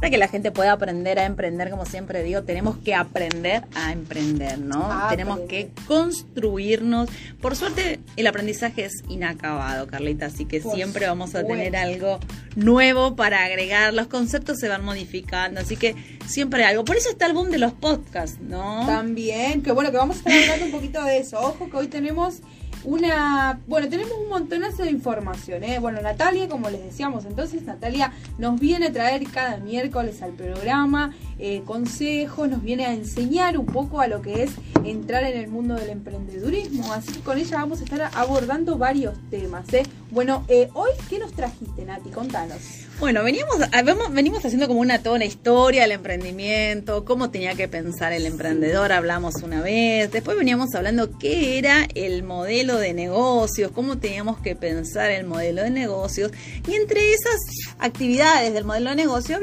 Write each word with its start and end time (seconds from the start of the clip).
para 0.00 0.10
que 0.10 0.18
la 0.18 0.28
gente 0.28 0.50
pueda 0.52 0.72
aprender 0.72 1.18
a 1.18 1.24
emprender, 1.24 1.70
como 1.70 1.84
siempre 1.84 2.22
digo, 2.22 2.42
tenemos 2.42 2.76
que 2.78 2.94
aprender 2.94 3.64
a 3.74 3.92
emprender, 3.92 4.58
¿no? 4.58 4.88
tenemos 5.10 5.40
que 5.40 5.70
construirnos. 5.86 7.08
Por 7.40 7.56
suerte, 7.56 7.98
el 8.16 8.26
aprendizaje 8.26 8.84
es 8.84 8.92
inacabado, 9.08 9.88
Carlita, 9.88 10.26
así 10.26 10.44
que 10.44 10.60
siempre 10.60 11.06
vamos 11.06 11.34
a 11.34 11.44
tener 11.44 11.76
algo 11.76 12.20
nuevo 12.54 13.16
para 13.16 13.44
agregar. 13.44 13.92
Los 13.92 14.06
conceptos 14.06 14.58
se 14.58 14.68
van 14.68 14.84
modificando, 14.84 15.60
así 15.60 15.76
que 15.76 15.96
siempre 16.26 16.64
hay 16.64 16.70
algo. 16.70 16.84
Por 16.84 16.96
eso 16.96 17.10
está 17.10 17.26
el 17.26 17.32
boom 17.32 17.50
de 17.50 17.58
los 17.58 17.72
podcasts, 17.72 18.38
¿no? 18.40 18.86
También, 18.86 19.62
que 19.62 19.72
bueno, 19.72 19.90
que 19.90 19.96
vamos 19.96 20.16
a 20.16 20.18
estar 20.20 20.42
hablando 20.42 20.66
un 20.66 20.72
poquito 20.72 21.04
de 21.04 21.18
eso. 21.18 21.40
Ojo 21.40 21.68
que 21.70 21.76
hoy 21.76 21.88
tenemos 21.88 22.40
una, 22.84 23.60
bueno, 23.66 23.88
tenemos 23.88 24.12
un 24.22 24.28
montonazo 24.28 24.82
de 24.82 24.90
información, 24.90 25.64
¿eh? 25.64 25.78
Bueno, 25.78 26.00
Natalia, 26.00 26.48
como 26.48 26.70
les 26.70 26.82
decíamos, 26.82 27.24
entonces 27.24 27.62
Natalia 27.62 28.12
nos 28.38 28.58
viene 28.58 28.86
a 28.86 28.92
traer 28.92 29.24
cada 29.30 29.58
miércoles 29.58 30.22
al 30.22 30.32
programa 30.32 31.14
eh, 31.38 31.62
consejos, 31.64 32.48
nos 32.48 32.62
viene 32.62 32.86
a 32.86 32.92
enseñar 32.92 33.58
un 33.58 33.66
poco 33.66 34.00
a 34.00 34.08
lo 34.08 34.22
que 34.22 34.42
es 34.42 34.52
entrar 34.84 35.24
en 35.24 35.38
el 35.38 35.48
mundo 35.48 35.74
del 35.74 35.90
emprendedurismo, 35.90 36.92
así 36.92 37.12
que 37.12 37.20
con 37.20 37.38
ella 37.38 37.58
vamos 37.58 37.80
a 37.80 37.84
estar 37.84 38.10
abordando 38.14 38.78
varios 38.78 39.14
temas, 39.30 39.72
¿eh? 39.72 39.82
Bueno, 40.10 40.44
eh, 40.48 40.68
hoy, 40.74 40.90
¿qué 41.08 41.18
nos 41.18 41.32
trajiste, 41.32 41.84
Nati? 41.84 42.10
Contanos. 42.10 42.87
Bueno, 43.00 43.22
veníamos, 43.22 43.58
ah, 43.60 43.82
venimos 44.10 44.44
haciendo 44.44 44.66
como 44.66 44.80
una 44.80 45.00
toda 45.00 45.14
una 45.14 45.24
historia 45.24 45.82
del 45.82 45.92
emprendimiento, 45.92 47.04
cómo 47.04 47.30
tenía 47.30 47.54
que 47.54 47.68
pensar 47.68 48.12
el 48.12 48.26
emprendedor, 48.26 48.90
hablamos 48.90 49.36
una 49.44 49.62
vez, 49.62 50.10
después 50.10 50.36
veníamos 50.36 50.74
hablando 50.74 51.16
qué 51.16 51.58
era 51.58 51.86
el 51.94 52.24
modelo 52.24 52.76
de 52.76 52.94
negocios, 52.94 53.70
cómo 53.70 53.98
teníamos 53.98 54.40
que 54.40 54.56
pensar 54.56 55.12
el 55.12 55.26
modelo 55.26 55.62
de 55.62 55.70
negocios, 55.70 56.32
y 56.66 56.74
entre 56.74 57.12
esas 57.12 57.38
actividades 57.78 58.52
del 58.52 58.64
modelo 58.64 58.90
de 58.90 58.96
negocio 58.96 59.38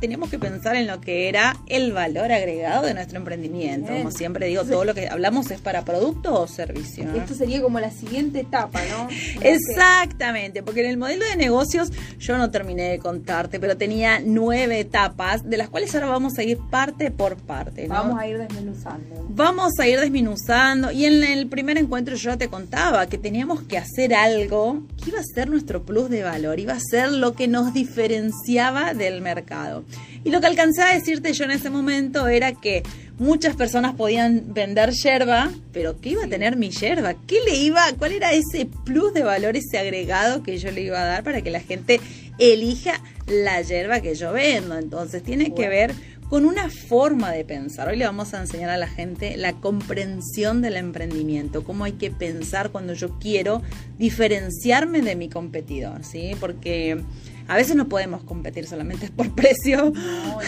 teníamos 0.00 0.28
que 0.28 0.40
pensar 0.40 0.74
en 0.74 0.88
lo 0.88 1.00
que 1.00 1.28
era 1.28 1.56
el 1.68 1.92
valor 1.92 2.32
agregado 2.32 2.86
de 2.86 2.94
nuestro 2.94 3.18
emprendimiento. 3.18 3.92
Como 3.92 4.10
siempre 4.10 4.48
digo, 4.48 4.64
todo 4.64 4.84
lo 4.84 4.92
que 4.92 5.08
hablamos 5.08 5.52
es 5.52 5.60
para 5.60 5.84
producto 5.84 6.34
o 6.34 6.48
servicio. 6.48 7.04
Esto 7.14 7.32
sería 7.34 7.62
como 7.62 7.78
la 7.78 7.92
siguiente 7.92 8.40
etapa, 8.40 8.80
¿no? 8.90 9.08
Exactamente, 9.40 10.64
porque 10.64 10.80
en 10.80 10.86
el 10.86 10.96
modelo 10.96 11.24
de 11.26 11.36
negocios 11.36 11.92
yo 12.18 12.36
no 12.36 12.50
terminé 12.56 12.84
de 12.84 12.98
contarte, 12.98 13.60
pero 13.60 13.76
tenía 13.76 14.18
nueve 14.24 14.80
etapas, 14.80 15.44
de 15.48 15.58
las 15.58 15.68
cuales 15.68 15.94
ahora 15.94 16.06
vamos 16.06 16.38
a 16.38 16.42
ir 16.42 16.58
parte 16.70 17.10
por 17.10 17.36
parte. 17.36 17.86
Vamos 17.86 18.18
a 18.18 18.26
ir 18.26 18.38
desmenuzando. 18.38 19.26
Vamos 19.28 19.72
a 19.78 19.86
ir 19.86 20.00
desmenuzando. 20.00 20.90
Y 20.90 21.04
en 21.04 21.22
el 21.22 21.48
primer 21.48 21.76
encuentro 21.76 22.16
yo 22.16 22.38
te 22.38 22.48
contaba 22.48 23.06
que 23.08 23.18
teníamos 23.18 23.60
que 23.62 23.76
hacer 23.76 24.14
algo 24.14 24.82
que 25.04 25.10
iba 25.10 25.20
a 25.20 25.24
ser 25.34 25.50
nuestro 25.50 25.82
plus 25.82 26.08
de 26.08 26.22
valor, 26.22 26.58
iba 26.58 26.72
a 26.72 26.80
ser 26.80 27.12
lo 27.12 27.34
que 27.34 27.46
nos 27.46 27.74
diferenciaba 27.74 28.94
del 28.94 29.20
mercado. 29.20 29.84
Y 30.24 30.30
lo 30.30 30.40
que 30.40 30.46
alcancé 30.46 30.82
a 30.82 30.94
decirte 30.94 31.34
yo 31.34 31.44
en 31.44 31.50
ese 31.50 31.68
momento 31.68 32.26
era 32.26 32.52
que 32.52 32.82
muchas 33.18 33.56
personas 33.56 33.94
podían 33.94 34.52
vender 34.52 34.90
yerba, 34.90 35.50
pero 35.72 36.00
¿qué 36.00 36.10
iba 36.10 36.24
a 36.24 36.28
tener 36.28 36.56
mi 36.56 36.70
yerba? 36.70 37.14
¿Qué 37.26 37.38
le 37.46 37.56
iba, 37.56 37.82
cuál 37.98 38.12
era 38.12 38.32
ese 38.32 38.66
plus 38.84 39.14
de 39.14 39.22
valor, 39.22 39.56
ese 39.56 39.78
agregado 39.78 40.42
que 40.42 40.58
yo 40.58 40.70
le 40.70 40.82
iba 40.82 41.00
a 41.00 41.06
dar 41.06 41.24
para 41.24 41.42
que 41.42 41.50
la 41.50 41.60
gente 41.60 42.00
elija 42.38 43.00
la 43.26 43.60
yerba 43.62 44.00
que 44.00 44.14
yo 44.14 44.32
vendo? 44.32 44.78
Entonces 44.78 45.22
tiene 45.22 45.54
que 45.54 45.68
ver 45.68 45.94
con 46.28 46.44
una 46.44 46.68
forma 46.70 47.30
de 47.30 47.44
pensar. 47.44 47.88
Hoy 47.88 47.96
le 47.96 48.04
vamos 48.04 48.34
a 48.34 48.40
enseñar 48.40 48.70
a 48.70 48.76
la 48.76 48.88
gente 48.88 49.36
la 49.36 49.52
comprensión 49.54 50.60
del 50.60 50.76
emprendimiento, 50.76 51.62
cómo 51.62 51.84
hay 51.84 51.92
que 51.92 52.10
pensar 52.10 52.70
cuando 52.70 52.94
yo 52.94 53.18
quiero 53.18 53.62
diferenciarme 53.98 55.02
de 55.02 55.14
mi 55.14 55.28
competidor, 55.28 56.04
¿sí? 56.04 56.32
Porque 56.40 57.00
a 57.48 57.56
veces 57.56 57.76
no 57.76 57.88
podemos 57.88 58.24
competir 58.24 58.66
solamente 58.66 59.08
por 59.10 59.32
precio. 59.34 59.92
No, 59.94 60.38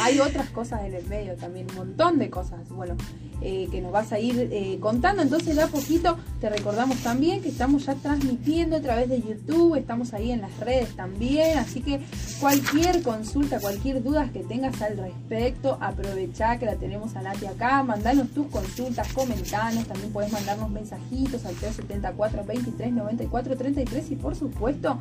hay 0.00 0.20
otras 0.20 0.48
cosas 0.50 0.84
en 0.84 0.94
el 0.94 1.06
medio 1.06 1.34
también, 1.34 1.66
un 1.70 1.76
montón 1.76 2.18
de 2.18 2.30
cosas, 2.30 2.68
bueno, 2.68 2.96
eh, 3.40 3.68
que 3.70 3.80
nos 3.80 3.92
vas 3.92 4.12
a 4.12 4.18
ir 4.18 4.48
eh, 4.52 4.78
contando. 4.80 5.22
Entonces, 5.22 5.56
ya 5.56 5.66
poquito 5.66 6.16
te 6.40 6.48
recordamos 6.48 6.98
también 6.98 7.42
que 7.42 7.48
estamos 7.48 7.86
ya 7.86 7.94
transmitiendo 7.94 8.76
a 8.76 8.80
través 8.80 9.08
de 9.08 9.20
YouTube, 9.20 9.76
estamos 9.76 10.14
ahí 10.14 10.32
en 10.32 10.40
las 10.40 10.58
redes 10.58 10.94
también, 10.96 11.58
así 11.58 11.80
que 11.80 12.00
cualquier 12.40 13.02
consulta, 13.02 13.60
cualquier 13.60 14.02
duda 14.02 14.30
que 14.32 14.40
tengas 14.40 14.80
al 14.80 14.96
respecto, 14.96 15.76
aprovecha 15.80 16.58
que 16.58 16.66
la 16.66 16.76
tenemos 16.76 17.16
a 17.16 17.22
Nati 17.22 17.46
acá, 17.46 17.82
mandanos 17.82 18.28
tus 18.30 18.46
consultas, 18.46 19.12
comentanos, 19.12 19.86
también 19.86 20.12
puedes 20.12 20.32
mandarnos 20.32 20.70
mensajitos 20.70 21.44
al 21.44 21.54
374 21.56 22.44
23 22.44 22.92
94 22.92 23.56
33 23.56 24.10
y 24.10 24.16
por 24.16 24.34
supuesto, 24.34 24.98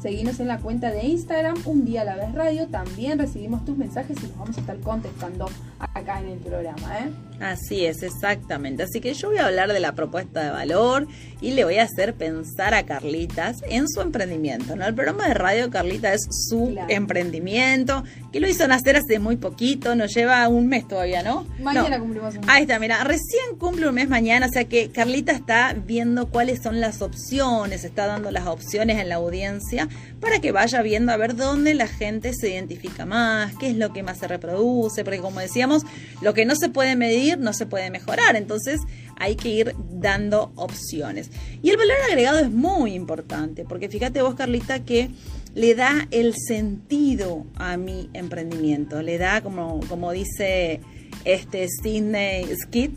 Seguinos 0.00 0.38
en 0.38 0.46
la 0.46 0.58
cuenta 0.58 0.92
de 0.92 1.04
Instagram, 1.04 1.56
un 1.64 1.84
día 1.84 2.02
a 2.02 2.04
la 2.04 2.14
vez 2.14 2.32
radio. 2.32 2.68
También 2.68 3.18
recibimos 3.18 3.64
tus 3.64 3.76
mensajes 3.76 4.16
y 4.22 4.28
los 4.28 4.38
vamos 4.38 4.56
a 4.56 4.60
estar 4.60 4.78
contestando 4.78 5.46
acá 5.80 6.20
en 6.20 6.28
el 6.28 6.38
programa. 6.38 6.98
¿eh? 7.00 7.07
time. 7.08 7.27
Así 7.40 7.86
es, 7.86 8.02
exactamente. 8.02 8.82
Así 8.82 9.00
que 9.00 9.14
yo 9.14 9.28
voy 9.28 9.38
a 9.38 9.46
hablar 9.46 9.72
de 9.72 9.80
la 9.80 9.94
propuesta 9.94 10.42
de 10.42 10.50
valor 10.50 11.06
y 11.40 11.52
le 11.52 11.64
voy 11.64 11.78
a 11.78 11.84
hacer 11.84 12.14
pensar 12.14 12.74
a 12.74 12.84
Carlitas 12.84 13.58
en 13.68 13.88
su 13.88 14.00
emprendimiento. 14.00 14.74
¿no? 14.74 14.84
El 14.86 14.94
programa 14.94 15.28
de 15.28 15.34
radio 15.34 15.70
Carlita 15.70 16.12
es 16.12 16.26
su 16.30 16.76
emprendimiento, 16.88 18.02
que 18.32 18.40
lo 18.40 18.48
hizo 18.48 18.66
nacer 18.66 18.96
hace 18.96 19.18
muy 19.18 19.36
poquito, 19.36 19.94
nos 19.94 20.12
lleva 20.14 20.48
un 20.48 20.66
mes 20.66 20.88
todavía, 20.88 21.22
¿no? 21.22 21.46
Mañana 21.60 21.98
cumplimos 21.98 22.34
un 22.34 22.40
mes. 22.40 22.50
Ahí 22.50 22.62
está, 22.62 22.78
mira, 22.78 23.04
recién 23.04 23.56
cumple 23.58 23.88
un 23.88 23.94
mes 23.94 24.08
mañana, 24.08 24.46
o 24.46 24.50
sea 24.50 24.64
que 24.64 24.90
Carlita 24.90 25.32
está 25.32 25.74
viendo 25.74 26.28
cuáles 26.28 26.60
son 26.62 26.80
las 26.80 27.02
opciones, 27.02 27.84
está 27.84 28.06
dando 28.06 28.30
las 28.30 28.46
opciones 28.46 28.98
en 28.98 29.08
la 29.08 29.16
audiencia 29.16 29.88
para 30.20 30.40
que 30.40 30.50
vaya 30.50 30.82
viendo 30.82 31.12
a 31.12 31.16
ver 31.16 31.36
dónde 31.36 31.74
la 31.74 31.86
gente 31.86 32.32
se 32.34 32.50
identifica 32.50 33.06
más, 33.06 33.54
qué 33.60 33.70
es 33.70 33.76
lo 33.76 33.92
que 33.92 34.02
más 34.02 34.18
se 34.18 34.26
reproduce, 34.26 35.04
porque 35.04 35.20
como 35.20 35.40
decíamos, 35.40 35.84
lo 36.20 36.34
que 36.34 36.44
no 36.44 36.56
se 36.56 36.68
puede 36.68 36.96
medir 36.96 37.27
no 37.36 37.52
se 37.52 37.66
puede 37.66 37.90
mejorar. 37.90 38.36
Entonces 38.36 38.80
hay 39.16 39.36
que 39.36 39.48
ir 39.50 39.74
dando 39.90 40.52
opciones. 40.54 41.30
Y 41.62 41.70
el 41.70 41.76
valor 41.76 41.96
agregado 42.08 42.38
es 42.38 42.50
muy 42.50 42.94
importante, 42.94 43.64
porque 43.64 43.88
fíjate 43.88 44.22
vos, 44.22 44.34
Carlita, 44.34 44.84
que 44.84 45.10
le 45.54 45.74
da 45.74 46.06
el 46.10 46.34
sentido 46.36 47.46
a 47.56 47.76
mi 47.76 48.08
emprendimiento. 48.14 49.02
Le 49.02 49.18
da, 49.18 49.42
como, 49.42 49.80
como 49.88 50.12
dice 50.12 50.80
este 51.24 51.66
Sidney 51.68 52.46
Skid, 52.56 52.92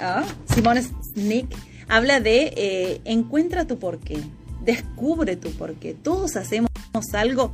¿ah? 0.00 0.24
Simone 0.52 0.82
Snick, 1.14 1.54
habla 1.88 2.20
de 2.20 2.52
eh, 2.56 3.00
encuentra 3.04 3.66
tu 3.66 3.78
porqué, 3.78 4.18
descubre 4.64 5.36
tu 5.36 5.50
porqué. 5.52 5.94
Todos 5.94 6.36
hacemos 6.36 6.70
algo 7.12 7.52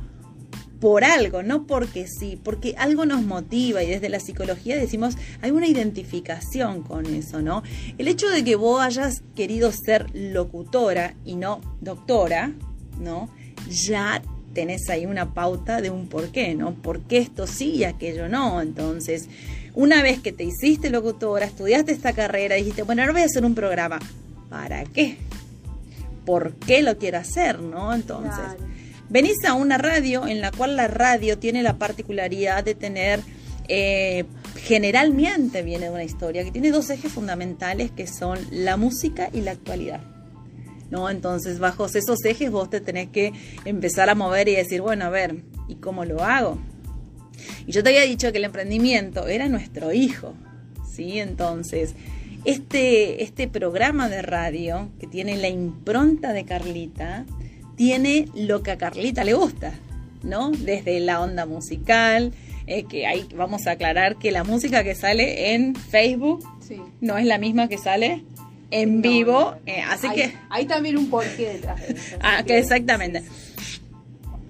por 0.85 1.03
algo, 1.03 1.41
no 1.41 1.65
porque 1.65 2.05
sí, 2.05 2.39
porque 2.43 2.75
algo 2.77 3.07
nos 3.07 3.23
motiva 3.23 3.81
y 3.81 3.87
desde 3.87 4.07
la 4.07 4.19
psicología 4.19 4.75
decimos, 4.75 5.17
hay 5.41 5.49
una 5.49 5.65
identificación 5.65 6.83
con 6.83 7.07
eso, 7.07 7.41
¿no? 7.41 7.63
El 7.97 8.07
hecho 8.07 8.29
de 8.29 8.43
que 8.43 8.55
vos 8.55 8.83
hayas 8.83 9.23
querido 9.35 9.71
ser 9.71 10.05
locutora 10.13 11.15
y 11.25 11.37
no 11.37 11.59
doctora, 11.81 12.51
¿no? 12.99 13.31
Ya 13.67 14.21
tenés 14.53 14.87
ahí 14.91 15.07
una 15.07 15.33
pauta 15.33 15.81
de 15.81 15.89
un 15.89 16.05
por 16.05 16.27
qué, 16.27 16.53
¿no? 16.53 16.75
¿Por 16.75 17.01
qué 17.01 17.17
esto 17.17 17.47
sí 17.47 17.71
y 17.77 17.83
aquello 17.83 18.29
no? 18.29 18.61
Entonces, 18.61 19.27
una 19.73 20.03
vez 20.03 20.19
que 20.19 20.33
te 20.33 20.43
hiciste 20.43 20.91
locutora, 20.91 21.47
estudiaste 21.47 21.93
esta 21.93 22.13
carrera, 22.13 22.57
dijiste, 22.57 22.83
bueno, 22.83 23.01
ahora 23.01 23.13
voy 23.13 23.23
a 23.23 23.25
hacer 23.25 23.43
un 23.43 23.55
programa. 23.55 23.97
¿Para 24.51 24.83
qué? 24.83 25.17
¿Por 26.27 26.53
qué 26.53 26.83
lo 26.83 26.99
quiero 26.99 27.17
hacer, 27.17 27.59
no? 27.59 27.91
Entonces 27.91 28.55
venís 29.09 29.43
a 29.45 29.53
una 29.53 29.77
radio 29.77 30.27
en 30.27 30.41
la 30.41 30.51
cual 30.51 30.75
la 30.75 30.87
radio 30.87 31.37
tiene 31.37 31.63
la 31.63 31.77
particularidad 31.77 32.63
de 32.63 32.75
tener, 32.75 33.19
eh, 33.67 34.25
generalmente 34.57 35.63
viene 35.63 35.85
de 35.85 35.91
una 35.91 36.03
historia 36.03 36.43
que 36.43 36.51
tiene 36.51 36.71
dos 36.71 36.89
ejes 36.89 37.11
fundamentales 37.11 37.91
que 37.91 38.07
son 38.07 38.39
la 38.51 38.77
música 38.77 39.29
y 39.33 39.41
la 39.41 39.51
actualidad. 39.51 40.01
¿No? 40.91 41.09
Entonces, 41.09 41.57
bajo 41.57 41.87
esos 41.87 42.23
ejes 42.25 42.51
vos 42.51 42.69
te 42.69 42.79
tenés 42.79 43.09
que 43.09 43.33
empezar 43.65 44.09
a 44.09 44.15
mover 44.15 44.47
y 44.47 44.55
decir, 44.55 44.81
bueno, 44.81 45.05
a 45.05 45.09
ver, 45.09 45.43
¿y 45.67 45.75
cómo 45.75 46.05
lo 46.05 46.23
hago? 46.23 46.59
Y 47.65 47.71
yo 47.71 47.83
te 47.83 47.89
había 47.89 48.03
dicho 48.03 48.31
que 48.31 48.37
el 48.37 48.45
emprendimiento 48.45 49.27
era 49.27 49.49
nuestro 49.49 49.91
hijo, 49.91 50.35
¿sí? 50.87 51.19
Entonces, 51.19 51.95
este, 52.45 53.23
este 53.23 53.47
programa 53.47 54.07
de 54.07 54.21
radio 54.21 54.89
que 54.99 55.07
tiene 55.07 55.35
la 55.37 55.49
impronta 55.49 56.31
de 56.31 56.45
Carlita, 56.45 57.25
tiene 57.75 58.27
lo 58.33 58.63
que 58.63 58.71
a 58.71 58.77
Carlita 58.77 59.23
le 59.23 59.33
gusta, 59.33 59.73
¿no? 60.23 60.51
Desde 60.51 60.99
la 60.99 61.21
onda 61.21 61.45
musical, 61.45 62.33
eh, 62.67 62.83
que 62.83 63.05
ahí 63.05 63.27
vamos 63.35 63.67
a 63.67 63.71
aclarar 63.71 64.17
que 64.17 64.31
la 64.31 64.43
música 64.43 64.83
que 64.83 64.95
sale 64.95 65.53
en 65.53 65.75
Facebook 65.75 66.43
no 67.01 67.17
es 67.17 67.25
la 67.25 67.37
misma 67.37 67.67
que 67.67 67.77
sale 67.77 68.23
en 68.71 69.01
vivo, 69.01 69.55
eh, 69.65 69.81
así 69.81 70.09
que... 70.09 70.33
Hay 70.49 70.65
también 70.65 70.97
un 70.97 71.09
porqué 71.09 71.53
detrás 71.53 71.79
de 71.79 71.93
eso. 71.93 72.17
Ah, 72.21 72.43
que 72.45 72.57
exactamente. 72.57 73.23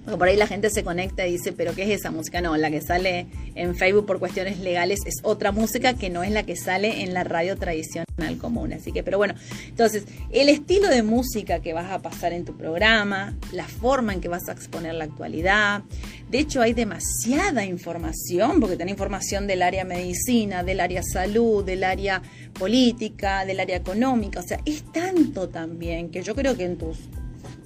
Porque 0.06 0.18
por 0.18 0.28
ahí 0.28 0.38
la 0.38 0.46
gente 0.46 0.70
se 0.70 0.84
conecta 0.84 1.26
y 1.26 1.32
dice, 1.34 1.52
pero 1.52 1.74
¿qué 1.74 1.84
es 1.84 2.00
esa 2.00 2.12
música? 2.12 2.40
No, 2.40 2.56
la 2.58 2.70
que 2.70 2.80
sale 2.80 3.26
en 3.56 3.76
Facebook 3.76 4.06
por 4.06 4.20
cuestiones 4.20 4.60
legales 4.60 5.00
es 5.06 5.16
otra 5.24 5.52
música 5.52 5.96
que 5.96 6.12
no 6.12 6.24
es 6.24 6.32
la 6.32 6.44
que 6.44 6.56
sale 6.56 7.02
en 7.02 7.16
la 7.16 7.24
radio 7.24 7.58
tradicional 7.58 8.06
común. 8.40 8.74
Así 8.74 8.92
que, 8.92 9.02
pero 9.02 9.18
bueno, 9.18 9.34
entonces, 9.68 10.06
el 10.32 10.50
estilo 10.50 10.90
de 10.90 11.02
música 11.02 11.60
que 11.60 11.74
vas 11.74 11.92
a 11.92 12.04
pasar 12.04 12.34
en 12.34 12.46
tu 12.46 12.56
programa, 12.56 13.36
la 13.52 13.68
forma 13.68 14.14
en 14.14 14.22
que 14.22 14.28
vas 14.28 14.48
a 14.48 14.52
exponer 14.52 14.94
la 14.94 15.06
actualidad. 15.06 15.82
De 16.30 16.40
hecho, 16.40 16.62
hay 16.62 16.74
demasiada 16.74 17.66
información, 17.66 18.60
porque 18.60 18.78
tenés 18.78 18.94
información 18.94 19.48
del 19.48 19.64
área 19.64 19.86
medicina, 19.86 20.64
del 20.64 20.82
área 20.82 21.02
salud, 21.02 21.64
del 21.66 21.84
área 21.84 22.22
política, 22.54 23.44
del 23.44 23.60
área 23.60 23.78
económica. 23.78 24.40
O 24.40 24.44
sea, 24.44 24.60
es 24.66 24.84
tanto 24.92 25.50
también 25.50 26.10
que 26.10 26.22
yo 26.22 26.36
creo 26.36 26.56
que 26.56 26.66
en 26.66 26.78
tus 26.78 26.98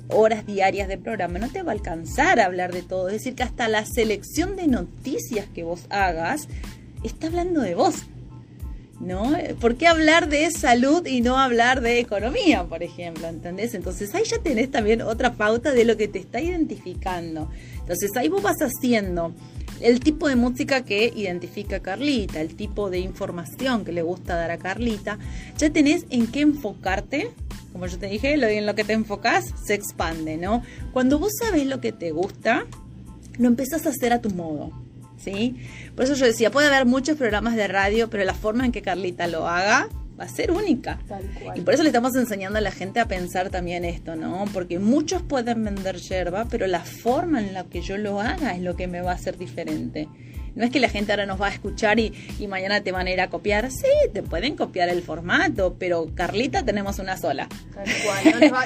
horas 0.09 0.45
diarias 0.45 0.87
de 0.87 0.97
programa, 0.97 1.39
no 1.39 1.49
te 1.49 1.63
va 1.63 1.71
a 1.71 1.75
alcanzar 1.75 2.39
a 2.39 2.45
hablar 2.45 2.73
de 2.73 2.81
todo. 2.81 3.07
Es 3.07 3.13
decir, 3.15 3.35
que 3.35 3.43
hasta 3.43 3.67
la 3.67 3.85
selección 3.85 4.55
de 4.55 4.67
noticias 4.67 5.47
que 5.53 5.63
vos 5.63 5.85
hagas 5.89 6.47
está 7.03 7.27
hablando 7.27 7.61
de 7.61 7.75
vos. 7.75 7.95
¿No? 8.99 9.31
¿Por 9.61 9.77
qué 9.77 9.87
hablar 9.87 10.27
de 10.27 10.51
salud 10.51 11.05
y 11.05 11.21
no 11.21 11.37
hablar 11.37 11.79
de 11.79 11.99
economía, 11.99 12.65
por 12.65 12.83
ejemplo? 12.83 13.29
¿Entendés? 13.29 13.73
Entonces 13.73 14.13
ahí 14.13 14.23
ya 14.25 14.39
tenés 14.39 14.71
también 14.71 15.01
otra 15.01 15.35
pauta 15.35 15.71
de 15.71 15.85
lo 15.85 15.95
que 15.95 16.09
te 16.09 16.19
está 16.19 16.41
identificando. 16.41 17.49
Entonces 17.79 18.11
ahí 18.17 18.27
vos 18.27 18.41
vas 18.41 18.57
haciendo 18.59 19.33
el 19.79 20.01
tipo 20.01 20.27
de 20.27 20.35
música 20.35 20.83
que 20.83 21.13
identifica 21.15 21.77
a 21.77 21.79
Carlita, 21.79 22.41
el 22.41 22.55
tipo 22.55 22.89
de 22.89 22.99
información 22.99 23.85
que 23.85 23.93
le 23.93 24.01
gusta 24.01 24.35
dar 24.35 24.51
a 24.51 24.57
Carlita, 24.57 25.17
ya 25.57 25.69
tenés 25.69 26.05
en 26.09 26.27
qué 26.27 26.41
enfocarte 26.41 27.31
como 27.71 27.87
yo 27.87 27.97
te 27.97 28.07
dije, 28.07 28.37
lo, 28.37 28.47
en 28.47 28.65
lo 28.65 28.75
que 28.75 28.83
te 28.83 28.93
enfocas 28.93 29.53
se 29.63 29.73
expande, 29.73 30.37
¿no? 30.37 30.63
Cuando 30.91 31.19
vos 31.19 31.33
sabes 31.39 31.65
lo 31.65 31.81
que 31.81 31.91
te 31.91 32.11
gusta, 32.11 32.65
lo 33.37 33.47
empezás 33.47 33.85
a 33.85 33.89
hacer 33.89 34.13
a 34.13 34.21
tu 34.21 34.29
modo, 34.31 34.71
¿sí? 35.17 35.55
Por 35.95 36.05
eso 36.05 36.15
yo 36.15 36.25
decía, 36.25 36.51
puede 36.51 36.67
haber 36.67 36.85
muchos 36.85 37.17
programas 37.17 37.55
de 37.55 37.67
radio, 37.67 38.09
pero 38.09 38.23
la 38.23 38.33
forma 38.33 38.65
en 38.65 38.71
que 38.71 38.81
Carlita 38.81 39.27
lo 39.27 39.47
haga 39.47 39.87
va 40.19 40.25
a 40.25 40.27
ser 40.27 40.51
única. 40.51 40.99
Y 41.55 41.61
por 41.61 41.73
eso 41.73 41.83
le 41.83 41.89
estamos 41.89 42.15
enseñando 42.15 42.57
a 42.57 42.61
la 42.61 42.71
gente 42.71 42.99
a 42.99 43.07
pensar 43.07 43.49
también 43.49 43.85
esto, 43.85 44.15
¿no? 44.15 44.45
Porque 44.53 44.79
muchos 44.79 45.21
pueden 45.21 45.63
vender 45.63 45.97
yerba, 45.97 46.45
pero 46.49 46.67
la 46.67 46.81
forma 46.81 47.39
en 47.39 47.53
la 47.53 47.63
que 47.63 47.81
yo 47.81 47.97
lo 47.97 48.19
haga 48.19 48.53
es 48.53 48.61
lo 48.61 48.75
que 48.75 48.87
me 48.87 49.01
va 49.01 49.11
a 49.11 49.15
hacer 49.15 49.37
diferente. 49.37 50.09
No 50.55 50.65
es 50.65 50.71
que 50.71 50.79
la 50.79 50.89
gente 50.89 51.11
ahora 51.11 51.25
nos 51.25 51.41
va 51.41 51.47
a 51.47 51.51
escuchar 51.51 51.99
y, 51.99 52.13
mañana 52.47 52.81
te 52.81 52.91
van 52.91 53.07
a 53.07 53.11
ir 53.11 53.21
a 53.21 53.29
copiar. 53.29 53.69
Sí, 53.69 54.09
te 54.11 54.23
pueden 54.23 54.55
copiar 54.55 54.89
el 54.89 55.03
formato, 55.03 55.75
pero 55.77 56.07
Carlita 56.15 56.63
tenemos 56.63 56.99
una 56.99 57.17
sola. 57.17 57.47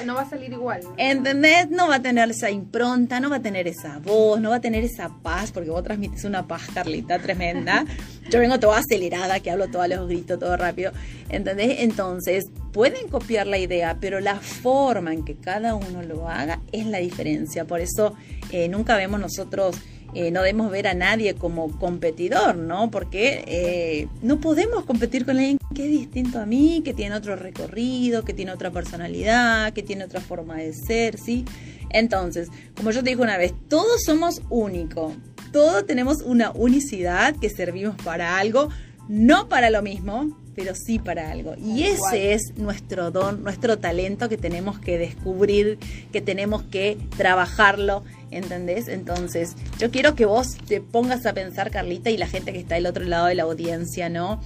no, 0.06 0.14
va, 0.14 0.22
a 0.22 0.28
salir 0.28 0.52
igual. 0.52 0.80
¿Entendés? 0.96 1.68
No 1.70 1.88
va 1.88 1.96
a 1.96 2.02
tener 2.02 2.30
esa 2.30 2.50
impronta, 2.50 3.20
no 3.20 3.30
va 3.30 3.36
a 3.36 3.42
tener 3.42 3.68
esa 3.68 3.98
voz, 3.98 4.40
no 4.40 4.50
va 4.50 4.56
a 4.56 4.60
tener 4.60 4.84
esa 4.84 5.10
paz, 5.22 5.52
porque 5.52 5.70
vos 5.70 5.84
transmites 5.84 6.24
una 6.24 6.46
paz, 6.46 6.62
Carlita, 6.72 7.18
tremenda. 7.18 7.84
Yo 8.30 8.40
vengo 8.40 8.58
toda 8.58 8.78
acelerada, 8.78 9.40
que 9.40 9.50
hablo 9.50 9.68
todos 9.68 9.88
los 9.88 10.08
gritos, 10.08 10.38
todo 10.38 10.56
rápido. 10.56 10.92
¿Entendés? 11.28 11.80
Entonces, 11.80 12.46
pueden 12.72 13.08
copiar 13.08 13.46
la 13.46 13.58
idea, 13.58 13.98
pero 14.00 14.20
la 14.20 14.36
forma 14.36 15.12
en 15.12 15.24
que 15.24 15.36
cada 15.36 15.74
uno 15.74 16.02
lo 16.02 16.28
haga 16.28 16.60
es 16.72 16.86
la 16.86 16.98
diferencia. 16.98 17.64
Por 17.66 17.80
eso 17.80 18.14
eh, 18.50 18.68
nunca 18.68 18.96
vemos 18.96 19.20
nosotros 19.20 19.76
eh, 20.14 20.30
no 20.30 20.42
debemos 20.42 20.70
ver 20.70 20.86
a 20.86 20.94
nadie 20.94 21.34
como 21.34 21.76
competidor, 21.78 22.56
¿no? 22.56 22.90
Porque 22.90 23.44
eh, 23.46 24.08
no 24.22 24.40
podemos 24.40 24.84
competir 24.84 25.24
con 25.24 25.36
alguien 25.36 25.58
que 25.74 25.84
es 25.84 25.90
distinto 25.90 26.38
a 26.38 26.46
mí, 26.46 26.82
que 26.84 26.94
tiene 26.94 27.16
otro 27.16 27.34
recorrido, 27.36 28.24
que 28.24 28.32
tiene 28.32 28.52
otra 28.52 28.70
personalidad, 28.70 29.72
que 29.72 29.82
tiene 29.82 30.04
otra 30.04 30.20
forma 30.20 30.56
de 30.56 30.72
ser, 30.72 31.18
¿sí? 31.18 31.44
Entonces, 31.90 32.48
como 32.76 32.90
yo 32.90 33.02
te 33.02 33.10
dije 33.10 33.22
una 33.22 33.38
vez, 33.38 33.54
todos 33.68 34.02
somos 34.04 34.42
únicos, 34.50 35.14
todos 35.52 35.86
tenemos 35.86 36.22
una 36.22 36.50
unicidad 36.52 37.36
que 37.36 37.50
servimos 37.50 37.96
para 38.02 38.38
algo, 38.38 38.68
no 39.08 39.48
para 39.48 39.70
lo 39.70 39.82
mismo, 39.82 40.36
pero 40.54 40.74
sí 40.74 40.98
para 40.98 41.30
algo. 41.30 41.54
Y 41.56 41.84
ese 41.84 42.32
es 42.32 42.52
nuestro 42.56 43.10
don, 43.10 43.42
nuestro 43.42 43.78
talento 43.78 44.28
que 44.28 44.36
tenemos 44.36 44.78
que 44.78 44.98
descubrir, 44.98 45.78
que 46.12 46.20
tenemos 46.20 46.62
que 46.62 46.98
trabajarlo 47.16 48.04
¿entendés? 48.30 48.88
Entonces, 48.88 49.54
yo 49.78 49.90
quiero 49.90 50.14
que 50.14 50.26
vos 50.26 50.56
te 50.66 50.80
pongas 50.80 51.26
a 51.26 51.34
pensar, 51.34 51.70
Carlita, 51.70 52.10
y 52.10 52.16
la 52.16 52.26
gente 52.26 52.52
que 52.52 52.60
está 52.60 52.76
del 52.76 52.86
otro 52.86 53.04
lado 53.04 53.26
de 53.26 53.34
la 53.34 53.44
audiencia, 53.44 54.08
¿no? 54.08 54.40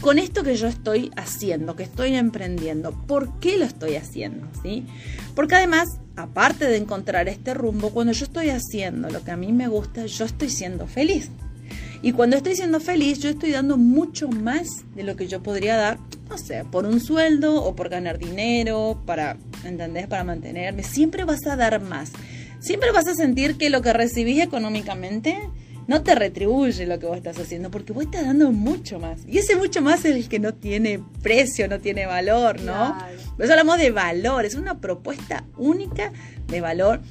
Con 0.00 0.18
esto 0.18 0.42
que 0.42 0.56
yo 0.56 0.66
estoy 0.66 1.10
haciendo, 1.16 1.74
que 1.74 1.84
estoy 1.84 2.14
emprendiendo, 2.14 2.92
¿por 2.92 3.40
qué 3.40 3.56
lo 3.56 3.64
estoy 3.64 3.96
haciendo? 3.96 4.46
¿Sí? 4.62 4.84
Porque 5.34 5.54
además, 5.54 5.88
aparte 6.16 6.66
de 6.66 6.76
encontrar 6.76 7.28
este 7.28 7.54
rumbo, 7.54 7.90
cuando 7.90 8.12
yo 8.12 8.26
estoy 8.26 8.50
haciendo 8.50 9.08
lo 9.08 9.24
que 9.24 9.30
a 9.30 9.36
mí 9.36 9.52
me 9.52 9.68
gusta, 9.68 10.04
yo 10.06 10.26
estoy 10.26 10.50
siendo 10.50 10.86
feliz. 10.86 11.30
Y 12.02 12.12
cuando 12.12 12.36
estoy 12.36 12.54
siendo 12.54 12.78
feliz, 12.78 13.20
yo 13.20 13.30
estoy 13.30 13.50
dando 13.52 13.78
mucho 13.78 14.28
más 14.28 14.68
de 14.94 15.02
lo 15.02 15.16
que 15.16 15.28
yo 15.28 15.42
podría 15.42 15.76
dar, 15.76 15.98
no 16.28 16.38
sé, 16.38 16.64
por 16.70 16.84
un 16.84 17.00
sueldo 17.00 17.62
o 17.64 17.74
por 17.74 17.88
ganar 17.88 18.18
dinero, 18.18 19.02
para, 19.06 19.36
¿entendés? 19.64 20.06
Para 20.06 20.22
mantenerme. 20.22 20.82
Siempre 20.82 21.24
vas 21.24 21.46
a 21.46 21.56
dar 21.56 21.80
más 21.80 22.12
siempre 22.66 22.90
vas 22.90 23.06
a 23.06 23.14
sentir 23.14 23.56
que 23.56 23.70
lo 23.70 23.80
que 23.80 23.92
recibís 23.92 24.42
económicamente 24.42 25.38
no 25.86 26.02
te 26.02 26.16
retribuye 26.16 26.84
lo 26.84 26.98
que 26.98 27.06
vos 27.06 27.16
estás 27.16 27.38
haciendo, 27.38 27.70
porque 27.70 27.92
vos 27.92 28.04
estás 28.04 28.26
dando 28.26 28.50
mucho 28.50 28.98
más. 28.98 29.20
Y 29.28 29.38
ese 29.38 29.54
mucho 29.54 29.82
más 29.82 30.04
es 30.04 30.16
el 30.16 30.28
que 30.28 30.40
no 30.40 30.52
tiene 30.52 31.00
precio, 31.22 31.68
no 31.68 31.78
tiene 31.78 32.06
valor, 32.06 32.60
¿no? 32.60 32.98
Por 33.36 33.44
eso 33.44 33.52
hablamos 33.52 33.78
de 33.78 33.92
valor, 33.92 34.44
es 34.44 34.56
una 34.56 34.80
propuesta 34.80 35.44
única 35.56 36.12
de 36.48 36.60
valor, 36.60 37.02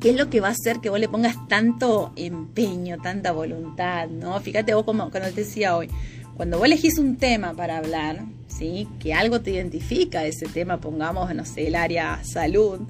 que 0.00 0.10
es 0.10 0.16
lo 0.16 0.30
que 0.30 0.40
va 0.40 0.48
a 0.48 0.52
hacer 0.52 0.78
que 0.80 0.88
vos 0.88 0.98
le 0.98 1.08
pongas 1.08 1.36
tanto 1.48 2.14
empeño, 2.16 2.96
tanta 3.02 3.32
voluntad, 3.32 4.08
¿no? 4.08 4.40
Fíjate 4.40 4.72
vos 4.72 4.84
como 4.84 5.10
cuando 5.10 5.28
te 5.28 5.42
decía 5.42 5.76
hoy, 5.76 5.90
cuando 6.34 6.56
vos 6.56 6.64
elegís 6.64 6.96
un 6.98 7.16
tema 7.16 7.52
para 7.52 7.76
hablar, 7.76 8.24
¿sí? 8.46 8.88
Que 9.00 9.12
algo 9.12 9.42
te 9.42 9.50
identifica 9.50 10.24
ese 10.24 10.46
tema, 10.46 10.80
pongamos, 10.80 11.34
no 11.34 11.44
sé, 11.44 11.66
el 11.66 11.74
área 11.74 12.20
salud, 12.24 12.80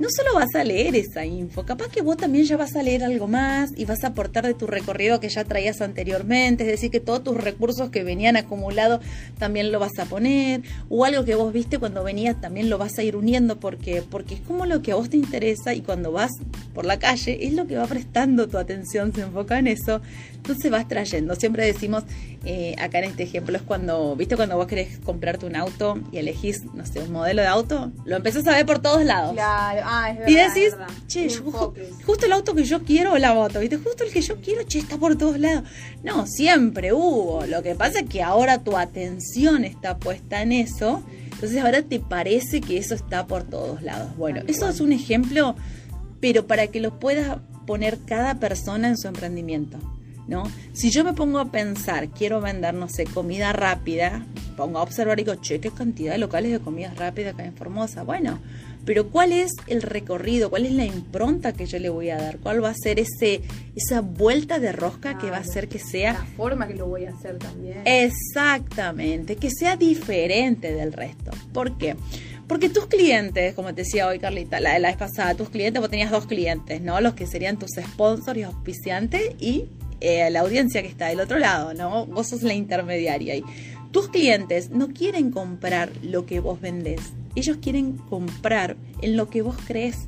no 0.00 0.08
solo 0.08 0.34
vas 0.34 0.54
a 0.54 0.64
leer 0.64 0.96
esa 0.96 1.26
info, 1.26 1.66
capaz 1.66 1.88
que 1.88 2.00
vos 2.00 2.16
también 2.16 2.46
ya 2.46 2.56
vas 2.56 2.74
a 2.74 2.82
leer 2.82 3.04
algo 3.04 3.28
más 3.28 3.70
y 3.76 3.84
vas 3.84 4.02
a 4.02 4.08
aportar 4.08 4.46
de 4.46 4.54
tu 4.54 4.66
recorrido 4.66 5.20
que 5.20 5.28
ya 5.28 5.44
traías 5.44 5.82
anteriormente, 5.82 6.64
es 6.64 6.70
decir, 6.70 6.90
que 6.90 7.00
todos 7.00 7.22
tus 7.22 7.36
recursos 7.36 7.90
que 7.90 8.02
venían 8.02 8.38
acumulados 8.38 9.04
también 9.38 9.70
lo 9.70 9.78
vas 9.78 9.98
a 9.98 10.06
poner, 10.06 10.62
o 10.88 11.04
algo 11.04 11.26
que 11.26 11.34
vos 11.34 11.52
viste 11.52 11.78
cuando 11.78 12.02
venías 12.02 12.40
también 12.40 12.70
lo 12.70 12.78
vas 12.78 12.98
a 12.98 13.02
ir 13.02 13.14
uniendo 13.14 13.60
porque, 13.60 14.02
porque 14.02 14.36
es 14.36 14.40
como 14.40 14.64
lo 14.64 14.80
que 14.80 14.92
a 14.92 14.94
vos 14.94 15.10
te 15.10 15.18
interesa 15.18 15.74
y 15.74 15.82
cuando 15.82 16.12
vas 16.12 16.30
por 16.72 16.86
la 16.86 16.98
calle 16.98 17.46
es 17.46 17.52
lo 17.52 17.66
que 17.66 17.76
va 17.76 17.86
prestando 17.86 18.48
tu 18.48 18.56
atención, 18.56 19.12
se 19.12 19.20
enfoca 19.20 19.58
en 19.58 19.66
eso, 19.66 20.00
entonces 20.42 20.70
vas 20.70 20.88
trayendo. 20.88 21.34
Siempre 21.34 21.64
decimos, 21.66 22.04
eh, 22.44 22.74
acá 22.78 22.98
en 22.98 23.04
este 23.04 23.22
ejemplo, 23.22 23.56
es 23.56 23.62
cuando, 23.62 24.16
viste, 24.16 24.36
cuando 24.36 24.56
vos 24.56 24.66
querés 24.66 24.98
comprarte 24.98 25.46
un 25.46 25.56
auto 25.56 25.98
y 26.10 26.18
elegís, 26.18 26.64
no 26.74 26.86
sé, 26.86 27.00
un 27.00 27.12
modelo 27.12 27.42
de 27.42 27.48
auto, 27.48 27.92
lo 28.04 28.16
empezás 28.16 28.46
a 28.46 28.52
ver 28.52 28.66
por 28.66 28.80
todos 28.80 29.04
lados. 29.04 29.32
Claro 29.34 29.80
Ah, 29.84 30.14
y 30.26 30.34
decís, 30.34 30.76
che, 31.06 31.28
justo 31.28 32.26
el 32.26 32.32
auto 32.32 32.54
que 32.54 32.64
yo 32.64 32.82
quiero 32.84 33.16
la 33.18 33.34
moto, 33.34 33.60
¿viste? 33.60 33.76
Justo 33.76 34.04
el 34.04 34.12
que 34.12 34.22
yo 34.22 34.36
quiero, 34.40 34.62
che, 34.62 34.78
está 34.78 34.96
por 34.96 35.16
todos 35.16 35.38
lados. 35.38 35.64
No, 36.02 36.26
siempre 36.26 36.92
hubo. 36.92 37.44
Lo 37.46 37.62
que 37.62 37.74
pasa 37.74 38.00
es 38.00 38.08
que 38.08 38.22
ahora 38.22 38.62
tu 38.62 38.76
atención 38.76 39.64
está 39.64 39.98
puesta 39.98 40.42
en 40.42 40.52
eso. 40.52 41.02
Entonces 41.32 41.62
ahora 41.62 41.82
te 41.82 42.00
parece 42.00 42.60
que 42.60 42.78
eso 42.78 42.94
está 42.94 43.26
por 43.26 43.44
todos 43.44 43.82
lados. 43.82 44.16
Bueno, 44.16 44.42
eso 44.46 44.68
es 44.68 44.80
un 44.80 44.92
ejemplo, 44.92 45.56
pero 46.20 46.46
para 46.46 46.66
que 46.68 46.80
lo 46.80 46.98
pueda 46.98 47.40
poner 47.66 47.98
cada 48.06 48.36
persona 48.36 48.88
en 48.88 48.98
su 48.98 49.08
emprendimiento. 49.08 49.78
¿No? 50.28 50.44
Si 50.72 50.90
yo 50.90 51.02
me 51.02 51.12
pongo 51.12 51.40
a 51.40 51.50
pensar, 51.50 52.08
quiero 52.10 52.40
vender, 52.40 52.74
no 52.74 52.88
sé, 52.88 53.04
comida 53.04 53.52
rápida, 53.52 54.24
pongo 54.56 54.78
a 54.78 54.82
observar 54.82 55.18
y 55.18 55.24
digo, 55.24 55.36
che, 55.40 55.60
qué 55.60 55.70
cantidad 55.70 56.12
de 56.12 56.18
locales 56.18 56.52
de 56.52 56.60
comida 56.60 56.94
rápida 56.94 57.30
acá 57.30 57.44
en 57.44 57.54
Formosa. 57.54 58.04
Bueno, 58.04 58.38
pero 58.84 59.08
¿cuál 59.08 59.32
es 59.32 59.52
el 59.66 59.82
recorrido? 59.82 60.50
¿Cuál 60.50 60.66
es 60.66 60.72
la 60.72 60.84
impronta 60.84 61.52
que 61.52 61.66
yo 61.66 61.78
le 61.78 61.90
voy 61.90 62.10
a 62.10 62.16
dar? 62.16 62.38
¿Cuál 62.38 62.64
va 62.64 62.70
a 62.70 62.74
ser 62.74 62.98
ese, 62.98 63.42
esa 63.76 64.00
vuelta 64.00 64.58
de 64.58 64.72
rosca 64.72 65.18
que 65.18 65.30
va 65.30 65.36
a 65.36 65.40
hacer 65.40 65.68
que 65.68 65.78
sea... 65.78 66.14
La 66.14 66.24
forma 66.24 66.66
que 66.66 66.74
lo 66.74 66.86
voy 66.86 67.04
a 67.04 67.10
hacer 67.10 67.38
también. 67.38 67.82
Exactamente, 67.84 69.36
que 69.36 69.50
sea 69.50 69.76
diferente 69.76 70.72
del 70.72 70.92
resto. 70.92 71.30
¿Por 71.52 71.76
qué? 71.76 71.96
Porque 72.46 72.68
tus 72.68 72.86
clientes, 72.86 73.54
como 73.54 73.68
te 73.74 73.82
decía 73.82 74.08
hoy 74.08 74.18
Carlita, 74.18 74.58
la, 74.58 74.78
la 74.78 74.88
vez 74.88 74.96
pasada, 74.96 75.34
tus 75.34 75.50
clientes, 75.50 75.80
vos 75.80 75.90
tenías 75.90 76.10
dos 76.10 76.26
clientes, 76.26 76.80
¿no? 76.80 77.00
Los 77.00 77.14
que 77.14 77.26
serían 77.26 77.58
tus 77.58 77.70
sponsors 77.80 78.38
y 78.38 78.42
auspiciantes 78.42 79.36
y 79.38 79.66
eh, 80.00 80.28
la 80.30 80.40
audiencia 80.40 80.82
que 80.82 80.88
está 80.88 81.06
del 81.08 81.20
otro 81.20 81.38
lado, 81.38 81.74
¿no? 81.74 82.06
Vos 82.06 82.28
sos 82.28 82.42
la 82.42 82.54
intermediaria 82.54 83.34
ahí. 83.34 83.44
Tus 83.90 84.08
clientes 84.08 84.70
no 84.70 84.88
quieren 84.88 85.30
comprar 85.30 85.90
lo 86.02 86.26
que 86.26 86.40
vos 86.40 86.60
vendés, 86.60 87.12
ellos 87.34 87.58
quieren 87.60 87.96
comprar 87.96 88.76
en 89.02 89.16
lo 89.16 89.28
que 89.28 89.42
vos 89.42 89.56
crees. 89.66 90.06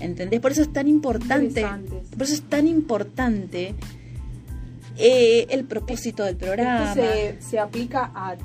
¿Entendés? 0.00 0.40
Por 0.40 0.52
eso 0.52 0.62
es 0.62 0.72
tan 0.72 0.88
importante. 0.88 1.64
Por 2.10 2.22
eso 2.22 2.34
es 2.34 2.42
tan 2.42 2.66
importante 2.66 3.74
eh, 4.98 5.46
el 5.50 5.64
propósito 5.64 6.24
del 6.24 6.36
programa. 6.36 6.92
Esto 6.92 7.50
se, 7.50 7.58
aplica 7.58 8.10
a, 8.14 8.36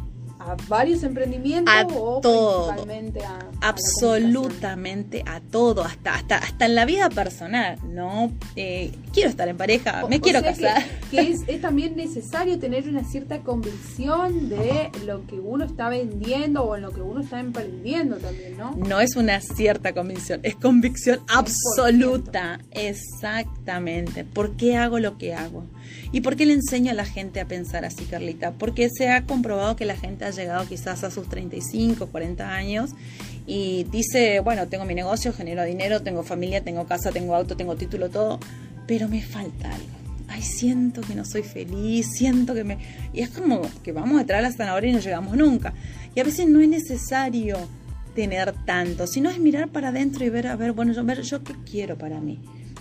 a 0.48 0.56
varios 0.68 1.04
emprendimientos 1.04 1.74
A 1.74 1.86
o 1.88 2.20
todo. 2.22 2.68
principalmente 2.68 3.24
a, 3.24 3.40
absolutamente 3.62 5.24
a 5.26 5.40
todo, 5.42 5.84
hasta, 5.84 6.16
hasta, 6.16 6.38
hasta 6.38 6.66
en 6.66 6.76
la 6.76 6.86
vida 6.86 7.10
personal, 7.10 7.78
¿no? 7.90 8.32
Eh, 8.56 8.92
quiero 9.14 9.30
estar 9.30 9.48
en 9.48 9.58
pareja, 9.58 10.06
O- 10.06 10.08
me 10.10 10.20
quiero 10.22 10.42
que- 10.42 10.48
casar. 10.50 10.84
Que, 11.12 11.32
es, 11.32 11.42
es 11.48 11.62
también 11.62 11.96
necesario 11.96 12.60
tener 12.60 12.88
una 12.88 13.04
cierta 13.04 13.40
convicción 13.40 14.50
de 14.50 14.92
lo 15.06 15.26
que 15.26 15.40
uno 15.40 15.66
está 15.66 15.90
vendiendo 15.90 16.64
o 16.64 16.76
en 16.76 16.82
lo 16.82 16.92
que 16.92 17.02
uno 17.02 17.22
está 17.22 17.40
emprendiendo 17.40 18.18
también, 18.18 18.58
¿no? 18.58 18.76
No 18.76 19.00
es 19.00 19.16
una 19.16 19.40
cierta 19.42 19.94
convicción, 19.94 20.40
es 20.44 20.56
convicción 20.56 21.20
absoluta. 21.28 22.60
Exactamente. 22.72 24.24
¿Por 24.24 24.58
qué 24.58 24.76
hago 24.76 25.00
lo 25.00 25.18
que 25.18 25.34
hago? 25.34 25.66
¿Y 26.12 26.22
por 26.22 26.36
qué 26.36 26.46
le 26.46 26.54
enseño 26.54 26.92
a 26.92 26.94
la 26.94 27.06
gente 27.06 27.40
a 27.40 27.46
pensar 27.46 27.86
así, 27.86 28.06
Carlita? 28.06 28.52
Porque 28.52 28.90
se 28.90 29.10
ha 29.10 29.26
comprobado 29.26 29.76
que 29.76 29.86
la 29.86 29.96
gente 29.96 30.26
ha 30.26 30.32
llegado 30.32 30.68
quizás 30.68 31.04
a 31.04 31.12
sus 31.12 31.28
35, 31.30 32.08
40 32.08 32.50
años 32.50 32.92
y 33.46 33.86
dice, 33.86 34.40
bueno, 34.42 34.68
tengo 34.68 34.86
mi 34.86 34.94
negocio, 34.94 35.34
genero 35.34 35.64
dinero, 35.64 36.02
tengo 36.02 36.24
familia, 36.24 36.64
tengo 36.64 36.86
casa, 36.86 37.12
tengo 37.12 37.36
auto, 37.36 37.56
tengo 37.56 37.76
título, 37.76 38.10
todo, 38.10 38.40
pero 38.86 39.08
me 39.08 39.22
falta 39.22 39.74
algo. 39.74 40.07
Ay, 40.28 40.42
siento 40.42 41.02
que 41.02 41.16
no 41.16 41.24
soy 41.24 41.44
feliz, 41.44 42.08
siento 42.12 42.54
que 42.54 42.64
me... 42.64 42.78
Y 43.14 43.22
es 43.22 43.30
como 43.30 43.62
que 43.84 43.92
vamos 43.92 44.18
detrás 44.20 44.42
de 44.42 44.50
la 44.50 44.52
zanahoria 44.52 44.90
y 44.90 44.94
no 44.94 45.00
llegamos 45.00 45.38
nunca. 45.38 45.74
Y 46.16 46.20
a 46.20 46.24
veces 46.24 46.48
no 46.48 46.60
es 46.60 46.68
necesario 46.68 47.58
tener 48.14 48.54
tanto, 48.66 49.06
sino 49.06 49.30
es 49.30 49.40
mirar 49.40 49.70
para 49.70 49.90
adentro 49.90 50.26
y 50.26 50.30
ver, 50.30 50.48
a 50.48 50.56
ver, 50.56 50.74
bueno, 50.74 50.92
yo, 50.92 51.04
ver, 51.06 51.22
yo 51.22 51.44
qué 51.44 51.54
quiero 51.70 52.00
para 52.00 52.20
mí, 52.20 52.40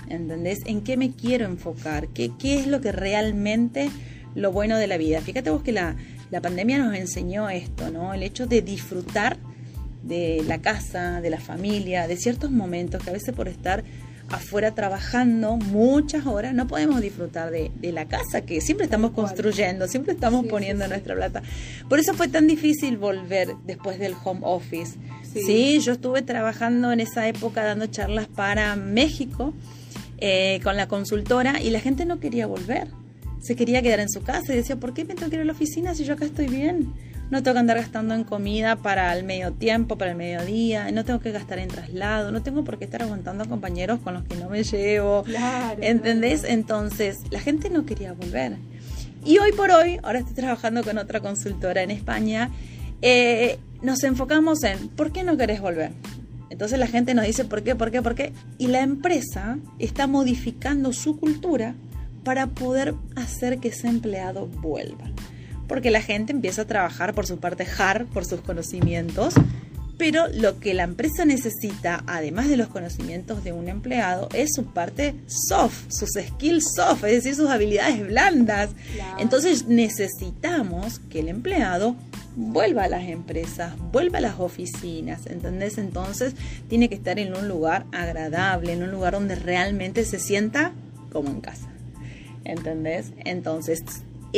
¿entendés? 0.08 0.60
¿En 0.64 0.80
qué 0.80 0.96
me 0.96 1.10
quiero 1.12 1.44
enfocar? 1.44 2.08
¿Qué, 2.08 2.32
qué 2.38 2.58
es 2.58 2.66
lo 2.66 2.80
que 2.80 2.90
realmente 2.90 3.90
lo 4.34 4.50
bueno 4.50 4.78
de 4.78 4.86
la 4.86 4.96
vida? 4.96 5.20
Fíjate 5.20 5.50
vos 5.50 5.62
que 5.62 5.72
la, 5.72 5.94
la 6.30 6.40
pandemia 6.40 6.78
nos 6.78 6.96
enseñó 6.96 7.50
esto, 7.50 7.90
¿no? 7.90 8.14
El 8.14 8.22
hecho 8.22 8.46
de 8.46 8.62
disfrutar 8.62 9.36
de 10.02 10.42
la 10.46 10.62
casa, 10.62 11.20
de 11.20 11.28
la 11.28 11.38
familia, 11.38 12.08
de 12.08 12.16
ciertos 12.16 12.50
momentos 12.50 13.02
que 13.02 13.10
a 13.10 13.12
veces 13.12 13.34
por 13.34 13.48
estar 13.48 13.84
afuera 14.28 14.74
trabajando 14.74 15.56
muchas 15.56 16.26
horas 16.26 16.52
no 16.52 16.66
podemos 16.66 17.00
disfrutar 17.00 17.50
de, 17.50 17.70
de 17.76 17.92
la 17.92 18.06
casa 18.06 18.40
que 18.40 18.60
siempre 18.60 18.84
estamos 18.84 19.12
construyendo, 19.12 19.86
siempre 19.88 20.14
estamos 20.14 20.42
Sí, 20.42 20.48
poniendo 20.48 20.84
sí. 20.84 20.90
nuestra 20.90 21.14
plata. 21.14 21.42
Por 21.88 21.98
eso 22.00 22.12
fue 22.14 22.28
tan 22.28 22.46
difícil 22.46 22.96
volver 22.98 23.54
después 23.64 23.98
del 23.98 24.14
home 24.24 24.40
office. 24.42 24.96
Sí. 25.32 25.42
Sí, 25.42 25.80
yo 25.80 25.92
estuve 25.92 26.22
trabajando 26.22 26.90
en 26.92 27.00
esa 27.00 27.28
época 27.28 27.62
dando 27.64 27.86
charlas 27.86 28.26
para 28.26 28.74
México 28.76 29.52
eh, 30.18 30.60
con 30.64 30.76
la 30.76 30.88
consultora 30.88 31.60
y 31.60 31.70
la 31.70 31.80
gente 31.80 32.04
no 32.04 32.18
quería 32.20 32.46
volver. 32.46 32.88
Se 33.40 33.54
quería 33.54 33.80
quedar 33.82 34.00
en 34.00 34.08
su 34.10 34.22
casa 34.22 34.52
y 34.52 34.56
decía, 34.56 34.76
¿por 34.76 34.92
qué 34.92 35.04
me 35.04 35.14
tengo 35.14 35.28
que 35.30 35.36
ir 35.36 35.42
a 35.42 35.44
la 35.44 35.52
oficina 35.52 35.94
si 35.94 36.04
yo 36.04 36.14
acá 36.14 36.24
estoy 36.24 36.48
bien? 36.48 36.92
No 37.30 37.42
tengo 37.42 37.54
que 37.54 37.60
andar 37.60 37.76
gastando 37.76 38.14
en 38.14 38.24
comida 38.24 38.76
para 38.76 39.12
el 39.16 39.24
medio 39.24 39.52
tiempo, 39.52 39.98
para 39.98 40.12
el 40.12 40.16
mediodía, 40.16 40.90
no 40.92 41.04
tengo 41.04 41.20
que 41.20 41.32
gastar 41.32 41.58
en 41.58 41.68
traslado, 41.68 42.30
no 42.30 42.42
tengo 42.42 42.62
por 42.62 42.78
qué 42.78 42.84
estar 42.84 43.02
aguantando 43.02 43.44
a 43.44 43.48
compañeros 43.48 43.98
con 44.00 44.14
los 44.14 44.24
que 44.24 44.36
no 44.36 44.48
me 44.48 44.62
llevo. 44.62 45.24
Claro. 45.24 45.82
¿Entendés? 45.82 46.40
claro. 46.40 46.54
Entonces, 46.54 47.18
la 47.30 47.40
gente 47.40 47.68
no 47.68 47.84
quería 47.84 48.12
volver. 48.12 48.56
Y 49.24 49.38
hoy 49.38 49.50
por 49.52 49.72
hoy, 49.72 49.98
ahora 50.04 50.20
estoy 50.20 50.34
trabajando 50.34 50.84
con 50.84 50.98
otra 50.98 51.20
consultora 51.20 51.82
en 51.82 51.90
España, 51.90 52.50
eh, 53.02 53.58
nos 53.82 54.04
enfocamos 54.04 54.62
en 54.62 54.88
¿por 54.88 55.12
qué 55.12 55.24
no 55.24 55.36
querés 55.36 55.60
volver? 55.60 55.90
Entonces 56.48 56.78
la 56.78 56.86
gente 56.86 57.12
nos 57.14 57.26
dice 57.26 57.44
¿por 57.44 57.62
qué? 57.62 57.74
¿por 57.74 57.90
qué? 57.90 58.02
¿por 58.02 58.14
qué? 58.14 58.32
Y 58.58 58.68
la 58.68 58.80
empresa 58.80 59.58
está 59.78 60.06
modificando 60.06 60.92
su 60.92 61.18
cultura 61.18 61.74
para 62.24 62.46
poder 62.46 62.94
hacer 63.14 63.58
que 63.58 63.68
ese 63.68 63.88
empleado 63.88 64.46
vuelva. 64.46 65.10
Porque 65.68 65.90
la 65.90 66.00
gente 66.00 66.32
empieza 66.32 66.62
a 66.62 66.66
trabajar 66.66 67.14
por 67.14 67.26
su 67.26 67.38
parte 67.38 67.66
hard, 67.78 68.06
por 68.06 68.24
sus 68.24 68.40
conocimientos, 68.40 69.34
pero 69.98 70.28
lo 70.28 70.60
que 70.60 70.74
la 70.74 70.82
empresa 70.82 71.24
necesita, 71.24 72.04
además 72.06 72.48
de 72.48 72.56
los 72.56 72.68
conocimientos 72.68 73.42
de 73.42 73.52
un 73.52 73.68
empleado, 73.68 74.28
es 74.34 74.52
su 74.54 74.66
parte 74.66 75.14
soft, 75.26 75.90
sus 75.90 76.10
skills 76.10 76.74
soft, 76.74 77.04
es 77.04 77.12
decir, 77.12 77.34
sus 77.34 77.48
habilidades 77.48 78.06
blandas. 78.06 78.70
Claro. 78.94 79.16
Entonces 79.18 79.66
necesitamos 79.66 81.00
que 81.10 81.20
el 81.20 81.28
empleado 81.28 81.96
vuelva 82.36 82.84
a 82.84 82.88
las 82.88 83.08
empresas, 83.08 83.72
vuelva 83.90 84.18
a 84.18 84.20
las 84.20 84.38
oficinas, 84.38 85.26
¿entendés? 85.26 85.78
Entonces 85.78 86.34
tiene 86.68 86.90
que 86.90 86.94
estar 86.94 87.18
en 87.18 87.34
un 87.34 87.48
lugar 87.48 87.86
agradable, 87.92 88.74
en 88.74 88.82
un 88.82 88.90
lugar 88.90 89.14
donde 89.14 89.34
realmente 89.34 90.04
se 90.04 90.18
sienta 90.18 90.72
como 91.10 91.30
en 91.30 91.40
casa, 91.40 91.68
¿entendés? 92.44 93.12
Entonces 93.24 93.82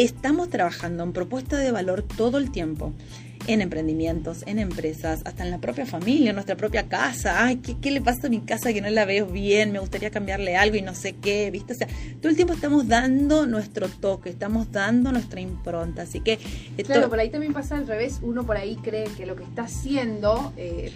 estamos 0.02 0.48
trabajando 0.48 1.02
en 1.02 1.12
propuesta 1.12 1.58
de 1.58 1.72
valor 1.72 2.02
todo 2.02 2.38
el 2.38 2.50
tiempo. 2.50 2.92
En 3.46 3.62
emprendimientos, 3.62 4.42
en 4.46 4.58
empresas, 4.58 5.22
hasta 5.24 5.42
en 5.42 5.50
la 5.50 5.58
propia 5.58 5.86
familia, 5.86 6.30
en 6.30 6.34
nuestra 6.34 6.56
propia 6.56 6.88
casa. 6.88 7.44
Ay, 7.44 7.56
¿qué, 7.56 7.78
¿qué 7.78 7.90
le 7.90 8.02
pasa 8.02 8.26
a 8.26 8.30
mi 8.30 8.40
casa 8.40 8.72
que 8.72 8.82
no 8.82 8.90
la 8.90 9.06
veo 9.06 9.26
bien? 9.26 9.72
Me 9.72 9.78
gustaría 9.78 10.10
cambiarle 10.10 10.56
algo 10.56 10.76
y 10.76 10.82
no 10.82 10.94
sé 10.94 11.14
qué, 11.14 11.50
¿viste? 11.50 11.72
O 11.72 11.76
sea, 11.76 11.88
todo 12.20 12.28
el 12.28 12.36
tiempo 12.36 12.52
estamos 12.52 12.88
dando 12.88 13.46
nuestro 13.46 13.88
toque, 13.88 14.28
estamos 14.28 14.70
dando 14.70 15.12
nuestra 15.12 15.40
impronta. 15.40 16.02
Así 16.02 16.20
que 16.20 16.38
Claro, 16.84 17.08
por 17.08 17.20
ahí 17.20 17.30
también 17.30 17.54
pasa 17.54 17.78
al 17.78 17.86
revés. 17.86 18.18
Uno 18.22 18.44
por 18.44 18.56
ahí 18.56 18.76
cree 18.76 19.04
que 19.16 19.24
lo 19.24 19.34
que 19.34 19.44
está 19.44 19.62
haciendo, 19.62 20.52
eh, 20.56 20.92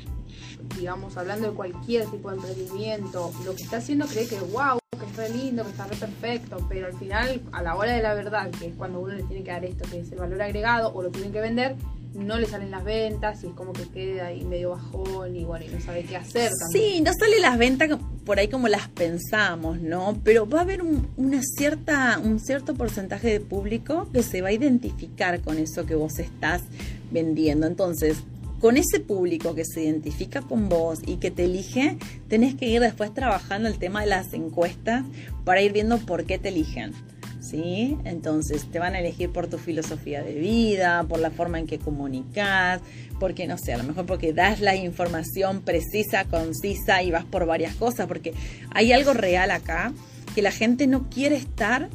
digamos, 0.76 1.16
hablando 1.16 1.50
de 1.50 1.54
cualquier 1.54 2.06
tipo 2.06 2.30
de 2.30 2.36
emprendimiento, 2.36 3.32
lo 3.44 3.54
que 3.54 3.62
está 3.62 3.78
haciendo 3.78 4.06
cree 4.06 4.26
que 4.26 4.38
wow, 4.40 4.78
que 4.98 5.04
es 5.04 5.16
re 5.16 5.28
lindo, 5.30 5.64
que 5.64 5.70
está 5.70 5.86
re 5.86 5.96
perfecto, 5.96 6.64
pero 6.68 6.86
al 6.86 6.94
final, 6.94 7.40
a 7.52 7.62
la 7.62 7.76
hora 7.76 7.92
de 7.92 8.02
la 8.02 8.14
verdad, 8.14 8.50
que 8.50 8.66
es 8.66 8.74
cuando 8.74 9.00
uno 9.00 9.14
le 9.14 9.22
tiene 9.24 9.42
que 9.42 9.50
dar 9.50 9.64
esto, 9.64 9.84
que 9.90 10.00
es 10.00 10.12
el 10.12 10.18
valor 10.18 10.40
agregado, 10.42 10.92
o 10.94 11.02
lo 11.02 11.10
tienen 11.10 11.32
que 11.32 11.40
vender, 11.40 11.76
no 12.14 12.38
le 12.38 12.46
salen 12.46 12.70
las 12.70 12.84
ventas 12.84 13.42
y 13.42 13.46
es 13.46 13.52
como 13.54 13.72
que 13.72 13.88
queda 13.88 14.26
ahí 14.26 14.44
medio 14.44 14.70
bajón 14.70 15.34
y 15.34 15.44
bueno, 15.44 15.64
y 15.64 15.68
no 15.68 15.80
sabe 15.80 16.04
qué 16.04 16.16
hacer 16.16 16.50
también. 16.58 16.92
Sí, 16.94 17.00
no 17.00 17.12
sale 17.14 17.40
las 17.40 17.56
ventas 17.56 17.88
por 18.24 18.38
ahí 18.38 18.48
como 18.48 18.68
las 18.68 18.88
pensamos, 18.88 19.80
¿no? 19.80 20.20
Pero 20.22 20.48
va 20.48 20.58
a 20.58 20.62
haber 20.62 20.82
un, 20.82 21.08
una 21.16 21.40
cierta, 21.42 22.18
un 22.22 22.38
cierto 22.38 22.74
porcentaje 22.74 23.28
de 23.28 23.40
público 23.40 24.08
que 24.12 24.22
se 24.22 24.42
va 24.42 24.48
a 24.48 24.52
identificar 24.52 25.40
con 25.40 25.58
eso 25.58 25.86
que 25.86 25.94
vos 25.94 26.18
estás 26.18 26.62
vendiendo. 27.10 27.66
Entonces, 27.66 28.18
con 28.62 28.76
ese 28.76 29.00
público 29.00 29.56
que 29.56 29.64
se 29.64 29.82
identifica 29.82 30.40
con 30.40 30.68
vos 30.68 31.00
y 31.04 31.16
que 31.16 31.32
te 31.32 31.46
elige, 31.46 31.98
tenés 32.28 32.54
que 32.54 32.66
ir 32.66 32.80
después 32.80 33.12
trabajando 33.12 33.68
el 33.68 33.76
tema 33.76 34.02
de 34.02 34.06
las 34.06 34.32
encuestas 34.34 35.04
para 35.44 35.60
ir 35.62 35.72
viendo 35.72 35.98
por 35.98 36.24
qué 36.24 36.38
te 36.38 36.50
eligen. 36.50 36.92
¿Sí? 37.40 37.98
Entonces 38.04 38.70
te 38.70 38.78
van 38.78 38.94
a 38.94 39.00
elegir 39.00 39.30
por 39.30 39.48
tu 39.48 39.58
filosofía 39.58 40.22
de 40.22 40.34
vida, 40.34 41.04
por 41.08 41.18
la 41.18 41.32
forma 41.32 41.58
en 41.58 41.66
que 41.66 41.80
comunicas, 41.80 42.80
porque 43.18 43.48
no 43.48 43.58
sé, 43.58 43.74
a 43.74 43.78
lo 43.78 43.82
mejor 43.82 44.06
porque 44.06 44.32
das 44.32 44.60
la 44.60 44.76
información 44.76 45.62
precisa, 45.62 46.24
concisa 46.26 47.02
y 47.02 47.10
vas 47.10 47.24
por 47.24 47.46
varias 47.46 47.74
cosas, 47.74 48.06
porque 48.06 48.32
hay 48.70 48.92
algo 48.92 49.12
real 49.12 49.50
acá 49.50 49.92
que 50.36 50.40
la 50.40 50.52
gente 50.52 50.86
no 50.86 51.10
quiere 51.10 51.34
estar 51.34 51.90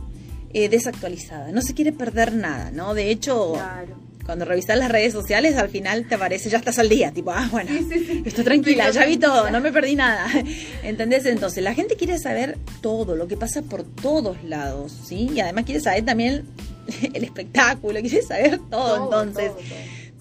eh, 0.53 0.67
desactualizada, 0.67 1.49
no 1.53 1.61
se 1.61 1.73
quiere 1.73 1.93
perder 1.93 2.33
nada, 2.33 2.71
¿no? 2.71 2.93
De 2.93 3.09
hecho, 3.09 3.53
Claro. 3.53 4.06
Cuando 4.27 4.43
revisas 4.45 4.77
las 4.77 4.91
redes 4.91 5.13
sociales, 5.13 5.55
al 5.55 5.69
final 5.69 6.05
te 6.05 6.15
aparece, 6.15 6.49
ya 6.49 6.57
estás 6.57 6.77
al 6.77 6.89
día, 6.89 7.11
tipo, 7.11 7.31
ah, 7.31 7.47
bueno, 7.49 7.71
Sí, 7.71 7.87
sí, 7.89 8.05
sí. 8.05 8.23
estoy 8.25 8.43
tranquila, 8.43 8.91
ya 8.91 9.05
vi 9.05 9.15
todo, 9.15 9.49
no 9.49 9.61
me 9.61 9.71
perdí 9.71 9.95
nada. 9.95 10.27
¿Entendés? 10.83 11.25
Entonces, 11.25 11.63
la 11.63 11.73
gente 11.73 11.95
quiere 11.95 12.19
saber 12.19 12.57
todo, 12.81 13.15
lo 13.15 13.27
que 13.29 13.37
pasa 13.37 13.61
por 13.61 13.83
todos 13.83 14.43
lados, 14.43 14.93
¿sí? 15.05 15.31
Y 15.33 15.39
además 15.39 15.63
quiere 15.63 15.79
saber 15.79 16.03
también 16.03 16.45
el 17.13 17.23
espectáculo, 17.23 18.01
quiere 18.01 18.21
saber 18.21 18.59
todo, 18.69 19.23
entonces, 19.23 19.53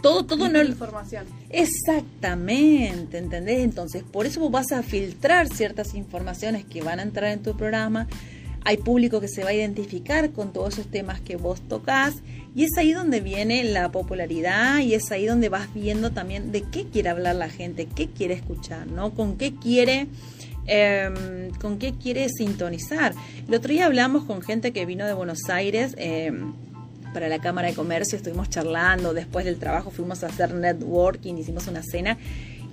todo, 0.01 0.25
todo, 0.25 0.27
todo, 0.27 0.39
todo. 0.39 0.49
no... 0.51 0.63
información. 0.63 1.27
Exactamente, 1.51 3.19
¿entendés? 3.19 3.59
Entonces, 3.59 4.05
por 4.05 4.25
eso 4.25 4.39
vos 4.39 4.53
vas 4.53 4.71
a 4.71 4.85
filtrar 4.85 5.49
ciertas 5.49 5.95
informaciones 5.95 6.65
que 6.65 6.81
van 6.81 7.01
a 7.01 7.03
entrar 7.03 7.33
en 7.33 7.43
tu 7.43 7.57
programa. 7.57 8.07
Hay 8.66 8.78
público 8.78 9.20
que 9.20 9.28
se 9.28 9.44
va 9.44 9.50
a 9.50 9.54
identificar 9.54 10.32
con 10.32 10.52
todos 10.52 10.75
esos 10.75 10.90
temas 10.90 11.20
que 11.20 11.37
vos 11.37 11.61
tocas 11.61 12.16
y 12.56 12.64
es 12.64 12.76
ahí 12.76 12.92
donde 12.92 13.20
viene 13.20 13.62
la 13.62 13.92
popularidad 13.92 14.80
y 14.80 14.94
es 14.94 15.12
ahí 15.12 15.25
donde 15.25 15.49
vas 15.49 15.73
viendo 15.73 16.11
también 16.11 16.50
de 16.50 16.62
qué 16.62 16.85
quiere 16.85 17.11
hablar 17.11 17.37
la 17.37 17.49
gente, 17.49 17.87
qué 17.87 18.08
quiere 18.08 18.35
escuchar, 18.35 18.88
¿no? 18.88 19.14
Con 19.14 19.37
qué 19.37 19.54
quiere 19.54 20.08
eh, 20.66 21.52
con 21.61 21.78
qué 21.78 21.94
quiere 21.94 22.28
sintonizar. 22.28 23.14
El 23.46 23.54
otro 23.54 23.70
día 23.70 23.87
hablamos 23.87 24.25
con 24.25 24.42
gente 24.42 24.73
que 24.73 24.85
vino 24.85 25.06
de 25.06 25.14
Buenos 25.14 25.49
Aires 25.49 25.94
eh, 25.96 26.32
para 27.14 27.28
la 27.28 27.38
Cámara 27.38 27.68
de 27.68 27.75
Comercio, 27.75 28.16
estuvimos 28.16 28.50
charlando, 28.50 29.14
después 29.14 29.44
del 29.44 29.58
trabajo 29.58 29.92
fuimos 29.92 30.25
a 30.25 30.26
hacer 30.26 30.52
networking, 30.52 31.35
hicimos 31.37 31.68
una 31.68 31.85
cena 31.85 32.18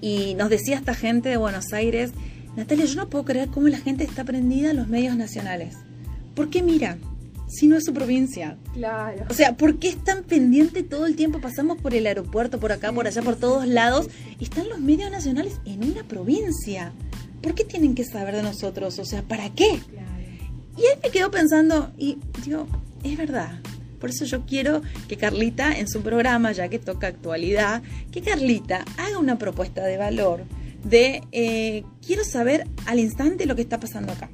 y 0.01 0.33
nos 0.33 0.49
decía 0.49 0.75
esta 0.75 0.95
gente 0.95 1.29
de 1.29 1.37
Buenos 1.37 1.71
Aires, 1.71 2.13
Natalia, 2.55 2.85
yo 2.85 2.95
no 2.95 3.09
puedo 3.09 3.25
creer 3.25 3.49
cómo 3.49 3.67
la 3.67 3.79
gente 3.79 4.03
está 4.03 4.23
prendida 4.23 4.71
a 4.71 4.73
los 4.73 4.87
medios 4.87 5.15
nacionales. 5.15 5.75
¿Por 6.35 6.49
qué 6.49 6.61
mira? 6.61 6.97
Si 7.47 7.67
no 7.67 7.75
es 7.75 7.83
su 7.83 7.93
provincia. 7.93 8.57
Claro. 8.73 9.25
O 9.29 9.33
sea, 9.33 9.57
¿por 9.57 9.77
qué 9.79 9.89
están 9.89 10.23
pendientes 10.23 10.87
todo 10.87 11.05
el 11.05 11.15
tiempo? 11.15 11.39
Pasamos 11.39 11.79
por 11.79 11.93
el 11.93 12.07
aeropuerto, 12.07 12.59
por 12.59 12.71
acá, 12.71 12.91
por 12.91 13.07
allá, 13.07 13.21
por 13.21 13.35
todos 13.35 13.67
lados, 13.67 14.07
y 14.39 14.43
están 14.43 14.69
los 14.69 14.79
medios 14.79 15.11
nacionales 15.11 15.59
en 15.65 15.83
una 15.83 16.03
provincia. 16.03 16.93
¿Por 17.41 17.53
qué 17.53 17.63
tienen 17.63 17.95
que 17.95 18.05
saber 18.05 18.35
de 18.35 18.43
nosotros? 18.43 18.97
O 18.99 19.05
sea, 19.05 19.21
¿para 19.23 19.49
qué? 19.49 19.79
Claro. 19.89 20.07
Y 20.77 20.81
ahí 20.81 20.99
me 21.03 21.09
quedo 21.09 21.29
pensando, 21.29 21.91
y 21.97 22.17
digo, 22.43 22.67
es 23.03 23.17
verdad. 23.17 23.59
Por 23.99 24.09
eso 24.09 24.25
yo 24.25 24.45
quiero 24.45 24.81
que 25.07 25.17
Carlita 25.17 25.77
en 25.77 25.87
su 25.87 26.01
programa, 26.01 26.51
ya 26.51 26.67
que 26.69 26.79
toca 26.79 27.07
actualidad, 27.07 27.83
que 28.11 28.21
Carlita 28.21 28.83
haga 28.97 29.17
una 29.17 29.37
propuesta 29.37 29.83
de 29.83 29.97
valor 29.97 30.43
de 30.83 31.23
eh, 31.31 31.83
quiero 32.05 32.23
saber 32.23 32.67
al 32.85 32.99
instante 32.99 33.45
lo 33.45 33.55
que 33.55 33.61
está 33.61 33.79
pasando 33.79 34.11
acá. 34.11 34.29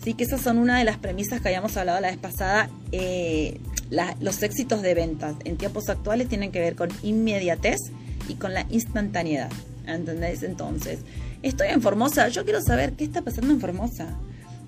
Así 0.00 0.14
que 0.14 0.24
esas 0.24 0.40
son 0.40 0.58
una 0.58 0.78
de 0.78 0.84
las 0.84 0.98
premisas 0.98 1.40
que 1.40 1.48
habíamos 1.48 1.76
hablado 1.76 2.00
la 2.00 2.08
vez 2.08 2.18
pasada. 2.18 2.68
Eh, 2.90 3.60
los 4.20 4.42
éxitos 4.42 4.82
de 4.82 4.94
ventas 4.94 5.36
en 5.44 5.56
tiempos 5.56 5.88
actuales 5.88 6.28
tienen 6.28 6.50
que 6.50 6.60
ver 6.60 6.74
con 6.74 6.88
inmediatez 7.02 7.78
y 8.28 8.34
con 8.34 8.54
la 8.54 8.66
instantaneidad. 8.70 9.50
¿Entendés? 9.86 10.42
Entonces, 10.42 11.00
estoy 11.42 11.68
en 11.68 11.82
Formosa, 11.82 12.28
yo 12.28 12.44
quiero 12.44 12.60
saber 12.60 12.94
qué 12.94 13.04
está 13.04 13.22
pasando 13.22 13.52
en 13.52 13.60
Formosa. 13.60 14.08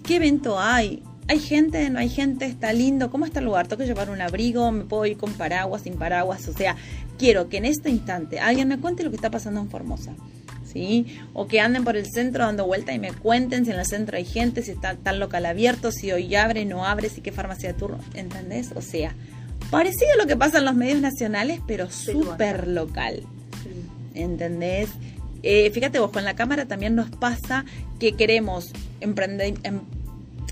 ¿Qué 0.04 0.16
evento 0.16 0.60
hay? 0.60 1.02
¿Hay 1.26 1.38
gente? 1.38 1.88
¿No 1.88 1.98
hay 1.98 2.10
gente? 2.10 2.44
¿Está 2.44 2.72
lindo? 2.72 3.10
¿Cómo 3.10 3.24
está 3.24 3.38
el 3.38 3.46
lugar? 3.46 3.66
¿Tengo 3.66 3.80
que 3.80 3.86
llevar 3.86 4.10
un 4.10 4.20
abrigo? 4.20 4.70
¿Me 4.70 4.84
puedo 4.84 5.06
ir 5.06 5.16
con 5.16 5.32
paraguas, 5.32 5.82
sin 5.82 5.94
paraguas? 5.94 6.46
O 6.48 6.52
sea, 6.52 6.76
quiero 7.18 7.48
que 7.48 7.56
en 7.56 7.64
este 7.64 7.88
instante 7.88 8.40
alguien 8.40 8.68
me 8.68 8.78
cuente 8.78 9.02
lo 9.02 9.10
que 9.10 9.16
está 9.16 9.30
pasando 9.30 9.60
en 9.60 9.70
Formosa. 9.70 10.14
¿Sí? 10.74 11.06
O 11.32 11.46
que 11.46 11.60
anden 11.60 11.84
por 11.84 11.96
el 11.96 12.04
centro 12.06 12.44
dando 12.44 12.66
vuelta 12.66 12.92
y 12.92 12.98
me 12.98 13.12
cuenten 13.12 13.64
si 13.64 13.70
en 13.70 13.78
el 13.78 13.86
centro 13.86 14.16
hay 14.16 14.24
gente, 14.24 14.62
si 14.62 14.72
está 14.72 14.96
tal 14.96 15.20
local 15.20 15.46
abierto, 15.46 15.92
si 15.92 16.10
hoy 16.10 16.34
abre, 16.34 16.64
no 16.64 16.84
abre, 16.84 17.08
si 17.08 17.20
qué 17.20 17.30
farmacia 17.30 17.72
de 17.72 17.78
turno, 17.78 17.98
¿entendés? 18.14 18.72
O 18.74 18.82
sea, 18.82 19.14
parecido 19.70 20.12
a 20.14 20.16
lo 20.16 20.26
que 20.26 20.36
pasa 20.36 20.58
en 20.58 20.64
los 20.64 20.74
medios 20.74 21.00
nacionales, 21.00 21.60
pero 21.66 21.90
súper 21.90 22.66
local. 22.66 23.22
¿Entendés? 24.14 24.90
Eh, 25.42 25.70
fíjate 25.70 25.98
vos, 25.98 26.10
con 26.10 26.24
la 26.24 26.34
cámara 26.34 26.66
también 26.66 26.94
nos 26.94 27.10
pasa 27.10 27.64
que 28.00 28.14
queremos 28.14 28.72
emprender, 29.00 29.54
em, 29.62 29.80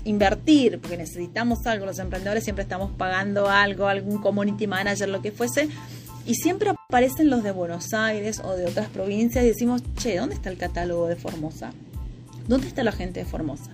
invertir, 0.05 0.79
porque 0.79 0.97
necesitamos 0.97 1.65
algo, 1.65 1.85
los 1.85 1.99
emprendedores 1.99 2.43
siempre 2.43 2.63
estamos 2.63 2.91
pagando 2.91 3.49
algo, 3.49 3.87
algún 3.87 4.21
community 4.21 4.67
manager, 4.67 5.09
lo 5.09 5.21
que 5.21 5.31
fuese, 5.31 5.69
y 6.25 6.35
siempre 6.35 6.69
aparecen 6.69 7.29
los 7.29 7.43
de 7.43 7.51
Buenos 7.51 7.93
Aires 7.93 8.41
o 8.43 8.55
de 8.55 8.65
otras 8.65 8.87
provincias 8.89 9.43
y 9.43 9.47
decimos, 9.47 9.81
che, 9.97 10.17
¿dónde 10.17 10.35
está 10.35 10.49
el 10.49 10.57
catálogo 10.57 11.07
de 11.07 11.15
Formosa? 11.15 11.71
¿Dónde 12.47 12.67
está 12.67 12.83
la 12.83 12.91
gente 12.91 13.19
de 13.21 13.25
Formosa? 13.25 13.71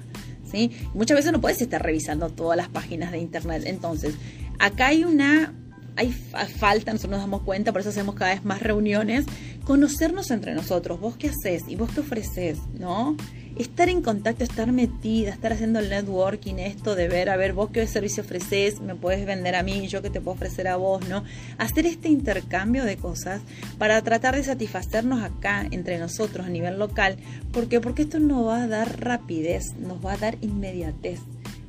¿Sí? 0.50 0.72
Muchas 0.94 1.18
veces 1.18 1.32
no 1.32 1.42
puedes 1.42 1.62
estar 1.62 1.82
revisando 1.82 2.30
todas 2.30 2.58
las 2.58 2.70
páginas 2.70 3.12
de 3.12 3.20
internet. 3.20 3.64
Entonces, 3.66 4.16
acá 4.58 4.88
hay 4.88 5.04
una 5.04 5.54
hay 6.00 6.14
falta, 6.14 6.94
nosotros 6.94 7.12
nos 7.12 7.20
damos 7.20 7.42
cuenta, 7.42 7.74
por 7.74 7.82
eso 7.82 7.90
hacemos 7.90 8.16
cada 8.16 8.34
vez 8.34 8.46
más 8.46 8.62
reuniones, 8.62 9.26
conocernos 9.66 10.32
entre 10.32 10.56
nosotros, 10.56 10.98
vos 10.98 11.18
qué 11.18 11.28
haces 11.30 11.64
y 11.68 11.76
vos 11.76 11.90
qué 11.94 12.00
ofreces, 12.00 12.58
¿no? 12.80 13.18
Estar 13.58 13.90
en 13.90 14.02
contacto, 14.02 14.46
estar 14.46 14.72
metida, 14.72 15.32
estar 15.32 15.52
haciendo 15.52 15.80
el 15.80 15.90
networking, 15.90 16.56
esto 16.56 16.96
de 16.96 17.10
ver, 17.10 17.30
a 17.30 17.36
ver, 17.36 17.52
vos 17.52 17.72
qué 17.72 17.86
servicio 17.86 18.24
ofreces, 18.24 18.80
me 18.80 18.96
puedes 18.96 19.26
vender 19.26 19.56
a 19.56 19.64
mí, 19.64 19.90
yo 19.90 20.02
qué 20.02 20.10
te 20.10 20.22
puedo 20.22 20.36
ofrecer 20.36 20.70
a 20.70 20.78
vos, 20.78 21.06
¿no? 21.10 21.26
Hacer 21.58 21.86
este 21.86 22.08
intercambio 22.08 22.86
de 22.86 22.96
cosas 22.96 23.42
para 23.78 24.02
tratar 24.02 24.38
de 24.38 24.44
satisfacernos 24.46 25.22
acá 25.22 25.68
entre 25.70 26.00
nosotros 26.00 26.48
a 26.48 26.50
nivel 26.50 26.80
local, 26.80 27.18
¿por 27.52 27.68
qué? 27.68 27.82
Porque 27.82 28.04
esto 28.04 28.20
nos 28.20 28.48
va 28.48 28.64
a 28.64 28.68
dar 28.68 29.02
rapidez, 29.02 29.76
nos 29.76 30.04
va 30.04 30.14
a 30.14 30.18
dar 30.18 30.38
inmediatez. 30.40 31.20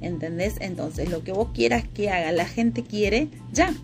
¿Entendés? 0.00 0.54
Entonces, 0.60 1.10
lo 1.10 1.22
que 1.24 1.32
vos 1.32 1.48
quieras 1.52 1.84
que 1.86 2.08
haga, 2.08 2.32
la 2.32 2.46
gente 2.46 2.82
quiere, 2.82 3.28
ya, 3.52 3.74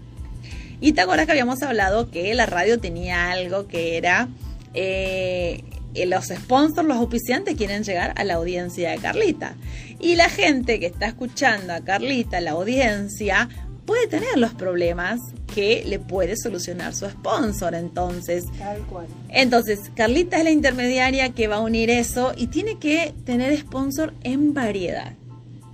y 0.81 0.93
te 0.93 1.01
acuerdas 1.01 1.27
que 1.27 1.33
habíamos 1.33 1.63
hablado 1.63 2.11
que 2.11 2.35
la 2.35 2.47
radio 2.47 2.79
tenía 2.79 3.31
algo 3.31 3.67
que 3.67 3.97
era 3.97 4.29
eh, 4.75 5.65
los 6.07 6.27
sponsors, 6.27 6.87
los 6.87 6.99
auspiciantes 6.99 7.55
quieren 7.57 7.83
llegar 7.83 8.13
a 8.17 8.25
la 8.25 8.35
audiencia 8.35 8.91
de 8.91 8.99
Carlita. 8.99 9.55
Y 9.99 10.17
la 10.17 10.29
gente 10.29 10.79
que 10.79 10.87
está 10.87 11.07
escuchando 11.07 11.73
a 11.73 11.81
Carlita, 11.81 12.41
la 12.41 12.51
audiencia, 12.51 13.49
puede 13.87 14.07
tener 14.09 14.37
los 14.37 14.53
problemas 14.53 15.21
que 15.55 15.85
le 15.87 15.99
puede 15.99 16.37
solucionar 16.37 16.95
su 16.95 17.09
sponsor. 17.09 17.75
Entonces, 17.75 18.45
Tal 18.59 18.81
cual. 18.83 19.07
entonces 19.31 19.91
Carlita 19.95 20.37
es 20.37 20.45
la 20.45 20.51
intermediaria 20.51 21.31
que 21.31 21.49
va 21.49 21.57
a 21.57 21.61
unir 21.61 21.89
eso 21.89 22.35
y 22.37 22.49
tiene 22.49 22.79
que 22.79 23.15
tener 23.25 23.57
sponsor 23.59 24.13
en 24.23 24.53
variedad. 24.53 25.15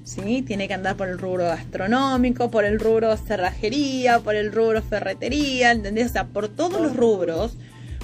¿Sí? 0.05 0.43
Tiene 0.43 0.69
que 0.69 0.75
andar 0.75 0.97
por 0.97 1.09
el 1.09 1.19
rubro 1.19 1.45
gastronómico, 1.45 2.51
por 2.51 2.65
el 2.65 2.79
rubro 2.79 3.17
cerrajería, 3.17 4.21
por 4.21 4.35
el 4.35 4.53
rubro 4.53 4.83
ferretería, 4.83 5.73
¿entendés? 5.73 6.11
O 6.11 6.13
sea, 6.13 6.27
por 6.27 6.49
todos 6.49 6.81
los 6.81 6.97
rubros. 6.97 7.57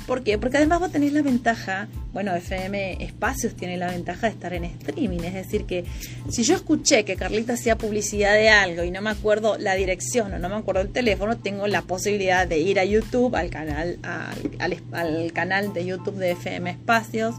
¿Por 0.06 0.22
qué? 0.22 0.38
Porque 0.38 0.56
además 0.56 0.80
vos 0.80 0.90
tenés 0.90 1.12
la 1.12 1.20
ventaja, 1.20 1.86
bueno, 2.14 2.34
FM 2.34 3.04
Espacios 3.04 3.54
tiene 3.54 3.76
la 3.76 3.90
ventaja 3.90 4.26
de 4.26 4.32
estar 4.32 4.54
en 4.54 4.64
streaming, 4.64 5.18
es 5.18 5.34
decir, 5.34 5.66
que 5.66 5.84
si 6.30 6.44
yo 6.44 6.54
escuché 6.54 7.04
que 7.04 7.14
Carlita 7.14 7.52
hacía 7.52 7.76
publicidad 7.76 8.32
de 8.32 8.48
algo 8.48 8.84
y 8.84 8.90
no 8.90 9.02
me 9.02 9.10
acuerdo 9.10 9.58
la 9.58 9.74
dirección 9.74 10.32
o 10.32 10.38
no 10.38 10.48
me 10.48 10.54
acuerdo 10.54 10.80
el 10.80 10.88
teléfono, 10.88 11.36
tengo 11.36 11.66
la 11.66 11.82
posibilidad 11.82 12.48
de 12.48 12.58
ir 12.58 12.80
a 12.80 12.86
YouTube, 12.86 13.36
al 13.36 13.50
canal, 13.50 13.98
al, 14.02 14.82
al 14.92 15.32
canal 15.34 15.74
de 15.74 15.84
YouTube 15.84 16.16
de 16.16 16.30
FM 16.30 16.70
Espacios, 16.70 17.34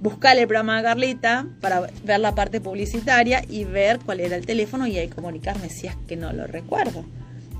buscar 0.00 0.38
el 0.38 0.46
programa 0.46 0.78
de 0.78 0.82
Carlita 0.84 1.46
para 1.60 1.88
ver 2.04 2.20
la 2.20 2.34
parte 2.34 2.60
publicitaria 2.60 3.42
y 3.48 3.64
ver 3.64 3.98
cuál 4.04 4.20
era 4.20 4.36
el 4.36 4.46
teléfono 4.46 4.86
y 4.86 4.98
ahí 4.98 5.08
comunicarme 5.08 5.68
si 5.68 5.86
es 5.86 5.96
que 6.06 6.16
no 6.16 6.32
lo 6.32 6.46
recuerdo. 6.46 7.04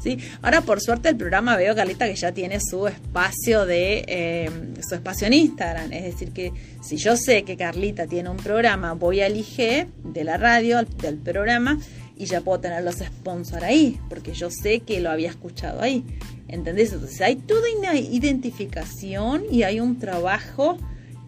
¿sí? 0.03 0.19
Ahora, 0.43 0.61
por 0.61 0.81
suerte, 0.81 1.09
el 1.09 1.17
programa 1.17 1.57
veo 1.57 1.75
Carlita 1.75 2.07
que 2.07 2.15
ya 2.15 2.33
tiene 2.33 2.59
su 2.61 2.87
espacio 2.87 3.67
de 3.67 4.05
eh, 4.07 4.51
su 4.87 4.95
espacio 4.95 5.27
en 5.27 5.33
Instagram. 5.35 5.93
Es 5.93 6.05
decir, 6.05 6.33
que 6.33 6.53
si 6.83 6.97
yo 6.97 7.17
sé 7.17 7.43
que 7.43 7.57
Carlita 7.57 8.07
tiene 8.07 8.29
un 8.29 8.37
programa, 8.37 8.95
voy 8.95 9.21
al 9.21 9.37
IG 9.37 9.89
de 10.05 10.25
la 10.25 10.37
radio, 10.37 10.83
del 10.83 11.19
programa, 11.19 11.79
y 12.17 12.27
ya 12.27 12.41
puedo 12.41 12.59
tener 12.61 12.83
los 12.83 12.97
sponsors 12.97 13.63
ahí, 13.63 14.01
porque 14.09 14.33
yo 14.33 14.51
sé 14.51 14.81
que 14.81 15.01
lo 15.01 15.11
había 15.11 15.31
escuchado 15.31 15.81
ahí. 15.81 16.05
¿Entendés? 16.49 16.93
Entonces 16.93 17.21
hay 17.21 17.37
toda 17.37 17.63
una 17.79 17.95
identificación 17.95 19.43
y 19.51 19.63
hay 19.63 19.81
un 19.81 19.99
trabajo 19.99 20.79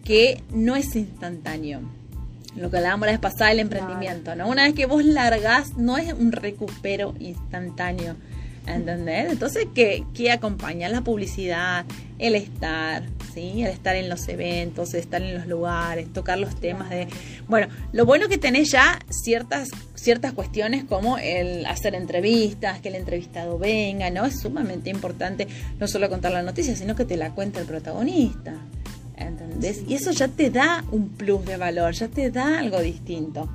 que 0.03 0.41
no 0.51 0.75
es 0.75 0.95
instantáneo. 0.95 1.81
Lo 2.55 2.69
que 2.69 2.77
hablábamos 2.77 3.05
la 3.05 3.13
vez 3.13 3.21
pasada, 3.21 3.51
el 3.51 3.59
emprendimiento, 3.59 4.35
¿no? 4.35 4.47
Una 4.47 4.63
vez 4.63 4.73
que 4.73 4.85
vos 4.85 5.05
largás, 5.05 5.77
no 5.77 5.97
es 5.97 6.13
un 6.13 6.31
recupero 6.31 7.13
instantáneo. 7.19 8.15
¿Entendés? 8.67 9.31
Entonces, 9.31 9.67
¿qué, 9.73 10.03
¿qué, 10.13 10.31
acompaña? 10.31 10.87
La 10.87 11.01
publicidad, 11.01 11.83
el 12.19 12.35
estar, 12.35 13.03
¿sí? 13.33 13.63
El 13.63 13.69
estar 13.69 13.95
en 13.95 14.07
los 14.07 14.27
eventos, 14.27 14.93
estar 14.93 15.21
en 15.21 15.33
los 15.33 15.47
lugares, 15.47 16.13
tocar 16.13 16.37
los 16.37 16.55
temas 16.59 16.89
de... 16.91 17.07
Bueno, 17.47 17.67
lo 17.91 18.05
bueno 18.05 18.27
que 18.27 18.37
tenés 18.37 18.71
ya 18.71 18.99
ciertas, 19.09 19.69
ciertas 19.95 20.33
cuestiones 20.33 20.83
como 20.83 21.17
el 21.17 21.65
hacer 21.65 21.95
entrevistas, 21.95 22.81
que 22.81 22.89
el 22.89 22.95
entrevistado 22.95 23.57
venga, 23.57 24.11
¿no? 24.11 24.25
Es 24.25 24.39
sumamente 24.41 24.91
importante 24.91 25.47
no 25.79 25.87
solo 25.87 26.07
contar 26.09 26.31
la 26.31 26.43
noticia, 26.43 26.75
sino 26.75 26.95
que 26.95 27.05
te 27.05 27.17
la 27.17 27.31
cuenta 27.31 27.59
el 27.59 27.65
protagonista. 27.65 28.53
¿Entendés? 29.17 29.83
Y 29.87 29.95
eso 29.95 30.11
ya 30.11 30.27
te 30.27 30.49
da 30.49 30.83
un 30.91 31.09
plus 31.09 31.45
de 31.45 31.57
valor, 31.57 31.93
ya 31.93 32.07
te 32.07 32.31
da 32.31 32.59
algo 32.59 32.79
distinto. 32.81 33.49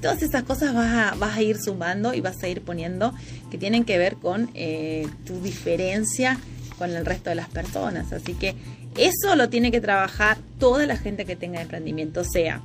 Todas 0.00 0.22
esas 0.22 0.44
cosas 0.44 0.74
vas 0.74 1.12
a, 1.12 1.16
vas 1.16 1.36
a 1.36 1.42
ir 1.42 1.58
sumando 1.58 2.14
y 2.14 2.20
vas 2.20 2.42
a 2.42 2.48
ir 2.48 2.62
poniendo 2.62 3.12
que 3.50 3.58
tienen 3.58 3.84
que 3.84 3.98
ver 3.98 4.16
con 4.16 4.48
eh, 4.54 5.06
tu 5.24 5.40
diferencia 5.42 6.38
con 6.78 6.90
el 6.90 7.04
resto 7.04 7.30
de 7.30 7.36
las 7.36 7.48
personas. 7.48 8.12
Así 8.12 8.34
que 8.34 8.54
eso 8.96 9.34
lo 9.36 9.48
tiene 9.48 9.70
que 9.70 9.80
trabajar 9.80 10.38
toda 10.58 10.86
la 10.86 10.96
gente 10.96 11.24
que 11.24 11.36
tenga 11.36 11.60
emprendimiento, 11.60 12.24
sea 12.24 12.62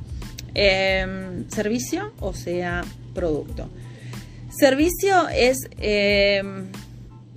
em, 0.54 1.50
servicio 1.50 2.14
o 2.20 2.34
sea 2.34 2.84
producto. 3.14 3.70
Servicio 4.58 5.28
es 5.30 5.58
em, 5.80 6.68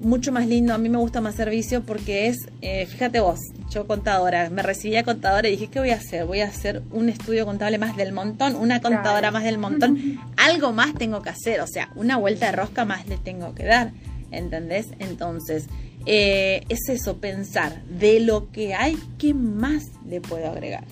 mucho 0.01 0.33
más 0.33 0.47
lindo, 0.47 0.75
a 0.75 0.79
mí 0.79 0.89
me 0.89 0.99
gusta 0.99 1.21
más 1.21 1.35
servicio 1.37 1.83
porque 1.83 2.29
es, 2.29 2.37
eh, 2.61 2.87
fíjate 2.87 3.21
vos, 3.21 3.39
yo 3.71 3.87
contadora, 3.87 4.51
me 4.51 4.63
recibí 4.63 4.97
a 4.97 5.05
contadora 5.05 5.49
y 5.49 5.53
dije, 5.53 5.69
¿qué 5.69 5.81
voy 5.81 5.91
a 5.91 5.97
hacer? 5.97 6.25
Voy 6.27 6.41
a 6.41 6.47
hacer 6.47 6.83
un 6.91 7.09
estudio 7.09 7.47
contable 7.47 7.79
más 7.79 7.97
del 7.97 8.13
montón, 8.13 8.57
una 8.57 8.81
contadora 8.81 9.31
más 9.31 9.45
del 9.45 9.59
montón, 9.59 10.21
algo 10.37 10.73
más 10.73 10.95
tengo 10.95 11.23
que 11.23 11.31
hacer, 11.31 11.61
o 11.61 11.67
sea, 11.67 11.91
una 11.95 12.17
vuelta 12.17 12.47
de 12.47 12.53
rosca 12.53 12.85
más 12.85 13.07
le 13.09 13.17
tengo 13.17 13.55
que 13.55 13.65
dar, 13.65 13.93
¿entendés? 14.31 14.89
Entonces, 14.99 15.67
eh, 16.07 16.65
es 16.69 16.89
eso, 16.89 17.17
pensar 17.19 17.83
de 17.85 18.21
lo 18.21 18.51
que 18.51 18.75
hay, 18.75 18.99
¿qué 19.19 19.35
más 19.35 19.85
le 20.07 20.21
puedo 20.21 20.51
agregar? 20.51 20.85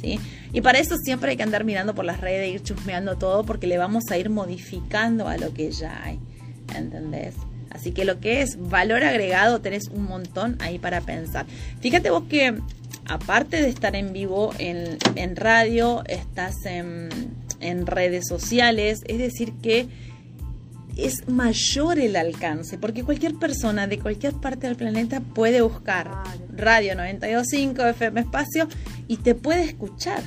¿Sí? 0.00 0.20
Y 0.52 0.60
para 0.60 0.78
eso 0.78 0.96
siempre 0.98 1.30
hay 1.30 1.36
que 1.36 1.42
andar 1.42 1.64
mirando 1.64 1.94
por 1.94 2.04
las 2.04 2.20
redes, 2.20 2.52
ir 2.52 2.62
chusmeando 2.62 3.16
todo, 3.16 3.44
porque 3.44 3.66
le 3.66 3.78
vamos 3.78 4.04
a 4.10 4.18
ir 4.18 4.28
modificando 4.28 5.26
a 5.26 5.38
lo 5.38 5.54
que 5.54 5.70
ya 5.70 6.02
hay, 6.04 6.18
¿entendés? 6.74 7.34
Así 7.76 7.92
que 7.92 8.06
lo 8.06 8.20
que 8.20 8.40
es 8.40 8.56
valor 8.58 9.04
agregado 9.04 9.60
tenés 9.60 9.88
un 9.88 10.04
montón 10.04 10.56
ahí 10.60 10.78
para 10.78 11.02
pensar. 11.02 11.44
Fíjate 11.80 12.08
vos 12.08 12.24
que 12.26 12.58
aparte 13.04 13.60
de 13.60 13.68
estar 13.68 13.94
en 13.94 14.14
vivo 14.14 14.54
en, 14.58 15.36
radio, 15.36 16.02
estás 16.06 16.54
en, 16.64 17.10
redes 17.86 18.26
sociales, 18.26 19.00
es 19.06 19.18
decir 19.18 19.52
que 19.62 19.88
es 20.96 21.28
mayor 21.28 21.98
el 21.98 22.16
alcance, 22.16 22.78
porque 22.78 23.04
cualquier 23.04 23.34
persona 23.34 23.86
de 23.86 23.98
cualquier 23.98 24.32
parte 24.32 24.68
del 24.68 24.76
planeta 24.76 25.20
puede 25.20 25.60
buscar 25.60 26.10
Radio 26.56 26.94
925 26.94 27.84
FM 27.88 28.20
Espacio 28.22 28.68
y 29.06 29.18
te 29.18 29.34
puede 29.34 29.64
escuchar. 29.64 30.22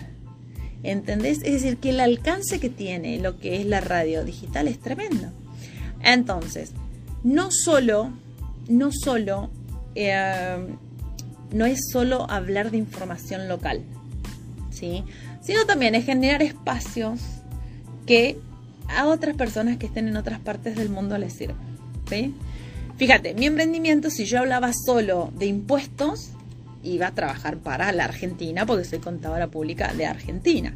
¿Entendés? 0.84 1.40
Es 1.44 1.54
decir, 1.54 1.78
que 1.78 1.90
el 1.90 2.00
alcance 2.00 2.60
que 2.60 2.70
tiene 2.70 3.18
lo 3.18 3.40
que 3.40 3.60
es 3.60 3.66
la 3.66 3.82
radio 3.82 4.24
digital 4.24 4.68
es 4.68 4.80
tremendo. 4.80 5.32
Entonces, 6.04 6.74
no 7.24 7.50
solo, 7.52 8.12
no 8.68 8.92
solo, 8.92 9.50
eh, 9.96 10.58
no 11.52 11.66
es 11.66 11.90
solo 11.92 12.30
hablar 12.30 12.72
de 12.72 12.78
información 12.78 13.48
local, 13.48 13.84
¿sí? 14.72 15.04
Sino 15.42 15.66
también 15.66 15.96
es 15.96 16.06
generar 16.06 16.42
espacios 16.42 17.20
que 18.06 18.38
a 18.88 19.08
otras 19.08 19.36
personas 19.36 19.78
que 19.78 19.88
estén 19.88 20.08
en 20.08 20.18
otras 20.18 20.40
partes 20.40 20.76
del 20.76 20.90
mundo 20.90 21.18
les 21.18 21.34
sirvan, 21.34 21.58
¿sí? 22.08 22.34
Fíjate, 22.98 23.34
mi 23.34 23.46
emprendimiento, 23.46 24.10
si 24.10 24.26
yo 24.26 24.40
hablaba 24.40 24.72
solo 24.74 25.32
de 25.38 25.46
impuestos, 25.46 26.32
iba 26.84 27.08
a 27.08 27.16
trabajar 27.16 27.58
para 27.58 27.92
la 27.92 28.06
Argentina 28.06 28.66
porque 28.66 28.86
soy 28.86 29.00
contadora 29.00 29.48
pública 29.48 29.94
de 29.94 30.06
Argentina. 30.06 30.74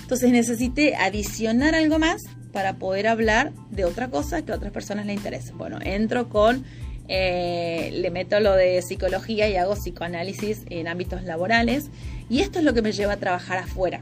Entonces 0.00 0.30
necesité 0.30 0.96
adicionar 0.96 1.74
algo 1.74 1.98
más 1.98 2.20
para 2.54 2.76
poder 2.76 3.08
hablar 3.08 3.52
de 3.70 3.84
otra 3.84 4.08
cosa 4.08 4.40
que 4.42 4.52
a 4.52 4.54
otras 4.54 4.72
personas 4.72 5.04
le 5.06 5.12
interese. 5.12 5.52
Bueno, 5.52 5.78
entro 5.82 6.28
con, 6.28 6.64
eh, 7.08 7.90
le 7.92 8.10
meto 8.10 8.38
lo 8.38 8.54
de 8.54 8.80
psicología 8.80 9.48
y 9.48 9.56
hago 9.56 9.74
psicoanálisis 9.74 10.62
en 10.70 10.86
ámbitos 10.86 11.24
laborales 11.24 11.90
y 12.30 12.40
esto 12.40 12.60
es 12.60 12.64
lo 12.64 12.72
que 12.72 12.80
me 12.80 12.92
lleva 12.92 13.14
a 13.14 13.16
trabajar 13.16 13.58
afuera. 13.58 14.00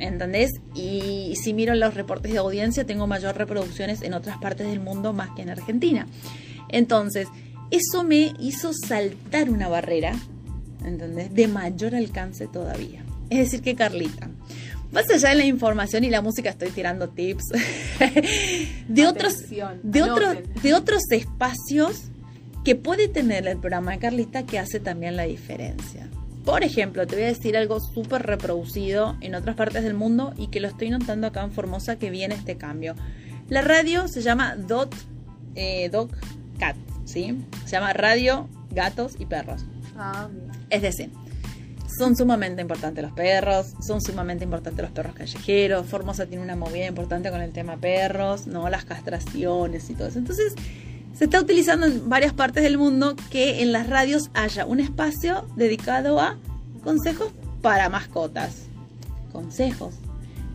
¿Entendés? 0.00 0.50
Y 0.74 1.34
si 1.40 1.54
miro 1.54 1.72
los 1.76 1.94
reportes 1.94 2.32
de 2.32 2.38
audiencia, 2.38 2.84
tengo 2.84 3.06
mayor 3.06 3.36
reproducciones 3.36 4.02
en 4.02 4.12
otras 4.12 4.38
partes 4.38 4.66
del 4.66 4.80
mundo 4.80 5.12
más 5.12 5.30
que 5.36 5.42
en 5.42 5.50
Argentina. 5.50 6.08
Entonces, 6.68 7.28
eso 7.70 8.02
me 8.02 8.32
hizo 8.40 8.72
saltar 8.72 9.48
una 9.50 9.68
barrera, 9.68 10.16
¿entendés? 10.84 11.32
De 11.32 11.46
mayor 11.46 11.94
alcance 11.94 12.48
todavía. 12.48 13.04
Es 13.30 13.38
decir, 13.38 13.62
que 13.62 13.76
Carlita, 13.76 14.30
más 14.94 15.10
allá 15.10 15.30
de 15.30 15.34
la 15.34 15.44
información 15.44 16.04
y 16.04 16.10
la 16.10 16.22
música, 16.22 16.50
estoy 16.50 16.70
tirando 16.70 17.08
tips 17.08 17.44
de 18.88 19.06
otros, 19.06 19.34
de 19.82 20.02
otros, 20.02 20.36
de 20.62 20.74
otros 20.74 21.02
espacios 21.10 22.04
que 22.64 22.76
puede 22.76 23.08
tener 23.08 23.46
el 23.46 23.58
programa 23.58 23.92
de 23.92 23.98
Carlita 23.98 24.44
que 24.44 24.58
hace 24.58 24.80
también 24.80 25.16
la 25.16 25.24
diferencia. 25.24 26.08
Por 26.44 26.62
ejemplo, 26.62 27.06
te 27.06 27.16
voy 27.16 27.24
a 27.24 27.28
decir 27.28 27.56
algo 27.56 27.80
súper 27.80 28.22
reproducido 28.22 29.16
en 29.20 29.34
otras 29.34 29.56
partes 29.56 29.82
del 29.82 29.94
mundo 29.94 30.32
y 30.36 30.48
que 30.48 30.60
lo 30.60 30.68
estoy 30.68 30.90
notando 30.90 31.26
acá 31.26 31.42
en 31.42 31.52
Formosa 31.52 31.96
que 31.96 32.10
viene 32.10 32.34
este 32.34 32.56
cambio. 32.56 32.94
La 33.48 33.62
radio 33.62 34.08
se 34.08 34.22
llama 34.22 34.54
Dot, 34.56 34.94
eh, 35.54 35.88
Dog 35.90 36.10
Cat, 36.58 36.76
¿sí? 37.04 37.44
Se 37.64 37.72
llama 37.72 37.92
Radio 37.92 38.48
Gatos 38.70 39.14
y 39.18 39.26
Perros. 39.26 39.64
Ah, 39.96 40.28
es 40.70 40.82
decir, 40.82 41.10
son 41.96 42.16
sumamente 42.16 42.62
importantes 42.62 43.04
los 43.04 43.12
perros, 43.12 43.74
son 43.80 44.00
sumamente 44.00 44.44
importantes 44.44 44.82
los 44.82 44.92
perros 44.92 45.14
callejeros. 45.14 45.86
Formosa 45.86 46.26
tiene 46.26 46.42
una 46.42 46.56
movida 46.56 46.86
importante 46.86 47.30
con 47.30 47.40
el 47.40 47.52
tema 47.52 47.76
perros, 47.76 48.46
¿no? 48.46 48.68
Las 48.68 48.84
castraciones 48.84 49.88
y 49.90 49.94
todo 49.94 50.08
eso. 50.08 50.18
Entonces, 50.18 50.54
se 51.16 51.24
está 51.24 51.40
utilizando 51.40 51.86
en 51.86 52.08
varias 52.08 52.32
partes 52.32 52.62
del 52.62 52.78
mundo 52.78 53.14
que 53.30 53.62
en 53.62 53.72
las 53.72 53.88
radios 53.88 54.30
haya 54.34 54.66
un 54.66 54.80
espacio 54.80 55.46
dedicado 55.56 56.20
a 56.20 56.38
consejos 56.82 57.32
para 57.62 57.88
mascotas. 57.88 58.64
Consejos. 59.32 59.94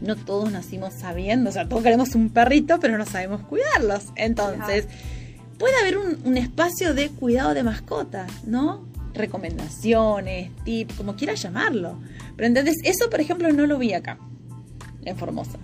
No 0.02 0.16
todos 0.16 0.52
nacimos 0.52 0.94
sabiendo, 0.94 1.50
o 1.50 1.54
sea, 1.54 1.68
todos 1.68 1.84
queremos 1.84 2.16
un 2.16 2.30
perrito, 2.30 2.80
pero 2.80 2.98
no 2.98 3.06
sabemos 3.06 3.42
cuidarlos. 3.42 4.06
Entonces, 4.16 4.88
puede 5.58 5.76
haber 5.82 5.98
un, 5.98 6.20
un 6.24 6.38
espacio 6.38 6.94
de 6.94 7.10
cuidado 7.10 7.54
de 7.54 7.64
mascotas, 7.64 8.32
¿no? 8.46 8.89
Recomendaciones, 9.14 10.52
tips, 10.64 10.96
como 10.96 11.16
quieras 11.16 11.42
llamarlo. 11.42 12.00
Pero 12.36 12.48
¿entendés? 12.48 12.76
Eso, 12.84 13.10
por 13.10 13.20
ejemplo, 13.20 13.52
no 13.52 13.66
lo 13.68 13.78
vi 13.78 13.94
acá, 13.94 14.18
en 15.06 15.18
Formosa. 15.18 15.60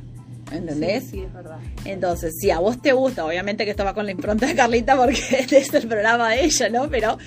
¿Entendés? 0.52 1.06
Sí, 1.10 1.22
es 1.22 1.34
verdad. 1.34 1.58
Entonces, 1.86 2.36
si 2.40 2.52
a 2.52 2.60
vos 2.60 2.82
te 2.82 2.94
gusta, 2.94 3.26
obviamente 3.26 3.66
que 3.66 3.72
esto 3.72 3.84
va 3.84 3.94
con 3.94 4.06
la 4.06 4.12
impronta 4.12 4.46
de 4.46 4.56
Carlita 4.56 4.96
porque 4.96 5.20
este 5.40 5.58
es 5.60 5.74
el 5.74 5.88
programa 5.88 6.30
de 6.30 6.46
ella, 6.46 6.70
¿no? 6.70 6.90
Pero, 6.90 7.18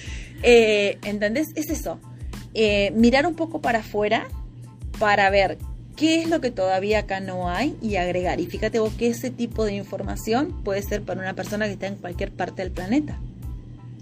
eh, 0.43 0.99
¿entendés? 1.03 1.49
Es 1.57 1.71
eso. 1.71 1.99
Eh, 2.55 2.93
mirar 2.95 3.27
un 3.27 3.35
poco 3.35 3.61
para 3.61 3.81
afuera 3.81 4.29
para 4.99 5.31
ver 5.31 5.59
qué 5.97 6.23
es 6.23 6.29
lo 6.29 6.41
que 6.41 6.51
todavía 6.51 7.01
acá 7.01 7.21
no 7.21 7.51
hay 7.51 7.77
y 7.83 7.97
agregar. 7.97 8.41
Y 8.41 8.47
fíjate 8.47 8.79
vos 8.79 8.93
que 8.95 9.09
ese 9.09 9.31
tipo 9.31 9.65
de 9.65 9.75
información 9.75 10.63
puede 10.63 10.83
ser 10.83 11.03
para 11.03 11.21
una 11.21 11.35
persona 11.35 11.67
que 11.67 11.73
está 11.73 11.89
en 11.89 11.97
cualquier 11.97 12.31
parte 12.31 12.63
del 12.63 12.71
planeta. 12.71 13.19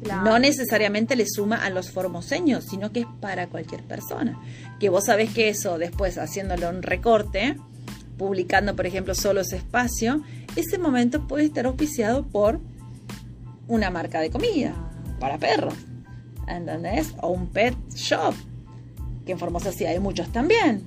No 0.05 0.39
necesariamente 0.39 1.17
le 1.17 1.27
suma 1.27 1.57
a 1.57 1.71
los 1.71 1.91
formoseños, 1.91 2.65
sino 2.65 2.93
que 2.93 3.01
es 3.01 3.07
para 3.21 3.49
cualquier 3.49 3.83
persona. 3.83 4.39
Que 4.79 4.89
vos 4.89 5.07
sabés 5.07 5.33
que 5.33 5.49
eso, 5.49 5.79
después 5.79 6.19
haciéndole 6.19 6.69
un 6.69 6.83
recorte, 6.83 7.57
publicando, 8.19 8.77
por 8.77 8.87
ejemplo, 8.87 9.15
solo 9.15 9.41
ese 9.41 9.57
espacio, 9.57 10.23
ese 10.55 10.79
momento 10.79 11.27
puede 11.27 11.45
estar 11.45 11.67
auspiciado 11.67 12.27
por 12.27 12.61
una 13.69 13.91
marca 13.91 14.21
de 14.21 14.31
comida 14.31 14.75
para 15.19 15.39
perros. 15.39 15.75
¿Entendés? 16.47 17.15
O 17.23 17.29
un 17.29 17.49
pet 17.49 17.75
shop. 17.95 18.35
Que 19.25 19.33
en 19.33 19.39
Formosa 19.39 19.73
sí 19.73 19.85
hay 19.85 19.99
muchos 19.99 20.29
también. 20.31 20.85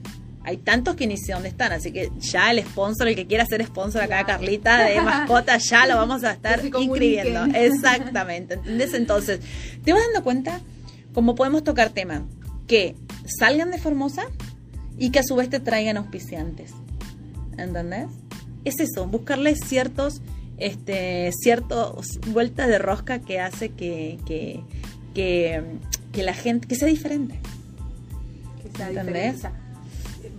Hay 0.50 0.58
tantos 0.58 0.96
que 0.96 1.06
ni 1.06 1.16
sé 1.16 1.34
dónde 1.34 1.50
están, 1.50 1.72
así 1.74 1.92
que 1.92 2.12
ya 2.18 2.50
el 2.50 2.64
sponsor, 2.64 3.08
el 3.08 3.16
que 3.16 3.28
quiera 3.28 3.46
ser 3.46 3.64
sponsor 3.64 4.02
acá, 4.02 4.26
Carlita, 4.26 4.84
de 4.84 5.00
mascota, 5.02 5.60
ya 5.60 5.86
lo 5.86 5.96
vamos 5.96 6.24
a 6.24 6.32
estar 6.32 6.66
inscribiendo. 6.66 7.46
Exactamente, 7.54 8.56
¿entendés? 8.56 8.96
Entonces, 8.96 9.42
te 9.84 9.94
vas 9.94 10.02
dando 10.08 10.24
cuenta 10.24 10.60
cómo 11.14 11.36
podemos 11.36 11.64
tocar 11.64 11.92
temas 11.92 12.24
que 12.66 12.96
salgan 13.40 13.70
de 13.70 13.78
Formosa 13.78 14.24
y 14.98 15.12
que 15.12 15.20
a 15.20 15.24
su 15.24 15.36
vez 15.36 15.52
te 15.52 15.60
traigan 15.60 15.98
auspiciantes. 15.98 16.72
¿Entendés? 17.56 18.08
Es 18.66 18.80
eso, 18.80 19.06
buscarle 19.06 19.56
ciertos, 19.56 20.24
este, 20.58 21.32
ciertos 21.44 22.20
vueltas 22.30 22.70
de 22.70 22.80
rosca 22.80 23.20
que 23.20 23.40
hace 23.40 23.70
que, 23.70 24.18
que, 24.26 24.64
que, 25.14 26.24
la 26.24 26.34
gente, 26.34 26.68
que 26.68 26.74
sea 26.74 26.88
diferente. 26.88 27.40
Que 28.64 28.76
sea 28.76 28.90
¿Entendés? 28.90 29.44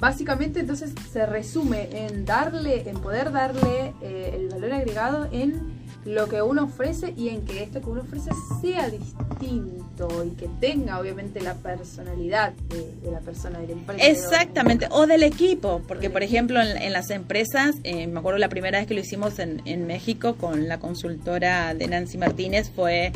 Básicamente 0.00 0.60
entonces 0.60 0.92
se 1.12 1.26
resume 1.26 1.88
en 1.92 2.24
darle, 2.24 2.88
en 2.88 2.98
poder 3.00 3.30
darle 3.30 3.94
eh, 4.02 4.34
el 4.34 4.48
valor 4.48 4.72
agregado 4.72 5.28
en 5.30 5.78
lo 6.04 6.28
que 6.28 6.40
uno 6.40 6.64
ofrece 6.64 7.12
y 7.14 7.28
en 7.28 7.44
que 7.44 7.62
esto 7.62 7.82
que 7.82 7.90
uno 7.90 8.00
ofrece 8.00 8.30
sea 8.62 8.88
distinto 8.88 10.24
y 10.24 10.30
que 10.30 10.48
tenga 10.58 10.98
obviamente 10.98 11.42
la 11.42 11.54
personalidad 11.54 12.54
de, 12.70 13.10
la 13.10 13.20
persona 13.20 13.58
del 13.58 13.72
empresa. 13.72 14.06
Exactamente, 14.06 14.88
o 14.90 15.06
del 15.06 15.22
equipo, 15.22 15.82
porque 15.86 16.08
por 16.08 16.22
ejemplo 16.22 16.58
en, 16.62 16.92
las 16.92 17.10
empresas, 17.10 17.76
eh, 17.84 18.06
me 18.06 18.18
acuerdo 18.18 18.38
la 18.38 18.48
primera 18.48 18.78
vez 18.78 18.88
que 18.88 18.94
lo 18.94 19.00
hicimos 19.00 19.38
en, 19.38 19.60
en 19.66 19.86
México 19.86 20.36
con 20.36 20.68
la 20.68 20.80
consultora 20.80 21.74
de 21.74 21.86
Nancy 21.86 22.16
Martínez 22.16 22.70
fue 22.74 23.12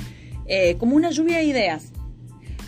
eh, 0.46 0.76
como 0.76 0.94
una 0.94 1.10
lluvia 1.10 1.38
de 1.38 1.44
ideas 1.44 1.90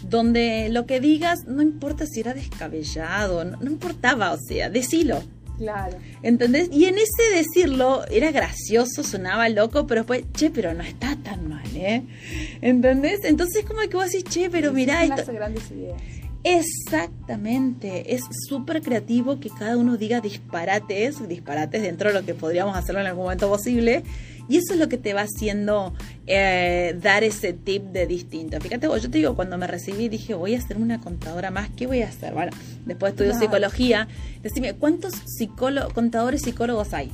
donde 0.08 0.68
lo 0.70 0.86
que 0.86 1.00
digas 1.00 1.46
no 1.46 1.62
importa 1.62 2.06
si 2.06 2.20
era 2.20 2.34
descabellado, 2.34 3.44
no, 3.44 3.70
importaba, 3.70 4.32
o 4.32 4.38
sea, 4.38 4.70
decilo. 4.70 5.22
Claro. 5.58 5.96
¿Entendés? 6.22 6.68
Y 6.70 6.84
en 6.84 6.96
ese 6.96 7.34
decirlo 7.34 8.04
era 8.10 8.30
gracioso, 8.30 9.02
sonaba 9.02 9.48
loco, 9.48 9.86
pero 9.86 10.02
después, 10.02 10.24
che, 10.34 10.50
pero 10.50 10.74
no 10.74 10.82
está 10.82 11.16
tan 11.16 11.48
mal, 11.48 11.66
¿eh? 11.74 12.02
¿Entendés? 12.60 13.20
Entonces, 13.24 13.64
como 13.64 13.80
que 13.80 13.96
vos 13.96 14.12
decís, 14.12 14.24
che, 14.24 14.50
pero 14.50 14.72
mirá. 14.72 15.04
Esto... 15.04 15.32
grandes 15.32 15.70
ideas. 15.70 16.02
Exactamente, 16.48 18.14
es 18.14 18.22
súper 18.48 18.80
creativo 18.80 19.40
que 19.40 19.50
cada 19.50 19.76
uno 19.76 19.96
diga 19.96 20.20
disparates, 20.20 21.26
disparates 21.26 21.82
dentro 21.82 22.10
de 22.10 22.20
lo 22.20 22.24
que 22.24 22.34
podríamos 22.34 22.76
hacerlo 22.76 23.00
en 23.00 23.08
algún 23.08 23.24
momento 23.24 23.48
posible, 23.48 24.04
y 24.48 24.58
eso 24.58 24.74
es 24.74 24.78
lo 24.78 24.88
que 24.88 24.96
te 24.96 25.12
va 25.12 25.22
haciendo 25.22 25.94
eh, 26.26 26.96
dar 27.00 27.24
ese 27.24 27.52
tip 27.52 27.84
de 27.84 28.06
distinto. 28.06 28.60
Fíjate, 28.60 28.86
yo 28.86 29.10
te 29.10 29.18
digo, 29.18 29.34
cuando 29.34 29.58
me 29.58 29.66
recibí 29.66 30.08
dije, 30.08 30.34
voy 30.34 30.54
a 30.54 30.60
ser 30.60 30.76
una 30.76 31.00
contadora 31.00 31.50
más, 31.50 31.70
¿qué 31.76 31.86
voy 31.86 32.02
a 32.02 32.08
hacer? 32.08 32.32
Bueno, 32.32 32.52
después 32.84 33.12
estudio 33.12 33.34
psicología. 33.34 34.08
Decime, 34.42 34.74
¿cuántos 34.74 35.14
contadores 35.94 36.42
psicólogos 36.42 36.94
hay? 36.94 37.10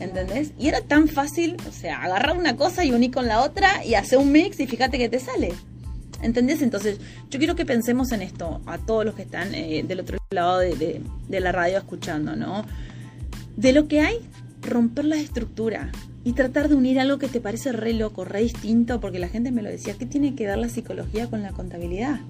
¿Entendés? 0.00 0.52
Y 0.58 0.68
era 0.68 0.80
tan 0.80 1.08
fácil, 1.08 1.56
o 1.68 1.72
sea, 1.72 2.02
agarrar 2.02 2.36
una 2.36 2.56
cosa 2.56 2.84
y 2.84 2.92
unir 2.92 3.10
con 3.10 3.26
la 3.26 3.42
otra 3.42 3.84
y 3.84 3.94
hacer 3.94 4.18
un 4.18 4.32
mix 4.32 4.58
y 4.58 4.66
fíjate 4.66 4.98
que 4.98 5.08
te 5.08 5.20
sale. 5.20 5.52
¿Entendés? 6.22 6.62
Entonces, 6.62 6.98
yo 7.30 7.38
quiero 7.38 7.54
que 7.54 7.64
pensemos 7.64 8.12
en 8.12 8.22
esto, 8.22 8.60
a 8.66 8.78
todos 8.78 9.04
los 9.04 9.14
que 9.14 9.22
están 9.22 9.54
eh, 9.54 9.82
del 9.86 10.00
otro 10.00 10.18
lado 10.30 10.58
de, 10.58 11.00
de 11.28 11.40
la 11.40 11.52
radio 11.52 11.78
escuchando, 11.78 12.36
¿no? 12.36 12.64
De 13.56 13.72
lo 13.72 13.88
que 13.88 14.00
hay, 14.00 14.20
romper 14.62 15.04
la 15.04 15.16
estructura 15.16 15.90
y 16.24 16.32
tratar 16.32 16.68
de 16.68 16.74
unir 16.74 17.00
algo 17.00 17.18
que 17.18 17.28
te 17.28 17.40
parece 17.40 17.72
re 17.72 17.94
loco, 17.94 18.24
re 18.24 18.42
distinto, 18.42 19.00
porque 19.00 19.18
la 19.18 19.28
gente 19.28 19.50
me 19.50 19.62
lo 19.62 19.70
decía, 19.70 19.94
¿qué 19.98 20.06
tiene 20.06 20.34
que 20.34 20.46
ver 20.46 20.58
la 20.58 20.68
psicología 20.68 21.28
con 21.28 21.42
la 21.42 21.52
contabilidad? 21.52 22.20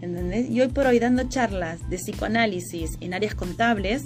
¿Entendés? 0.00 0.48
Y 0.50 0.60
hoy 0.60 0.68
por 0.68 0.86
hoy 0.86 0.98
dando 0.98 1.28
charlas 1.28 1.88
de 1.90 1.96
psicoanálisis 1.96 2.96
en 3.00 3.14
áreas 3.14 3.34
contables, 3.34 4.04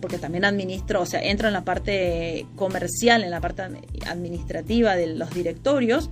porque 0.00 0.18
también 0.18 0.44
administro, 0.44 1.00
o 1.00 1.06
sea, 1.06 1.22
entro 1.22 1.48
en 1.48 1.54
la 1.54 1.64
parte 1.64 2.46
comercial, 2.56 3.24
en 3.24 3.30
la 3.30 3.40
parte 3.40 3.62
administrativa 4.06 4.94
de 4.94 5.08
los 5.14 5.32
directorios, 5.32 6.10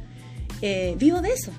eh, 0.62 0.96
vivo 0.98 1.20
de 1.20 1.32
eso. 1.32 1.52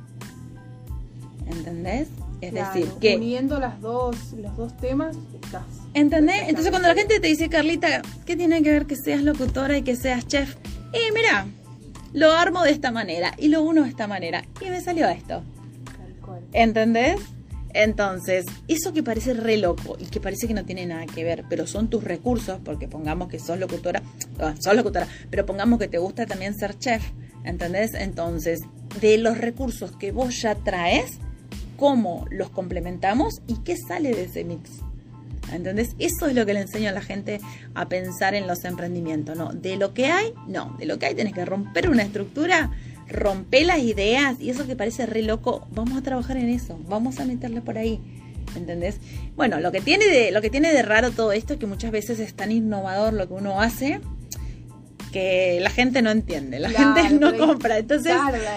¿Entendés? 1.45 2.07
Es 2.41 2.53
decir, 2.53 2.87
que... 2.99 3.15
Uniendo 3.15 3.59
las 3.59 3.79
dos, 3.81 4.33
los 4.33 4.57
dos 4.57 4.75
temas, 4.77 5.15
estás. 5.41 5.63
¿Entendés? 5.93 6.43
Entonces 6.47 6.71
cuando 6.71 6.87
la 6.87 6.95
gente 6.95 7.19
te 7.19 7.27
dice, 7.27 7.49
Carlita, 7.49 8.01
¿qué 8.25 8.35
tiene 8.35 8.63
que 8.63 8.71
ver 8.71 8.87
que 8.87 8.95
seas 8.95 9.21
locutora 9.21 9.77
y 9.77 9.83
que 9.83 9.95
seas 9.95 10.27
chef? 10.27 10.55
Y 10.93 11.13
mira, 11.13 11.45
lo 12.13 12.31
armo 12.31 12.63
de 12.63 12.71
esta 12.71 12.91
manera 12.91 13.33
y 13.37 13.49
lo 13.49 13.61
uno 13.61 13.83
de 13.83 13.89
esta 13.89 14.07
manera 14.07 14.43
y 14.59 14.69
me 14.69 14.81
salió 14.81 15.07
esto. 15.07 15.43
¿Entendés? 16.53 17.21
Entonces, 17.73 18.45
eso 18.67 18.91
que 18.91 19.03
parece 19.03 19.33
re 19.33 19.57
loco 19.57 19.95
y 19.99 20.05
que 20.05 20.19
parece 20.19 20.47
que 20.47 20.53
no 20.53 20.65
tiene 20.65 20.85
nada 20.85 21.05
que 21.05 21.23
ver, 21.23 21.45
pero 21.49 21.67
son 21.67 21.89
tus 21.89 22.03
recursos, 22.03 22.59
porque 22.63 22.87
pongamos 22.87 23.29
que 23.29 23.39
sos 23.39 23.57
locutora, 23.57 24.01
sos 24.59 24.75
locutora, 24.75 25.07
pero 25.29 25.45
pongamos 25.45 25.79
que 25.79 25.87
te 25.87 25.97
gusta 25.97 26.25
también 26.25 26.53
ser 26.53 26.77
chef, 26.77 27.01
¿entendés? 27.45 27.93
Entonces, 27.93 28.59
de 28.99 29.17
los 29.17 29.37
recursos 29.37 29.95
que 29.95 30.11
vos 30.11 30.41
ya 30.41 30.55
traes, 30.55 31.19
¿cómo 31.81 32.27
los 32.29 32.51
complementamos 32.51 33.41
y 33.47 33.55
qué 33.63 33.75
sale 33.75 34.13
de 34.13 34.25
ese 34.25 34.43
mix? 34.43 34.69
¿Entendés? 35.51 35.95
Eso 35.97 36.27
es 36.27 36.35
lo 36.35 36.45
que 36.45 36.53
le 36.53 36.59
enseño 36.59 36.89
a 36.89 36.91
la 36.91 37.01
gente 37.01 37.41
a 37.73 37.89
pensar 37.89 38.35
en 38.35 38.45
los 38.45 38.65
emprendimientos, 38.65 39.35
¿no? 39.35 39.51
De 39.51 39.77
lo 39.77 39.91
que 39.95 40.05
hay, 40.05 40.31
no, 40.47 40.75
de 40.77 40.85
lo 40.85 40.99
que 40.99 41.07
hay 41.07 41.15
tenés 41.15 41.33
que 41.33 41.43
romper 41.43 41.89
una 41.89 42.03
estructura 42.03 42.69
rompe 43.09 43.65
las 43.65 43.79
ideas 43.79 44.39
y 44.39 44.51
eso 44.51 44.67
que 44.67 44.75
parece 44.75 45.07
re 45.07 45.23
loco, 45.23 45.67
vamos 45.71 45.97
a 45.97 46.03
trabajar 46.03 46.37
en 46.37 46.49
eso, 46.49 46.79
vamos 46.87 47.19
a 47.19 47.25
meterle 47.25 47.61
por 47.61 47.79
ahí. 47.79 47.99
¿Entendés? 48.55 48.99
Bueno, 49.35 49.59
lo 49.59 49.71
que 49.71 49.81
tiene 49.81 50.05
de, 50.05 50.31
lo 50.31 50.39
que 50.41 50.51
tiene 50.51 50.71
de 50.71 50.83
raro 50.83 51.09
todo 51.09 51.31
esto 51.31 51.53
es 51.53 51.59
que 51.59 51.65
muchas 51.65 51.89
veces 51.89 52.19
es 52.19 52.35
tan 52.35 52.51
innovador 52.51 53.13
lo 53.13 53.27
que 53.27 53.33
uno 53.33 53.59
hace 53.59 54.01
que 55.11 55.59
la 55.61 55.69
gente 55.69 56.01
no 56.01 56.09
entiende, 56.09 56.59
la 56.59 56.69
gente 56.69 57.09
no 57.19 57.37
compra. 57.37 57.77
Entonces, 57.77 58.13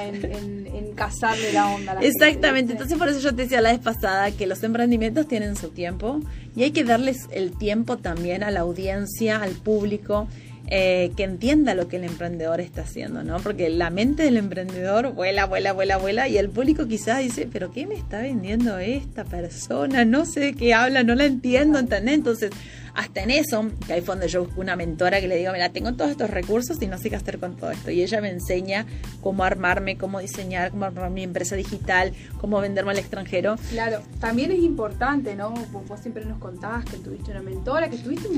en, 0.07 0.67
en, 0.67 0.95
cazarle 0.95 1.53
la 1.53 1.69
onda. 1.69 1.93
A 1.93 1.95
la 1.97 2.01
exactamente, 2.03 2.73
entonces 2.73 2.97
por 2.97 3.09
eso 3.09 3.19
yo 3.19 3.35
te 3.35 3.43
decía 3.43 3.61
la 3.61 3.73
vez 3.73 3.81
pasada 3.81 4.31
que 4.31 4.47
los 4.47 4.63
emprendimientos 4.63 5.27
tienen 5.27 5.57
su 5.57 5.71
tiempo 5.71 6.21
y 6.55 6.63
hay 6.63 6.71
que 6.71 6.85
darles 6.85 7.29
el 7.33 7.57
tiempo 7.59 7.97
también 7.97 8.45
a 8.45 8.51
la 8.51 8.61
audiencia, 8.61 9.43
al 9.43 9.53
público. 9.53 10.29
Eh, 10.69 11.13
que 11.15 11.25
entienda 11.25 11.75
lo 11.75 11.89
que 11.89 11.97
el 11.97 12.05
emprendedor 12.05 12.59
está 12.59 12.83
haciendo, 12.83 13.23
¿no? 13.23 13.37
Porque 13.37 13.69
la 13.69 13.91
mente 13.91 14.23
del 14.23 14.39
emprendedor 14.39 15.13
vuela, 15.13 15.45
vuela, 15.45 15.75
vuela, 15.75 15.99
vuela 15.99 16.27
y 16.27 16.39
el 16.39 16.49
público 16.49 16.87
quizás 16.87 17.19
dice, 17.19 17.47
pero 17.53 17.71
¿qué 17.71 17.87
me 17.87 17.97
está 17.97 18.23
vendiendo 18.23 18.79
esta 18.79 19.25
persona? 19.25 20.07
No 20.07 20.25
sé 20.25 20.41
de 20.41 20.55
qué 20.55 20.73
habla, 20.73 21.03
no 21.03 21.15
la 21.15 21.27
entiendo, 21.27 21.79
¿entendés? 21.79 22.15
Entonces, 22.15 22.51
hasta 22.95 23.23
en 23.23 23.31
eso, 23.31 23.71
que 23.87 23.95
ahí 23.95 24.01
fue 24.01 24.15
donde 24.15 24.29
yo 24.29 24.45
busco 24.45 24.61
una 24.61 24.77
mentora 24.77 25.21
que 25.21 25.29
le 25.29 25.37
digo, 25.37 25.53
mira, 25.53 25.71
tengo 25.71 25.93
todos 25.95 26.11
estos 26.11 26.31
recursos 26.31 26.81
y 26.81 26.87
no 26.87 26.99
sé 26.99 27.11
qué 27.11 27.17
hacer 27.17 27.39
con 27.39 27.57
todo 27.57 27.71
esto. 27.71 27.91
Y 27.91 28.03
ella 28.03 28.21
me 28.21 28.31
enseña 28.31 28.87
cómo 29.21 29.45
armarme, 29.45 29.97
cómo 29.99 30.21
diseñar, 30.21 30.71
cómo 30.71 30.85
armar 30.85 31.11
mi 31.11 31.23
empresa 31.23 31.57
digital, 31.57 32.13
cómo 32.41 32.61
venderme 32.61 32.93
al 32.93 32.99
extranjero. 32.99 33.57
Claro, 33.71 34.01
también 34.21 34.53
es 34.53 34.61
importante, 34.61 35.35
¿no? 35.35 35.51
Vos 35.73 36.01
siempre 36.01 36.25
nos 36.25 36.39
contabas 36.39 36.85
que 36.85 36.97
tuviste 36.99 37.31
una 37.31 37.43
mentora, 37.43 37.91
que 37.91 37.97
tuviste 37.97 38.29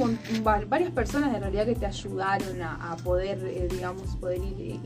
varias 0.42 0.90
personas 0.90 1.34
en 1.34 1.40
realidad 1.40 1.66
que 1.66 1.74
te 1.74 1.86
ayudaron 1.86 2.62
a, 2.62 2.96
poder, 3.04 3.38
eh, 3.44 3.68
digamos, 3.70 4.16
poder 4.16 4.38
ir, 4.38 4.80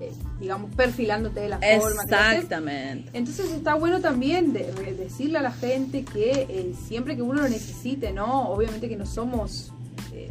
eh, 0.00 0.12
digamos, 0.38 0.74
perfilándote 0.74 1.40
de 1.40 1.48
la 1.48 1.58
forma. 1.58 2.02
Exactamente. 2.02 3.10
Entonces 3.12 3.50
está 3.50 3.74
bueno 3.74 4.00
también 4.00 4.52
decirle 4.52 5.38
a 5.38 5.42
la 5.42 5.52
gente 5.52 6.04
que 6.04 6.46
eh, 6.48 6.74
siempre 6.86 7.16
que 7.16 7.22
uno 7.22 7.42
lo 7.42 7.48
necesite, 7.48 8.12
¿no? 8.12 8.48
Obviamente 8.50 8.88
que 8.88 8.99
no 9.00 9.06
somos, 9.06 9.72
eh, 10.12 10.30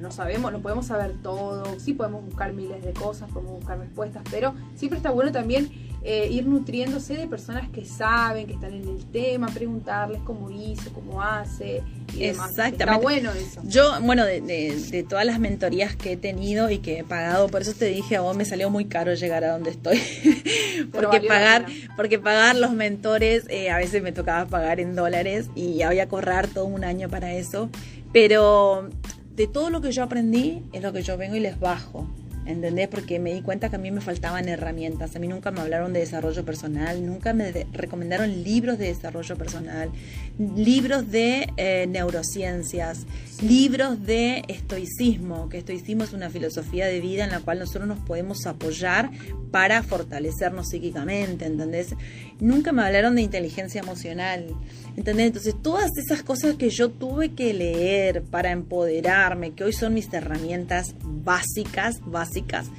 no 0.00 0.12
sabemos, 0.12 0.52
no 0.52 0.60
podemos 0.60 0.86
saber 0.86 1.14
todo, 1.22 1.78
sí 1.80 1.92
podemos 1.92 2.24
buscar 2.24 2.52
miles 2.52 2.84
de 2.84 2.92
cosas, 2.92 3.28
podemos 3.32 3.56
buscar 3.56 3.78
respuestas, 3.78 4.22
pero 4.30 4.54
siempre 4.76 4.98
está 4.98 5.10
bueno 5.10 5.32
también 5.32 5.70
eh, 6.08 6.28
ir 6.30 6.46
nutriéndose 6.46 7.14
de 7.16 7.26
personas 7.26 7.68
que 7.70 7.84
saben, 7.84 8.46
que 8.46 8.52
están 8.52 8.72
en 8.72 8.88
el 8.88 9.04
tema, 9.06 9.48
preguntarles 9.48 10.20
cómo 10.24 10.52
hizo, 10.52 10.92
cómo 10.92 11.20
hace. 11.20 11.82
Y 12.16 12.26
Exactamente. 12.26 12.84
Está 12.84 12.96
bueno 12.98 13.32
eso. 13.32 13.60
Yo, 13.64 14.00
bueno, 14.02 14.24
de, 14.24 14.40
de, 14.40 15.02
todas 15.02 15.26
las 15.26 15.40
mentorías 15.40 15.96
que 15.96 16.12
he 16.12 16.16
tenido 16.16 16.70
y 16.70 16.78
que 16.78 17.00
he 17.00 17.02
pagado, 17.02 17.48
por 17.48 17.62
eso 17.62 17.72
te 17.72 17.86
dije, 17.86 18.14
a 18.14 18.20
vos 18.20 18.36
me 18.36 18.44
salió 18.44 18.70
muy 18.70 18.84
caro 18.84 19.14
llegar 19.14 19.42
a 19.42 19.50
donde 19.50 19.70
estoy. 19.70 20.00
porque 20.92 21.22
pagar, 21.22 21.66
porque 21.96 22.20
pagar 22.20 22.54
los 22.54 22.70
mentores, 22.70 23.42
eh, 23.48 23.70
a 23.70 23.78
veces 23.78 24.00
me 24.00 24.12
tocaba 24.12 24.46
pagar 24.46 24.78
en 24.78 24.94
dólares 24.94 25.50
y 25.56 25.82
había 25.82 26.06
que 26.06 26.14
ahorrar 26.14 26.46
todo 26.46 26.66
un 26.66 26.84
año 26.84 27.08
para 27.08 27.34
eso. 27.34 27.68
Pero 28.16 28.88
de 29.34 29.46
todo 29.46 29.68
lo 29.68 29.82
que 29.82 29.92
yo 29.92 30.02
aprendí 30.02 30.62
es 30.72 30.82
lo 30.82 30.90
que 30.94 31.02
yo 31.02 31.18
vengo 31.18 31.36
y 31.36 31.40
les 31.40 31.60
bajo. 31.60 32.08
¿entendés? 32.46 32.88
Porque 32.88 33.18
me 33.18 33.34
di 33.34 33.42
cuenta 33.42 33.68
que 33.68 33.76
a 33.76 33.78
mí 33.78 33.90
me 33.90 34.00
faltaban 34.00 34.48
herramientas. 34.48 35.14
A 35.16 35.18
mí 35.18 35.28
nunca 35.28 35.50
me 35.50 35.60
hablaron 35.60 35.92
de 35.92 36.00
desarrollo 36.00 36.44
personal, 36.44 37.04
nunca 37.04 37.34
me 37.34 37.66
recomendaron 37.72 38.42
libros 38.42 38.78
de 38.78 38.86
desarrollo 38.86 39.36
personal, 39.36 39.90
libros 40.38 41.10
de 41.10 41.48
eh, 41.56 41.86
neurociencias, 41.88 43.06
libros 43.42 44.04
de 44.06 44.44
estoicismo, 44.48 45.48
que 45.48 45.58
estoicismo 45.58 46.04
es 46.04 46.12
una 46.12 46.30
filosofía 46.30 46.86
de 46.86 47.00
vida 47.00 47.24
en 47.24 47.30
la 47.30 47.40
cual 47.40 47.58
nosotros 47.58 47.86
nos 47.86 47.98
podemos 47.98 48.46
apoyar 48.46 49.10
para 49.50 49.82
fortalecernos 49.82 50.68
psíquicamente, 50.68 51.46
¿entendés? 51.46 51.94
Nunca 52.40 52.72
me 52.72 52.82
hablaron 52.82 53.14
de 53.14 53.22
inteligencia 53.22 53.80
emocional. 53.80 54.46
¿Entendés? 54.96 55.26
Entonces, 55.26 55.54
todas 55.62 55.90
esas 55.96 56.22
cosas 56.22 56.54
que 56.54 56.70
yo 56.70 56.90
tuve 56.90 57.34
que 57.34 57.52
leer 57.52 58.22
para 58.22 58.50
empoderarme, 58.50 59.52
que 59.52 59.64
hoy 59.64 59.72
son 59.72 59.92
mis 59.94 60.12
herramientas 60.12 60.94
básicas, 61.02 62.00
básicas, 62.06 62.70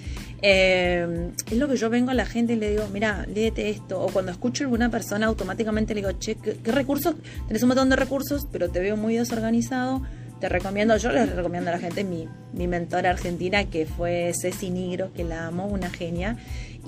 eh, 0.41 1.31
es 1.49 1.57
lo 1.57 1.67
que 1.67 1.77
yo 1.77 1.89
vengo 1.89 2.11
a 2.11 2.13
la 2.13 2.25
gente 2.25 2.53
y 2.53 2.55
le 2.57 2.71
digo, 2.71 2.87
mira, 2.91 3.25
léete 3.27 3.69
esto. 3.69 4.01
O 4.01 4.09
cuando 4.09 4.31
escucho 4.31 4.63
a 4.63 4.65
alguna 4.65 4.89
persona, 4.89 5.27
automáticamente 5.27 5.93
le 5.93 6.01
digo, 6.01 6.13
che, 6.19 6.35
¿qué, 6.35 6.71
recursos? 6.71 7.15
Tenés 7.47 7.63
un 7.63 7.69
montón 7.69 7.89
de 7.89 7.95
recursos, 7.95 8.47
pero 8.51 8.69
te 8.69 8.79
veo 8.79 8.97
muy 8.97 9.15
desorganizado. 9.15 10.01
Te 10.39 10.49
recomiendo, 10.49 10.95
yo 10.97 11.11
les 11.11 11.35
recomiendo 11.35 11.71
a 11.71 11.73
la 11.73 11.79
gente 11.79 12.03
mi, 12.03 12.27
mi 12.53 12.67
mentora 12.67 13.09
argentina, 13.09 13.65
que 13.65 13.87
fue 13.87 14.31
Ceci 14.39 14.69
Nigro, 14.69 15.11
que 15.13 15.23
la 15.23 15.47
amo, 15.47 15.65
una 15.65 15.89
genia. 15.89 16.37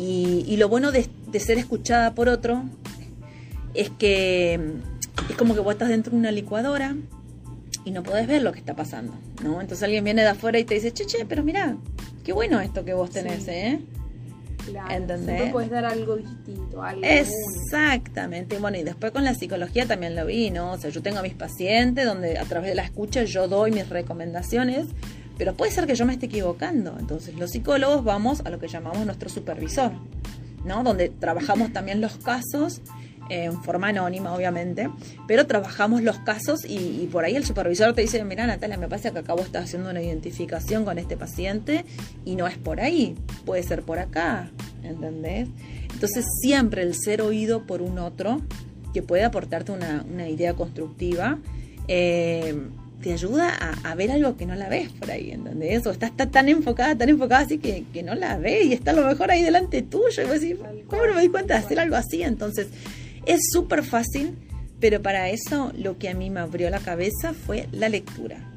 Y, 0.02 0.56
lo 0.56 0.70
bueno 0.70 0.94
de, 0.94 1.08
de 1.28 1.40
ser 1.42 1.58
escuchada 1.58 2.16
por 2.16 2.30
otro 2.30 2.64
es 3.74 3.90
que 3.90 4.54
es 5.30 5.36
como 5.36 5.54
que 5.54 5.60
vos 5.60 5.74
estás 5.74 5.90
dentro 5.90 6.12
de 6.12 6.18
una 6.18 6.32
licuadora 6.32 6.96
y 7.84 7.92
no 7.92 8.02
podés 8.04 8.26
ver 8.26 8.42
lo 8.42 8.54
que 8.54 8.60
está 8.60 8.76
pasando, 8.76 9.14
¿no? 9.44 9.60
Entonces 9.60 9.84
alguien 9.84 10.04
viene 10.06 10.22
de 10.22 10.30
afuera 10.30 10.58
y 10.58 10.64
te 10.64 10.76
dice, 10.76 10.94
che, 10.94 11.06
che, 11.06 11.26
pero 11.26 11.44
mira, 11.44 11.76
qué 12.24 12.32
bueno 12.32 12.62
esto 12.62 12.86
que 12.86 12.94
vos 12.94 13.10
tenés, 13.10 13.48
¿eh? 13.48 13.80
Claro, 14.66 14.94
¿Entendés? 14.94 15.52
puedes 15.52 15.70
dar 15.70 15.86
algo 15.86 16.18
distinto, 16.18 16.84
algo 16.84 17.02
Exactamente. 17.04 18.60
Bueno, 18.60 18.78
y 18.78 18.84
después 18.84 19.12
con 19.12 19.24
la 19.24 19.34
psicología 19.34 19.86
también 19.86 20.16
lo 20.16 20.26
vi, 20.26 20.52
¿no? 20.52 20.74
O 20.74 20.78
sea, 20.78 20.92
yo 20.92 21.02
tengo 21.02 21.20
a 21.20 21.24
mis 21.24 21.34
pacientes 21.34 22.06
donde 22.06 22.38
a 22.38 22.46
través 22.46 22.70
de 22.70 22.76
la 22.76 22.84
escucha 22.84 23.24
yo 23.24 23.48
doy 23.48 23.72
mis 23.72 23.90
recomendaciones, 23.90 24.86
pero 25.40 25.54
puede 25.54 25.72
ser 25.72 25.88
que 25.88 25.96
yo 25.96 26.06
me 26.06 26.12
esté 26.12 26.26
equivocando. 26.26 26.98
Entonces, 27.00 27.34
los 27.36 27.52
psicólogos 27.52 28.04
vamos 28.04 28.42
a 28.44 28.50
lo 28.50 28.60
que 28.60 28.68
llamamos 28.68 29.06
nuestro 29.06 29.30
supervisor, 29.30 29.94
¿no? 30.66 30.84
Donde 30.84 31.08
trabajamos 31.08 31.72
también 31.72 32.02
los 32.02 32.18
casos 32.18 32.82
en 33.30 33.64
forma 33.64 33.88
anónima, 33.88 34.34
obviamente, 34.34 34.90
pero 35.28 35.48
trabajamos 35.48 36.02
los 36.02 36.18
casos 36.20 36.66
y, 36.68 37.08
por 37.12 37.24
ahí 37.24 37.38
el 37.38 37.46
supervisor 37.46 37.94
te 37.94 38.02
dice, 38.02 38.22
mira 38.26 38.46
Natalia, 38.48 38.76
me 38.76 38.90
pasa 38.90 39.12
que 39.12 39.20
acabo 39.20 39.42
estar 39.42 39.64
haciendo 39.64 39.90
una 39.90 40.02
identificación 40.02 40.84
con 40.84 40.98
este 40.98 41.16
paciente 41.16 41.86
y 42.26 42.36
no 42.36 42.48
es 42.48 42.58
por 42.58 42.82
ahí, 42.82 43.16
puede 43.46 43.64
ser 43.64 43.84
por 43.84 44.00
acá, 44.00 44.50
¿entendés? 44.84 45.48
Entonces 45.94 46.26
siempre 46.42 46.82
el 46.82 46.96
ser 46.96 47.22
oído 47.22 47.66
por 47.66 47.82
un 47.82 48.00
otro 48.00 48.42
que 48.94 49.04
puede 49.04 49.24
aportarte 49.24 49.72
una, 49.72 50.28
idea 50.28 50.56
constructiva, 50.56 51.38
eh, 51.88 52.56
te 53.02 53.14
ayuda 53.14 53.56
a, 53.84 53.96
ver 53.96 54.12
algo 54.12 54.36
que 54.36 54.46
no 54.46 54.56
la 54.56 54.68
ves 54.68 54.90
por 54.90 55.10
ahí, 55.10 55.32
¿entendés? 55.32 55.86
O 55.86 55.92
estás 55.92 56.12
tan 56.32 56.50
enfocada, 56.50 56.98
tan 56.98 57.10
enfocada 57.10 57.46
así 57.46 57.58
que, 57.58 57.86
que, 57.94 58.04
no 58.04 58.14
la 58.16 58.38
ves 58.38 58.66
y 58.66 58.74
está 58.74 58.92
a 58.92 58.94
lo 58.94 59.06
mejor 59.06 59.32
ahí 59.32 59.42
delante 59.42 59.82
tuyo 59.82 60.24
y 60.24 60.26
vos 60.26 60.42
decís, 60.42 60.58
¿cómo 60.88 61.06
no 61.06 61.14
me 61.14 61.22
di 61.22 61.30
cuenta 61.30 61.54
de 61.54 61.66
hacer 61.66 61.80
algo 61.80 61.96
así? 61.96 62.24
Entonces, 62.24 62.68
es 63.26 63.42
súper 63.52 63.84
fácil, 63.84 64.36
pero 64.80 65.02
para 65.02 65.30
eso 65.30 65.72
lo 65.78 65.98
que 65.98 66.10
a 66.10 66.14
mí 66.14 66.30
me 66.30 66.42
abrió 66.42 66.70
la 66.70 66.80
cabeza 66.80 67.34
fue 67.34 67.68
la 67.72 67.90
lectura. 67.90 68.49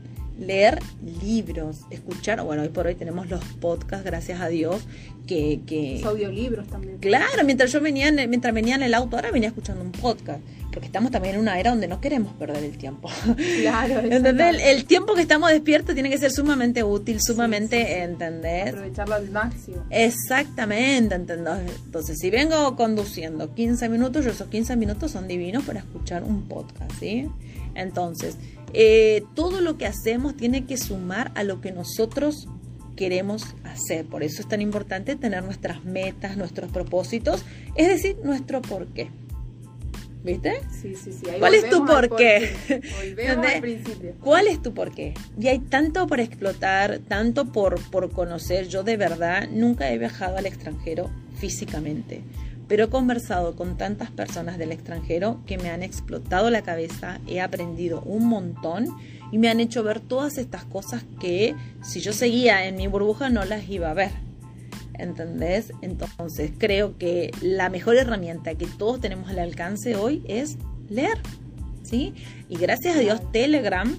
Leer 0.42 0.78
libros, 1.22 1.80
escuchar, 1.90 2.42
bueno, 2.42 2.62
hoy 2.62 2.68
por 2.68 2.86
hoy 2.86 2.94
tenemos 2.94 3.28
los 3.28 3.42
podcasts, 3.60 4.04
gracias 4.04 4.40
a 4.40 4.48
Dios, 4.48 4.82
que... 5.26 5.60
que 5.66 6.00
los 6.00 6.10
audiolibros 6.10 6.68
también. 6.68 6.98
Claro, 6.98 7.44
mientras 7.44 7.72
yo 7.72 7.80
venía, 7.80 8.10
mientras 8.12 8.52
venía 8.52 8.74
en 8.74 8.82
el 8.82 8.94
auto, 8.94 9.16
ahora 9.16 9.30
venía 9.30 9.48
escuchando 9.48 9.82
un 9.82 9.92
podcast 9.92 10.40
porque 10.72 10.86
estamos 10.86 11.10
también 11.10 11.34
en 11.34 11.40
una 11.42 11.60
era 11.60 11.70
donde 11.70 11.86
no 11.86 12.00
queremos 12.00 12.32
perder 12.34 12.64
el 12.64 12.78
tiempo. 12.78 13.10
Claro. 13.60 14.00
Entonces, 14.00 14.56
el, 14.64 14.84
tiempo 14.86 15.14
que 15.14 15.22
estamos 15.22 15.50
despiertos 15.50 15.94
tiene 15.94 16.08
que 16.08 16.18
ser 16.18 16.32
sumamente 16.32 16.82
útil, 16.82 17.20
sumamente, 17.20 18.02
¿entendés? 18.02 18.70
Aprovecharlo 18.70 19.14
al 19.14 19.30
máximo. 19.30 19.84
Exactamente, 19.90 21.14
¿entendés? 21.14 21.76
Entonces, 21.84 22.18
si 22.18 22.30
vengo 22.30 22.74
conduciendo 22.76 23.54
15 23.54 23.88
minutos, 23.88 24.24
yo 24.24 24.30
esos 24.30 24.48
15 24.48 24.76
minutos 24.76 25.10
son 25.10 25.28
divinos 25.28 25.64
para 25.64 25.80
escuchar 25.80 26.24
un 26.24 26.48
podcast, 26.48 26.90
¿sí? 26.98 27.28
Entonces, 27.74 28.36
eh, 28.72 29.24
todo 29.34 29.60
lo 29.60 29.76
que 29.76 29.86
hacemos 29.86 30.36
tiene 30.36 30.64
que 30.64 30.76
sumar 30.76 31.32
a 31.34 31.44
lo 31.44 31.60
que 31.60 31.72
nosotros 31.72 32.48
queremos 32.96 33.54
hacer. 33.64 34.04
Por 34.06 34.22
eso 34.22 34.42
es 34.42 34.48
tan 34.48 34.60
importante 34.60 35.16
tener 35.16 35.42
nuestras 35.44 35.84
metas, 35.84 36.36
nuestros 36.36 36.70
propósitos, 36.70 37.44
es 37.76 37.88
decir, 37.88 38.16
nuestro 38.22 38.62
porqué. 38.62 39.10
¿Viste? 40.24 40.60
Sí, 40.70 40.94
sí, 40.94 41.12
sí. 41.12 41.28
Ahí 41.28 41.40
¿Cuál 41.40 41.54
es 41.54 41.68
tu 41.68 41.84
porqué? 41.84 42.52
Volvemos 42.68 43.18
¿Entendés? 43.18 43.54
al 43.54 43.60
principio. 43.60 44.14
¿Cuál 44.20 44.46
es 44.46 44.62
tu 44.62 44.72
porqué? 44.72 45.14
Y 45.38 45.48
hay 45.48 45.58
tanto 45.58 46.06
por 46.06 46.20
explotar, 46.20 47.00
tanto 47.00 47.50
por, 47.50 47.80
por 47.90 48.10
conocer. 48.12 48.68
Yo 48.68 48.84
de 48.84 48.96
verdad 48.96 49.48
nunca 49.50 49.90
he 49.90 49.98
viajado 49.98 50.36
al 50.36 50.46
extranjero 50.46 51.10
físicamente, 51.38 52.22
pero 52.72 52.84
he 52.84 52.88
conversado 52.88 53.54
con 53.54 53.76
tantas 53.76 54.10
personas 54.10 54.56
del 54.56 54.72
extranjero 54.72 55.42
que 55.44 55.58
me 55.58 55.68
han 55.68 55.82
explotado 55.82 56.48
la 56.48 56.62
cabeza, 56.62 57.20
he 57.26 57.42
aprendido 57.42 58.00
un 58.00 58.26
montón 58.26 58.86
y 59.30 59.36
me 59.36 59.50
han 59.50 59.60
hecho 59.60 59.82
ver 59.82 60.00
todas 60.00 60.38
estas 60.38 60.64
cosas 60.64 61.04
que 61.20 61.54
si 61.82 62.00
yo 62.00 62.14
seguía 62.14 62.64
en 62.64 62.76
mi 62.76 62.86
burbuja 62.86 63.28
no 63.28 63.44
las 63.44 63.68
iba 63.68 63.90
a 63.90 63.92
ver. 63.92 64.12
¿Entendés? 64.98 65.74
Entonces 65.82 66.50
creo 66.56 66.96
que 66.96 67.30
la 67.42 67.68
mejor 67.68 67.96
herramienta 67.96 68.54
que 68.54 68.66
todos 68.78 69.02
tenemos 69.02 69.28
al 69.28 69.40
alcance 69.40 69.94
hoy 69.94 70.24
es 70.26 70.56
leer. 70.88 71.18
¿Sí? 71.82 72.14
Y 72.48 72.56
gracias 72.56 72.96
a 72.96 73.00
Dios 73.00 73.20
Telegram, 73.32 73.94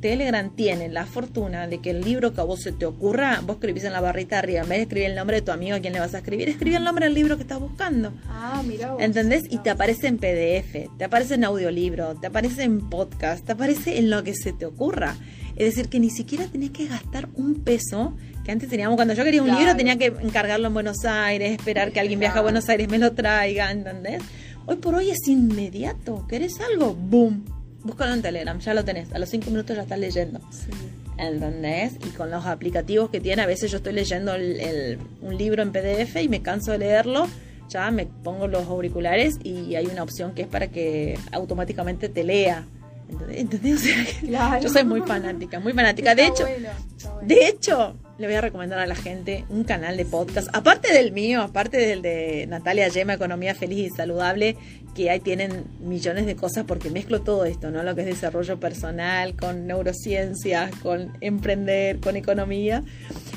Telegram 0.00 0.54
tiene 0.54 0.88
la 0.88 1.06
fortuna 1.06 1.66
de 1.66 1.78
que 1.78 1.90
el 1.90 2.00
libro 2.02 2.32
que 2.32 2.40
a 2.40 2.44
vos 2.44 2.60
se 2.62 2.72
te 2.72 2.86
ocurra, 2.86 3.40
vos 3.44 3.56
escribís 3.56 3.84
en 3.84 3.92
la 3.92 4.00
barrita 4.00 4.38
arriba, 4.38 4.62
en 4.62 4.68
vez 4.68 4.78
de 4.78 4.82
escribir 4.82 5.10
el 5.10 5.16
nombre 5.16 5.36
de 5.36 5.42
tu 5.42 5.52
amigo 5.52 5.76
a 5.76 5.80
quien 5.80 5.92
le 5.92 6.00
vas 6.00 6.14
a 6.14 6.18
escribir, 6.18 6.48
escribí 6.48 6.74
el 6.76 6.84
nombre 6.84 7.06
del 7.06 7.14
libro 7.14 7.36
que 7.36 7.42
estás 7.42 7.60
buscando. 7.60 8.12
Ah, 8.28 8.62
mira 8.66 8.92
vos. 8.92 9.02
¿Entendés? 9.02 9.44
Y 9.50 9.58
te 9.58 9.70
aparece 9.70 10.06
en 10.06 10.18
PDF, 10.18 10.88
te 10.96 11.04
aparece 11.04 11.34
en 11.34 11.44
audiolibro, 11.44 12.14
te 12.16 12.26
aparece 12.28 12.62
en 12.62 12.88
podcast, 12.88 13.44
te 13.44 13.52
aparece 13.52 13.98
en 13.98 14.10
lo 14.10 14.22
que 14.24 14.34
se 14.34 14.52
te 14.52 14.66
ocurra. 14.66 15.16
Es 15.56 15.74
decir, 15.74 15.88
que 15.88 15.98
ni 15.98 16.10
siquiera 16.10 16.46
tenés 16.46 16.70
que 16.70 16.86
gastar 16.86 17.28
un 17.34 17.56
peso 17.64 18.16
que 18.44 18.52
antes 18.52 18.68
teníamos. 18.68 18.96
Cuando 18.96 19.14
yo 19.14 19.24
quería 19.24 19.42
un 19.42 19.48
Claro. 19.48 19.60
libro 19.60 19.76
tenía 19.76 19.96
que 19.98 20.06
encargarlo 20.22 20.68
en 20.68 20.74
Buenos 20.74 21.04
Aires, 21.04 21.50
esperar 21.52 21.90
que 21.92 21.98
alguien 22.00 22.20
viaje 22.20 22.32
a 22.32 22.34
Claro. 22.34 22.44
Buenos 22.44 22.68
Aires 22.68 22.88
me 22.88 22.98
lo 22.98 23.12
traiga, 23.12 23.70
¿entendés? 23.72 24.22
Hoy 24.66 24.76
por 24.76 24.94
hoy 24.94 25.10
es 25.10 25.26
inmediato. 25.26 26.26
¿Querés 26.28 26.54
algo? 26.60 26.94
¡Boom! 26.94 27.44
Búscalo 27.88 28.14
en 28.14 28.22
Telegram, 28.22 28.58
ya 28.60 28.74
lo 28.74 28.84
tenés. 28.84 29.12
A 29.12 29.18
los 29.18 29.28
cinco 29.28 29.50
minutos 29.50 29.74
ya 29.76 29.82
estás 29.82 29.98
leyendo. 29.98 30.40
Sí. 30.50 30.70
¿Entendés? 31.18 31.94
Y 32.06 32.10
con 32.10 32.30
los 32.30 32.46
aplicativos 32.46 33.10
que 33.10 33.20
tiene, 33.20 33.42
a 33.42 33.46
veces 33.46 33.70
yo 33.70 33.78
estoy 33.78 33.92
leyendo 33.92 34.34
el- 34.34 34.60
el- 34.60 34.98
un 35.20 35.36
libro 35.36 35.62
en 35.62 35.72
PDF 35.72 36.22
y 36.22 36.28
me 36.28 36.42
canso 36.42 36.70
de 36.72 36.78
leerlo, 36.78 37.26
ya 37.68 37.90
me 37.90 38.06
pongo 38.06 38.46
los 38.46 38.66
auriculares 38.68 39.38
y 39.42 39.74
hay 39.74 39.86
una 39.86 40.02
opción 40.04 40.32
que 40.34 40.42
es 40.42 40.48
para 40.48 40.68
que 40.68 41.18
automáticamente 41.32 42.08
te 42.08 42.22
lea. 42.24 42.64
¿Entendés? 43.10 43.38
¿Entendés? 43.40 43.74
O 43.82 43.84
sea, 44.20 44.28
Claro. 44.28 44.62
yo 44.62 44.68
soy 44.68 44.84
muy 44.84 45.00
fanática, 45.00 45.58
muy 45.60 45.72
fanática. 45.72 46.14
De 46.14 46.26
Está 46.26 46.34
hecho, 46.34 46.44
bueno, 46.46 46.68
bueno. 47.02 47.20
de 47.28 47.48
hecho, 47.48 47.96
le 48.18 48.26
voy 48.26 48.36
a 48.36 48.40
recomendar 48.40 48.78
a 48.78 48.86
la 48.86 48.94
gente 48.94 49.44
un 49.48 49.64
canal 49.64 49.96
de 49.96 50.04
podcast, 50.04 50.48
aparte 50.52 50.92
del 50.92 51.12
mío, 51.12 51.40
aparte 51.42 51.78
del 51.78 52.02
de 52.02 52.46
Natalia 52.48 52.86
Yema, 52.88 53.14
Economía 53.14 53.54
Feliz 53.54 53.92
y 53.92 53.96
Saludable, 53.96 54.56
que 54.98 55.10
ahí 55.10 55.20
tienen 55.20 55.64
millones 55.78 56.26
de 56.26 56.34
cosas 56.34 56.64
porque 56.66 56.90
mezclo 56.90 57.20
todo 57.20 57.44
esto, 57.44 57.70
¿no? 57.70 57.84
Lo 57.84 57.94
que 57.94 58.00
es 58.00 58.06
desarrollo 58.08 58.58
personal, 58.58 59.36
con 59.36 59.68
neurociencias, 59.68 60.74
con 60.82 61.12
emprender, 61.20 62.00
con 62.00 62.16
economía. 62.16 62.82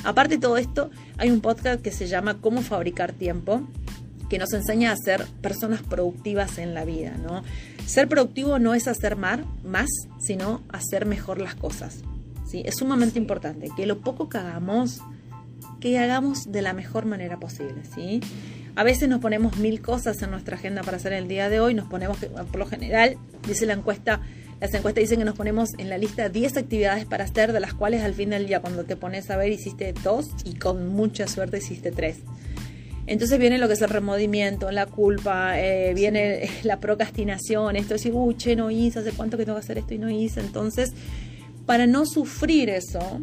Aparte 0.04 0.38
de 0.38 0.41
todo 0.41 0.58
esto, 0.58 0.89
hay 1.19 1.30
un 1.30 1.39
podcast 1.39 1.80
que 1.84 1.91
se 1.91 2.08
llama 2.08 2.41
Cómo 2.41 2.63
fabricar 2.63 3.12
tiempo, 3.13 3.62
que 4.28 4.39
nos 4.39 4.52
enseña 4.54 4.91
a 4.91 4.95
ser 4.95 5.24
personas 5.41 5.84
productivas 5.84 6.58
en 6.58 6.74
la 6.74 6.84
vida, 6.84 7.15
¿no? 7.21 7.43
Ser 7.86 8.08
productivo 8.08 8.58
no 8.58 8.74
es 8.74 8.88
hacer 8.88 9.15
mar- 9.15 9.45
más, 9.63 9.89
sino 10.19 10.63
hacer 10.69 11.06
mejor 11.06 11.39
las 11.39 11.54
cosas. 11.54 12.00
¿sí? 12.50 12.63
Es 12.65 12.78
sumamente 12.78 13.19
importante 13.19 13.69
que 13.78 13.86
lo 13.86 14.00
poco 14.00 14.30
que 14.30 14.39
hagamos, 14.39 15.00
que 15.80 16.00
hagamos 16.00 16.52
de 16.52 16.63
la 16.63 16.74
mejor 16.74 17.06
manera 17.06 17.39
posible. 17.39 17.84
¿sí? 17.93 18.19
A 18.76 18.84
veces 18.84 19.10
nos 19.10 19.20
ponemos 19.20 19.58
mil 19.58 19.82
cosas 19.82 20.22
en 20.22 20.32
nuestra 20.32 20.56
agenda 20.56 20.82
para 20.82 20.98
hacer 20.98 21.14
el 21.14 21.28
día 21.28 21.50
de 21.50 21.60
hoy, 21.60 21.74
nos 21.74 21.88
ponemos, 21.88 22.18
por 22.18 22.58
lo 22.58 22.66
general, 22.66 23.18
dice 23.46 23.66
la 23.66 23.74
encuesta, 23.74 24.22
las 24.62 24.74
encuestas 24.74 25.02
dicen 25.02 25.20
que 25.20 25.26
nos 25.26 25.36
ponemos 25.36 25.70
en 25.78 25.90
la 25.90 25.98
lista 25.98 26.30
10 26.30 26.58
actividades 26.58 27.06
para 27.06 27.26
hacer, 27.26 27.52
de 27.52 27.60
las 27.60 27.74
cuales 27.74 28.02
al 28.04 28.14
fin 28.14 28.30
del 28.30 28.48
día, 28.48 28.62
cuando 28.62 28.86
te 28.86 28.96
pones 28.96 29.30
a 29.30 29.36
ver, 29.36 29.52
hiciste 29.52 29.94
dos 30.04 30.30
y 30.46 30.56
con 30.56 30.88
mucha 30.88 31.28
suerte 31.28 31.58
hiciste 31.58 31.92
tres. 31.92 32.20
Entonces 33.08 33.40
viene 33.40 33.58
lo 33.58 33.68
que 33.68 33.74
es 33.74 33.82
el 33.82 33.90
remordimiento, 33.90 34.72
la 34.72 34.86
culpa, 34.86 35.60
eh, 35.60 35.94
viene 35.94 36.50
la 36.64 36.80
procrastinación, 36.80 37.76
esto 37.76 37.90
de 37.90 37.96
decir, 37.96 38.14
uy, 38.14 38.38
che, 38.38 38.56
no 38.56 38.72
hice, 38.72 39.00
hace 39.00 39.12
cuánto 39.12 39.38
que 39.38 39.44
tengo 39.44 39.58
que 39.58 39.64
hacer 39.64 39.80
esto 39.80 39.94
y 39.94 39.98
no 39.98 40.10
hice. 40.10 40.40
Entonces, 40.40 40.94
para 41.66 41.88
no 41.88 42.06
sufrir 42.06 42.70
eso, 42.70 43.20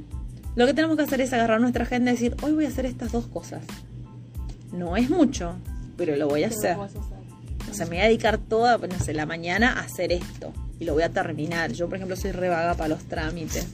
lo 0.57 0.67
que 0.67 0.75
tenemos 0.75 0.97
que 0.97 1.05
hacer 1.05 1.21
es 1.21 1.33
agarrar 1.33 1.61
nuestra 1.61 1.85
agenda 1.85 2.11
y 2.11 2.15
decir, 2.15 2.37
hoy 2.43 2.53
voy 2.53 2.65
a 2.67 2.69
hacer 2.69 2.85
estas 2.85 3.13
dos 3.13 3.29
cosas. 3.29 3.63
No 4.73 4.97
es 4.97 5.11
mucho, 5.11 5.57
pero 5.97 6.17
lo 6.17 6.29
voy 6.29 6.45
a 6.45 6.49
hacer. 6.49 6.77
O 6.77 7.75
sea, 7.75 7.87
me 7.87 7.97
voy 7.97 8.01
a 8.01 8.05
dedicar 8.05 8.39
toda, 8.39 8.79
no 8.79 8.99
sé, 8.99 9.13
la 9.13 9.27
mañana 9.27 9.73
a 9.73 9.81
hacer 9.81 10.13
esto. 10.13 10.53
Y 10.81 10.85
lo 10.85 10.95
voy 10.95 11.03
a 11.03 11.11
terminar. 11.11 11.73
Yo, 11.73 11.89
por 11.89 11.97
ejemplo, 11.97 12.17
soy 12.17 12.33
revaga 12.33 12.75
para 12.75 12.89
los 12.89 13.05
trámites. 13.05 13.67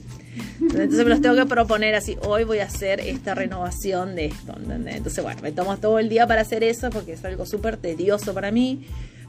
Entonces 0.59 0.97
me 0.97 1.09
los 1.09 1.21
tengo 1.21 1.35
que 1.35 1.45
proponer 1.45 1.95
así, 1.95 2.17
hoy 2.21 2.43
voy 2.43 2.59
a 2.59 2.65
hacer 2.65 2.99
esta 2.99 3.35
renovación 3.35 4.15
de 4.15 4.25
esto. 4.25 4.53
¿entendés? 4.57 4.97
Entonces, 4.97 5.23
bueno, 5.23 5.41
me 5.41 5.51
tomo 5.51 5.77
todo 5.77 5.99
el 5.99 6.09
día 6.09 6.27
para 6.27 6.41
hacer 6.41 6.63
eso 6.63 6.89
porque 6.89 7.13
es 7.13 7.23
algo 7.23 7.45
súper 7.45 7.77
tedioso 7.77 8.33
para 8.33 8.51
mí, 8.51 8.85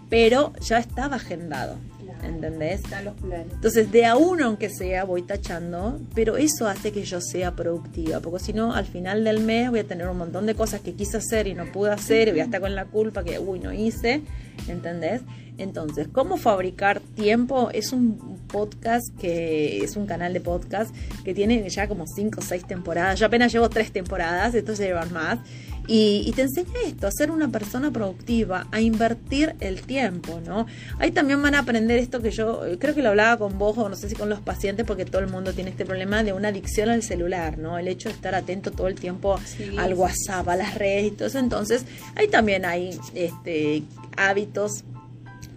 pero 0.09 0.53
ya 0.61 0.79
estaba 0.79 1.17
agendado. 1.17 1.77
¿Entendés? 2.23 2.81
Están 2.81 3.05
los 3.05 3.15
planes. 3.15 3.53
Entonces, 3.53 3.93
de 3.93 4.07
a 4.07 4.17
uno, 4.17 4.47
aunque 4.47 4.69
sea, 4.69 5.05
voy 5.05 5.23
tachando, 5.23 6.01
pero 6.15 6.37
eso 6.37 6.67
hace 6.67 6.91
que 6.91 7.05
yo 7.05 7.21
sea 7.21 7.55
productiva, 7.55 8.21
porque 8.21 8.43
si 8.43 8.53
no, 8.53 8.75
al 8.75 8.87
final 8.87 9.23
del 9.23 9.41
mes 9.41 9.71
voy 9.71 9.81
a 9.81 9.87
tener 9.87 10.09
un 10.09 10.19
montón 10.19 10.47
de 10.47 10.55
cosas 10.55 10.81
que 10.81 10.95
quise 10.95 11.19
hacer 11.19 11.47
y 11.47 11.55
no 11.55 11.71
pude 11.71 11.93
hacer, 11.93 12.29
y 12.29 12.31
voy 12.33 12.41
a 12.41 12.45
estar 12.45 12.61
con 12.61 12.75
la 12.75 12.87
culpa 12.87 13.23
que, 13.23 13.39
uy, 13.39 13.61
no 13.61 13.73
hice, 13.73 14.23
¿entendés? 14.67 15.23
Entonces, 15.59 16.09
¿cómo 16.13 16.37
fabricar 16.37 17.01
tiempo? 17.01 17.71
Es 17.73 17.93
un 17.93 18.39
podcast 18.49 19.07
que 19.19 19.79
es 19.85 19.97
un 19.97 20.07
canal 20.07 20.33
de 20.33 20.41
podcast 20.41 20.95
que 21.25 21.33
tiene 21.33 21.69
ya 21.69 21.89
como 21.89 22.07
5 22.07 22.41
o 22.41 22.43
6 22.43 22.67
temporadas. 22.67 23.19
Yo 23.19 23.27
apenas 23.27 23.53
llevo 23.53 23.71
3 23.71 23.91
temporadas, 23.91 24.55
estos 24.55 24.79
llevan 24.79 25.13
más. 25.13 25.39
Y, 25.87 26.25
y 26.27 26.33
te 26.33 26.43
enseña 26.43 26.73
esto, 26.87 27.07
a 27.07 27.11
ser 27.13 27.31
una 27.31 27.49
persona 27.49 27.91
productiva, 27.91 28.67
a 28.73 28.81
invertir 28.81 29.55
el 29.61 29.83
tiempo, 29.83 30.41
¿no? 30.45 30.67
Ahí 30.99 31.13
también 31.13 31.41
van 31.43 31.55
a 31.55 31.61
aprender 31.61 31.99
esto 31.99 32.21
que 32.21 32.31
yo 32.31 32.67
eh, 32.67 32.79
creo 32.79 32.95
que 32.95 33.03
lo 33.03 33.11
hablaba 33.11 33.37
con 33.37 33.59
vos 33.59 33.79
o 33.79 33.89
no 33.89 33.97
sé 33.97 34.09
si 34.09 34.15
con 34.15 34.29
los 34.29 34.41
pacientes 34.41 34.85
porque 34.87 35.05
todo 35.05 35.21
el 35.21 35.29
mundo 35.29 35.53
tiene 35.53 35.71
este 35.71 35.85
problema 35.85 36.23
de 36.23 36.33
una 36.33 36.49
adicción 36.49 36.89
al 36.89 37.03
celular, 37.03 37.59
¿no? 37.59 37.79
El 37.79 37.89
hecho 37.89 38.09
de 38.09 38.15
estar 38.15 38.35
atento 38.35 38.71
todo 38.71 38.89
el 38.89 38.97
tiempo 38.97 39.39
Sí, 39.45 39.77
al 39.77 39.91
sí, 39.91 39.95
WhatsApp, 39.95 40.49
a 40.49 40.57
las 40.57 40.75
redes 40.75 41.07
y 41.07 41.11
todo 41.13 41.29
eso. 41.29 41.39
Entonces, 41.39 41.85
ahí 42.15 42.29
también 42.29 42.65
hay 42.65 42.99
este, 43.15 43.83
hábitos 44.17 44.85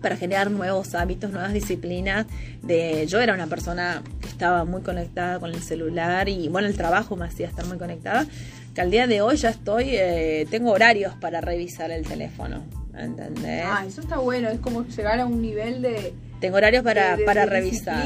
para 0.01 0.15
generar 0.15 0.49
nuevos 0.51 0.95
hábitos, 0.95 1.31
nuevas 1.31 1.53
disciplinas. 1.53 2.25
De, 2.61 3.05
yo 3.07 3.19
era 3.19 3.33
una 3.33 3.47
persona 3.47 4.03
que 4.21 4.27
estaba 4.27 4.65
muy 4.65 4.81
conectada 4.81 5.39
con 5.39 5.51
el 5.51 5.61
celular 5.61 6.29
y 6.29 6.47
bueno, 6.49 6.67
el 6.67 6.75
trabajo 6.75 7.15
me 7.15 7.25
hacía 7.25 7.47
estar 7.47 7.65
muy 7.65 7.77
conectada, 7.77 8.25
que 8.73 8.81
al 8.81 8.91
día 8.91 9.07
de 9.07 9.21
hoy 9.21 9.37
ya 9.37 9.49
estoy, 9.49 9.89
eh, 9.91 10.47
tengo 10.49 10.71
horarios 10.71 11.13
para 11.15 11.41
revisar 11.41 11.91
el 11.91 12.05
teléfono, 12.05 12.63
¿entendés? 12.97 13.63
Ah, 13.65 13.83
eso 13.87 14.01
está 14.01 14.17
bueno. 14.17 14.49
Es 14.49 14.59
como 14.59 14.85
llegar 14.85 15.19
a 15.19 15.25
un 15.25 15.41
nivel 15.41 15.81
de. 15.81 16.13
tengo 16.39 16.57
horarios 16.57 16.83
para, 16.83 17.11
de- 17.11 17.17
de- 17.17 17.23
para 17.25 17.41
de 17.41 17.47
revisar. 17.47 18.05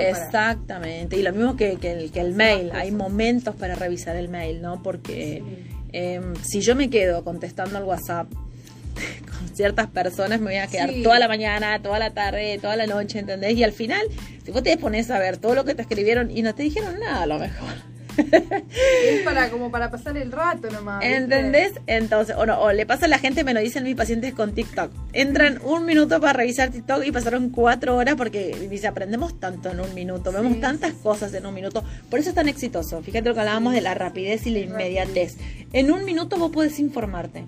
Exactamente, 0.00 1.16
y 1.16 1.22
lo 1.22 1.32
mismo 1.32 1.56
que, 1.56 1.76
que 1.76 1.92
el, 1.92 2.10
que 2.12 2.20
el 2.20 2.26
Hacer 2.32 2.36
mail, 2.36 2.70
hay 2.74 2.90
momentos 2.90 3.54
para 3.54 3.74
revisar 3.74 4.16
el 4.16 4.28
mail, 4.28 4.60
¿no? 4.62 4.82
Porque... 4.82 5.42
Sí. 5.46 5.70
Em, 5.96 6.34
si 6.42 6.60
yo 6.60 6.74
me 6.74 6.90
quedo 6.90 7.22
contestando 7.22 7.78
al 7.78 7.84
WhatsApp 7.84 8.26
con 9.38 9.48
ciertas 9.56 9.86
personas, 9.86 10.40
me 10.40 10.46
voy 10.46 10.56
a 10.56 10.66
quedar 10.66 10.90
Sí. 10.90 11.04
toda 11.04 11.20
la 11.20 11.28
mañana, 11.28 11.80
toda 11.80 12.00
la 12.00 12.10
tarde, 12.10 12.58
toda 12.60 12.74
la 12.74 12.86
noche, 12.88 13.20
¿entendés? 13.20 13.56
Y 13.56 13.62
al 13.62 13.70
final, 13.70 14.02
si 14.44 14.50
vos 14.50 14.64
te 14.64 14.76
pones 14.76 15.08
a 15.12 15.20
ver 15.20 15.36
todo 15.36 15.54
lo 15.54 15.64
que 15.64 15.76
te 15.76 15.82
escribieron 15.82 16.32
y 16.36 16.42
no 16.42 16.52
te 16.52 16.64
dijeron 16.64 16.98
nada, 16.98 17.22
a 17.22 17.26
lo 17.26 17.38
mejor. 17.38 17.74
Es 18.16 19.22
para, 19.22 19.50
como 19.50 19.70
para 19.70 19.90
pasar 19.90 20.16
el 20.16 20.32
rato 20.32 20.70
nomás. 20.70 21.00
¿viste? 21.00 21.16
¿Entendés? 21.16 21.72
Entonces, 21.86 22.36
o, 22.36 22.46
no, 22.46 22.60
o 22.60 22.72
le 22.72 22.86
pasa 22.86 23.06
a 23.06 23.08
la 23.08 23.18
gente, 23.18 23.44
me 23.44 23.54
lo 23.54 23.60
dicen 23.60 23.84
mis 23.84 23.94
pacientes 23.94 24.34
con 24.34 24.54
TikTok. 24.54 24.90
Entran 25.12 25.60
un 25.64 25.84
minuto 25.86 26.20
para 26.20 26.32
revisar 26.34 26.70
TikTok 26.70 27.04
y 27.04 27.12
pasaron 27.12 27.50
cuatro 27.50 27.96
horas 27.96 28.14
porque 28.16 28.54
dice, 28.70 28.86
aprendemos 28.86 29.38
tanto 29.38 29.70
en 29.70 29.80
un 29.80 29.94
minuto, 29.94 30.32
vemos 30.32 30.60
tantas 30.60 30.92
sí, 30.92 30.98
cosas 31.02 31.32
en 31.34 31.46
un 31.46 31.54
minuto. 31.54 31.84
Por 32.10 32.20
eso 32.20 32.30
es 32.30 32.34
tan 32.34 32.48
exitoso. 32.48 33.02
Fíjate 33.02 33.28
lo 33.28 33.34
que 33.34 33.40
hablábamos 33.40 33.74
de 33.74 33.80
la 33.80 33.94
rapidez 33.94 34.46
y 34.46 34.50
la 34.50 34.60
inmediatez. 34.60 35.36
En 35.72 35.90
un 35.90 36.04
minuto 36.04 36.36
vos 36.36 36.50
podés 36.50 36.78
informarte. 36.78 37.44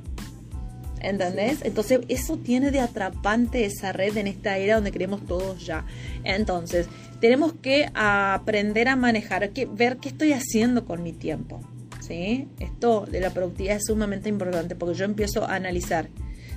¿Entendés? 1.01 1.59
Entonces, 1.63 2.01
eso 2.09 2.37
tiene 2.39 2.71
de 2.71 2.81
atrapante 2.81 3.65
esa 3.65 3.93
red 3.93 4.17
en 4.17 4.27
esta 4.27 4.59
era 4.59 4.77
donde 4.77 4.93
queremos 4.93 5.25
todos 5.27 5.65
ya. 5.65 5.85
Entonces, 6.25 6.89
tenemos 7.21 7.53
que 7.53 7.89
aprender 7.95 8.89
a 8.89 8.97
manejar, 8.97 9.51
que, 9.51 9.67
ver 9.67 9.99
qué 9.99 10.09
estoy 10.09 10.33
haciendo 10.33 10.85
con 10.85 11.03
mi 11.03 11.13
tiempo. 11.13 11.61
¿sí? 12.01 12.49
Esto 12.61 13.07
de 13.11 13.21
la 13.21 13.31
productividad 13.31 13.77
es 13.77 13.87
sumamente 13.87 14.29
importante 14.29 14.75
porque 14.75 14.95
yo 14.95 15.05
empiezo 15.05 15.45
a 15.45 15.55
analizar. 15.55 16.09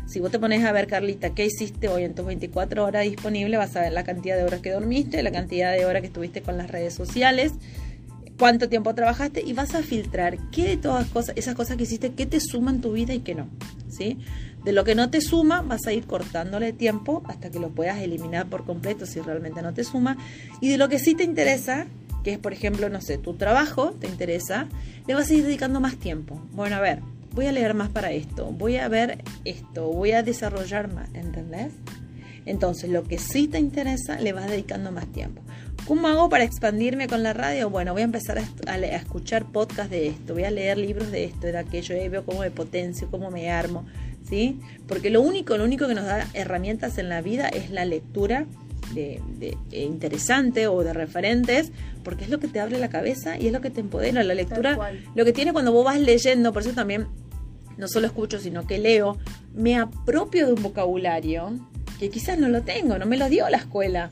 Si 0.07 0.19
vos 0.19 0.31
te 0.31 0.39
pones 0.39 0.65
a 0.65 0.71
ver, 0.71 0.87
Carlita, 0.87 1.35
qué 1.35 1.45
hiciste 1.45 1.87
hoy 1.87 2.03
en 2.03 2.15
tus 2.15 2.25
24 2.25 2.83
horas 2.83 3.03
disponibles, 3.03 3.59
vas 3.59 3.75
a 3.75 3.81
ver 3.81 3.93
la 3.93 4.03
cantidad 4.03 4.37
de 4.37 4.43
horas 4.43 4.59
que 4.61 4.71
dormiste, 4.71 5.21
la 5.21 5.31
cantidad 5.31 5.71
de 5.71 5.85
horas 5.85 6.01
que 6.01 6.07
estuviste 6.07 6.41
con 6.41 6.57
las 6.57 6.71
redes 6.71 6.95
sociales, 6.95 7.53
cuánto 8.39 8.69
tiempo 8.69 8.95
trabajaste 8.95 9.43
y 9.45 9.53
vas 9.53 9.75
a 9.75 9.83
filtrar 9.83 10.37
qué 10.49 10.63
de 10.69 10.77
todas 10.77 11.07
cosas, 11.09 11.35
esas 11.37 11.53
cosas 11.53 11.77
que 11.77 11.83
hiciste, 11.83 12.13
qué 12.13 12.25
te 12.25 12.39
suman 12.39 12.81
tu 12.81 12.93
vida 12.93 13.13
y 13.13 13.19
qué 13.19 13.35
no. 13.35 13.47
¿sí? 13.89 14.17
De 14.63 14.71
lo 14.71 14.83
que 14.83 14.95
no 14.95 15.09
te 15.09 15.21
suma, 15.21 15.61
vas 15.61 15.85
a 15.85 15.93
ir 15.93 16.05
cortándole 16.05 16.73
tiempo 16.73 17.21
hasta 17.27 17.51
que 17.51 17.59
lo 17.59 17.69
puedas 17.69 17.99
eliminar 17.99 18.47
por 18.47 18.65
completo 18.65 19.05
si 19.05 19.19
realmente 19.19 19.61
no 19.61 19.73
te 19.73 19.83
suma. 19.83 20.17
Y 20.61 20.69
de 20.69 20.77
lo 20.77 20.89
que 20.89 20.99
sí 20.99 21.15
te 21.15 21.23
interesa, 21.23 21.85
que 22.23 22.33
es 22.33 22.39
por 22.39 22.53
ejemplo, 22.53 22.89
no 22.89 23.01
sé, 23.01 23.17
tu 23.17 23.35
trabajo 23.35 23.91
te 23.91 24.07
interesa, 24.07 24.67
le 25.05 25.13
vas 25.13 25.29
a 25.29 25.33
ir 25.33 25.43
dedicando 25.43 25.79
más 25.79 25.97
tiempo. 25.97 26.41
Bueno, 26.53 26.77
a 26.77 26.81
ver, 26.81 27.01
voy 27.33 27.45
a 27.45 27.51
leer 27.51 27.73
más 27.73 27.89
para 27.89 28.11
esto, 28.11 28.51
voy 28.51 28.77
a 28.77 28.87
ver 28.87 29.23
esto, 29.45 29.87
voy 29.87 30.11
a 30.13 30.23
desarrollar 30.23 30.93
más, 30.93 31.09
¿entendés? 31.13 31.73
Entonces, 32.45 32.89
lo 32.89 33.03
que 33.03 33.19
sí 33.19 33.47
te 33.47 33.59
interesa, 33.59 34.19
le 34.19 34.33
vas 34.33 34.49
dedicando 34.49 34.91
más 34.91 35.07
tiempo. 35.07 35.41
¿Cómo 35.87 36.07
hago 36.07 36.29
para 36.29 36.43
expandirme 36.43 37.07
con 37.07 37.23
la 37.23 37.33
radio? 37.33 37.69
Bueno, 37.69 37.93
voy 37.93 38.01
a 38.01 38.05
empezar 38.05 38.37
a, 38.37 38.77
escuchar 38.77 39.45
podcasts 39.45 39.89
de 39.89 40.07
esto, 40.07 40.33
voy 40.33 40.43
a 40.43 40.51
leer 40.51 40.77
libros 40.77 41.11
de 41.11 41.25
esto, 41.25 41.47
de 41.47 41.57
aquello, 41.57 41.95
y 41.95 42.07
veo 42.07 42.23
cómo 42.25 42.41
me 42.41 42.51
potencio, 42.51 43.09
cómo 43.09 43.31
me 43.31 43.49
armo, 43.49 43.85
¿sí? 44.27 44.59
Porque 44.87 45.09
lo 45.09 45.21
único, 45.21 45.57
lo 45.57 45.63
único 45.63 45.87
que 45.87 45.95
nos 45.95 46.05
da 46.05 46.27
herramientas 46.33 46.97
en 46.97 47.09
la 47.09 47.21
vida 47.21 47.49
es 47.49 47.71
la 47.71 47.85
lectura 47.85 48.45
de, 48.93 49.21
eh, 49.41 49.83
interesante 49.83 50.67
o 50.67 50.83
de 50.83 50.93
referentes, 50.93 51.71
porque 52.03 52.23
es 52.23 52.29
lo 52.29 52.39
que 52.39 52.47
te 52.47 52.59
abre 52.59 52.77
la 52.77 52.89
cabeza 52.89 53.37
y 53.39 53.47
es 53.47 53.53
lo 53.53 53.61
que 53.61 53.69
te 53.69 53.81
empodera. 53.81 54.23
La 54.23 54.33
lectura, 54.33 54.77
lo 55.15 55.25
que 55.25 55.33
tiene 55.33 55.53
cuando 55.53 55.71
vos 55.71 55.85
vas 55.85 55.99
leyendo, 55.99 56.53
por 56.53 56.63
eso 56.63 56.71
también 56.73 57.07
no 57.77 57.87
solo 57.87 58.07
escucho, 58.07 58.39
sino 58.39 58.67
que 58.67 58.77
leo, 58.77 59.17
me 59.53 59.77
apropio 59.77 60.47
de 60.47 60.53
un 60.53 60.61
vocabulario 60.61 61.57
que 61.99 62.09
quizás 62.09 62.37
no 62.37 62.49
lo 62.49 62.61
tengo, 62.61 62.97
no 62.97 63.05
me 63.05 63.17
lo 63.17 63.29
dio 63.29 63.49
la 63.49 63.57
escuela. 63.57 64.09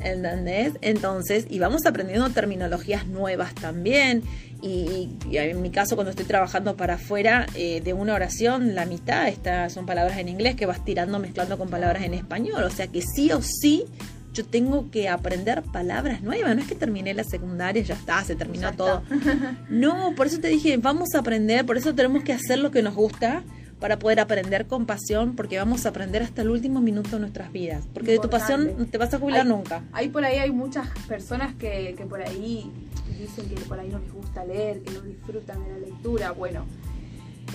¿Entendés? 0.00 0.74
Entonces, 0.82 1.46
y 1.48 1.58
vamos 1.58 1.86
aprendiendo 1.86 2.28
terminologías 2.30 3.06
nuevas 3.06 3.54
también. 3.54 4.22
Y, 4.62 5.10
en 5.30 5.62
mi 5.62 5.70
caso, 5.70 5.96
cuando 5.96 6.10
estoy 6.10 6.24
trabajando 6.24 6.76
para 6.76 6.94
afuera 6.94 7.46
eh, 7.54 7.80
de 7.82 7.92
una 7.92 8.14
oración, 8.14 8.74
la 8.74 8.86
mitad 8.86 9.28
está, 9.28 9.68
son 9.68 9.86
palabras 9.86 10.18
en 10.18 10.28
inglés 10.28 10.56
que 10.56 10.66
vas 10.66 10.84
tirando, 10.84 11.18
mezclando 11.18 11.58
con 11.58 11.68
palabras 11.68 12.04
en 12.04 12.14
español. 12.14 12.64
O 12.64 12.70
sea 12.70 12.86
que 12.86 13.02
sí 13.02 13.32
o 13.32 13.42
sí 13.42 13.84
yo 14.36 14.44
tengo 14.44 14.90
que 14.90 15.08
aprender 15.08 15.62
palabras 15.62 16.22
nuevas. 16.22 16.54
No 16.54 16.60
es 16.60 16.68
que 16.68 16.74
terminé 16.74 17.14
la 17.14 17.24
secundaria, 17.24 17.82
ya 17.82 17.94
está, 17.94 18.22
se 18.22 18.36
terminó 18.36 18.72
todo. 18.74 19.02
No, 19.70 20.14
por 20.14 20.26
eso 20.26 20.38
te 20.40 20.48
dije, 20.48 20.76
vamos 20.76 21.14
a 21.14 21.20
aprender, 21.20 21.64
por 21.64 21.76
eso 21.76 21.94
tenemos 21.94 22.22
que 22.22 22.32
hacer 22.32 22.58
lo 22.58 22.70
que 22.70 22.82
nos 22.82 22.94
gusta 22.94 23.42
para 23.80 23.98
poder 23.98 24.20
aprender 24.20 24.66
con 24.66 24.86
pasión, 24.86 25.36
porque 25.36 25.58
vamos 25.58 25.86
a 25.86 25.90
aprender 25.90 26.22
hasta 26.22 26.42
el 26.42 26.50
último 26.50 26.80
minuto 26.80 27.10
de 27.10 27.20
nuestras 27.20 27.52
vidas. 27.52 27.84
Porque 27.92 28.12
de 28.12 28.18
tu 28.18 28.30
pasión 28.30 28.72
no 28.78 28.86
te 28.86 28.98
vas 28.98 29.12
a 29.12 29.18
jubilar 29.18 29.46
nunca. 29.46 29.82
Ahí 29.92 30.08
por 30.08 30.24
ahí 30.24 30.38
hay 30.38 30.50
muchas 30.50 30.88
personas 31.06 31.54
que, 31.54 31.94
que 31.96 32.06
por 32.06 32.22
ahí 32.22 32.70
dicen 33.18 33.48
que 33.48 33.60
por 33.62 33.78
ahí 33.78 33.88
no 33.88 33.98
les 33.98 34.12
gusta 34.12 34.44
leer, 34.44 34.82
que 34.82 34.92
no 34.92 35.00
disfrutan 35.00 35.62
de 35.64 35.70
la 35.70 35.78
lectura. 35.78 36.30
Bueno, 36.32 36.64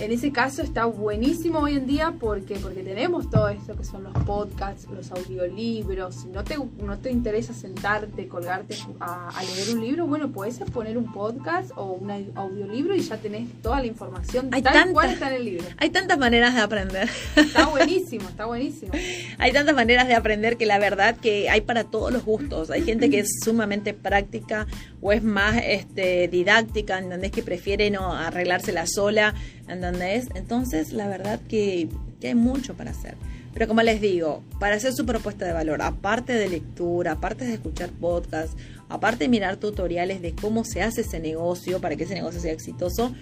en 0.02 0.10
ese 0.10 0.32
caso 0.32 0.62
está 0.62 0.84
buenísimo 0.84 1.60
hoy 1.60 1.76
en 1.76 1.86
día 1.86 2.14
porque, 2.18 2.56
porque 2.56 2.82
tenemos 2.82 3.30
todo 3.30 3.48
esto 3.48 3.76
que 3.76 3.84
son 3.84 4.02
los 4.02 4.12
podcasts, 4.24 4.88
los 4.90 5.12
audiolibros. 5.12 6.16
Si 6.16 6.28
no 6.28 6.42
te, 6.42 6.56
no 6.56 6.98
te 6.98 7.12
interesa 7.12 7.54
sentarte, 7.54 8.26
colgarte 8.26 8.76
a, 8.98 9.30
leer 9.54 9.76
un 9.76 9.80
libro, 9.80 10.06
bueno, 10.06 10.32
puedes 10.32 10.58
poner 10.58 10.98
un 10.98 11.12
podcast 11.12 11.70
o 11.76 11.92
un 11.92 12.10
audiolibro 12.34 12.96
y 12.96 13.00
ya 13.00 13.16
tenés 13.16 13.48
toda 13.62 13.80
la 13.80 13.86
información 13.86 14.48
hay 14.52 14.62
tal 14.62 14.92
cual 14.92 15.10
está 15.10 15.28
en 15.28 15.34
el 15.34 15.44
libro. 15.44 15.64
Hay 15.78 15.90
tantas 15.90 16.18
maneras 16.18 16.54
de 16.54 16.60
aprender. 16.60 17.08
Está 17.36 17.66
buenísimo, 17.66 18.28
está 18.28 18.46
buenísimo. 18.46 18.92
hay 19.38 19.52
tantas 19.52 19.74
maneras 19.74 20.08
de 20.08 20.14
aprender 20.14 20.56
que 20.56 20.66
la 20.66 20.78
verdad 20.78 21.16
que 21.16 21.48
hay 21.48 21.60
para 21.60 21.84
todos 21.84 22.12
los 22.12 22.24
gustos. 22.24 22.70
Hay 22.70 22.82
gente 22.82 23.08
que 23.08 23.20
es 23.20 23.40
sumamente 23.44 23.94
práctica 23.94 24.66
o 25.00 25.12
es 25.12 25.22
más 25.22 25.56
este, 25.64 26.26
didáctica, 26.28 26.98
¿entendés? 26.98 27.30
Que 27.30 27.42
prefiere 27.42 27.90
no 27.90 28.12
arreglársela 28.12 28.86
sola 28.86 29.34
¿entendés? 29.68 30.28
Entonces, 30.34 30.92
la 30.92 31.08
verdad 31.08 31.40
que, 31.48 31.88
hay 32.22 32.34
mucho 32.34 32.74
para 32.74 32.92
hacer. 32.92 33.16
Pero 33.52 33.68
como 33.68 33.82
les 33.82 34.00
digo, 34.00 34.42
para 34.60 34.76
hacer 34.76 34.92
su 34.92 35.04
propuesta 35.04 35.44
de 35.44 35.52
valor, 35.52 35.82
aparte 35.82 36.34
de 36.34 36.48
lectura, 36.48 37.12
aparte 37.12 37.44
de 37.44 37.54
escuchar 37.54 37.90
podcasts, 37.90 38.56
aparte 38.88 39.24
de 39.24 39.28
mirar 39.28 39.56
tutoriales 39.56 40.22
de 40.22 40.32
cómo 40.32 40.64
se 40.64 40.82
hace 40.82 41.02
ese 41.02 41.20
negocio 41.20 41.80
para 41.80 41.96
que 41.96 42.04
ese 42.04 42.14
negocio 42.14 42.40
sea 42.40 42.52
exitoso, 42.52 43.14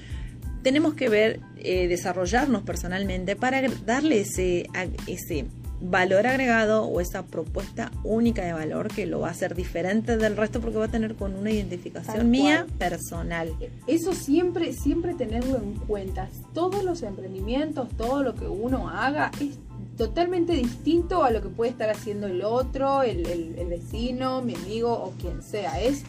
tenemos 0.62 0.94
que 0.94 1.08
ver, 1.08 1.40
eh, 1.56 1.88
desarrollarnos 1.88 2.62
personalmente 2.62 3.34
para 3.36 3.62
darle 3.86 4.20
ese, 4.20 4.66
ese 5.06 5.46
valor 5.80 6.26
agregado 6.26 6.84
o 6.84 7.00
esa 7.00 7.24
propuesta 7.24 7.90
única 8.04 8.44
de 8.44 8.52
valor 8.52 8.88
que 8.88 9.06
lo 9.06 9.20
va 9.20 9.28
a 9.28 9.30
hacer 9.30 9.54
diferente 9.54 10.16
del 10.16 10.36
resto 10.36 10.60
porque 10.60 10.78
va 10.78 10.84
a 10.86 10.90
tener 10.90 11.14
con 11.14 11.34
una 11.34 11.50
identificación 11.50 12.30
mía 12.30 12.66
personal. 12.78 13.54
Eso 13.86 14.12
siempre, 14.12 14.72
siempre 14.72 15.14
tenerlo 15.14 15.56
en 15.56 15.74
cuenta. 15.74 16.28
Todos 16.52 16.84
los 16.84 17.02
emprendimientos, 17.02 17.88
todo 17.96 18.22
lo 18.22 18.34
que 18.34 18.46
uno 18.46 18.88
haga 18.90 19.30
es 19.40 19.58
totalmente 19.96 20.52
distinto 20.52 21.24
a 21.24 21.30
lo 21.30 21.42
que 21.42 21.48
puede 21.48 21.70
estar 21.70 21.90
haciendo 21.90 22.26
el 22.26 22.42
otro, 22.42 23.02
el, 23.02 23.22
vecino, 23.68 24.42
mi 24.42 24.54
amigo 24.54 24.92
o 24.92 25.12
quien 25.20 25.42
sea. 25.42 25.80
Es 25.80 26.04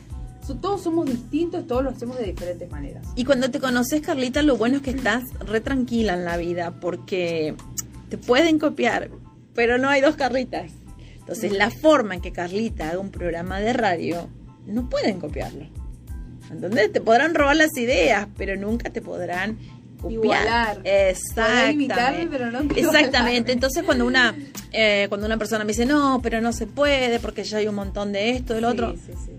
todos 0.61 0.82
somos 0.82 1.05
distintos, 1.05 1.65
todos 1.65 1.84
lo 1.84 1.91
hacemos 1.91 2.17
de 2.17 2.26
diferentes 2.26 2.69
maneras. 2.69 3.07
Y 3.15 3.24
cuando 3.24 3.49
te 3.51 3.59
conoces, 3.59 4.01
Carlita, 4.01 4.41
lo 4.41 4.57
bueno 4.57 4.78
es 4.78 4.82
que 4.82 4.91
estás 4.91 5.24
re 5.39 5.61
tranquila 5.61 6.13
en 6.13 6.26
la 6.26 6.36
vida 6.36 6.72
porque 6.82 7.55
te 8.09 8.17
pueden 8.17 8.59
copiar, 8.59 9.09
pero 9.54 9.78
no 9.78 9.89
hay 9.89 10.02
dos 10.02 10.16
Carlitas. 10.16 10.72
Entonces, 11.20 11.52
la 11.54 11.70
forma 11.70 12.16
en 12.16 12.22
que 12.22 12.32
Carlita 12.32 12.89
haga 12.89 12.99
un 12.99 13.12
programa 13.12 13.60
de 13.60 13.74
radio, 13.74 14.28
no 14.66 14.89
pueden 14.89 15.20
copiarlo. 15.20 15.68
¿Entendés? 16.52 16.91
Te 16.91 16.99
podrán 16.99 17.34
robar 17.34 17.56
las 17.56 17.76
ideas, 17.78 18.28
pero 18.38 18.58
nunca 18.58 18.89
te 18.89 19.02
podrán 19.02 19.58
copiar. 20.02 20.82
Exactamente. 20.84 22.28
pero 22.30 22.52
no 22.52 22.60
Exactamente. 22.76 23.52
Entonces, 23.52 23.84
cuando 23.84 24.06
una, 24.06 24.36
eh, 24.72 25.06
cuando 25.10 25.28
una 25.28 25.38
persona 25.38 25.64
me 25.64 25.70
dice, 25.70 25.86
no, 25.86 26.20
pero 26.22 26.41
no 26.41 26.52
se 26.52 26.68
puede 26.68 27.20
porque 27.20 27.43
ya 27.43 27.60
hay 27.60 27.68
un 27.68 27.76
montón 27.76 28.12
de 28.12 28.32
esto, 28.32 28.54
del 28.54 28.66
otro. 28.66 28.93
Sí, 28.95 29.14
sí, 29.26 29.32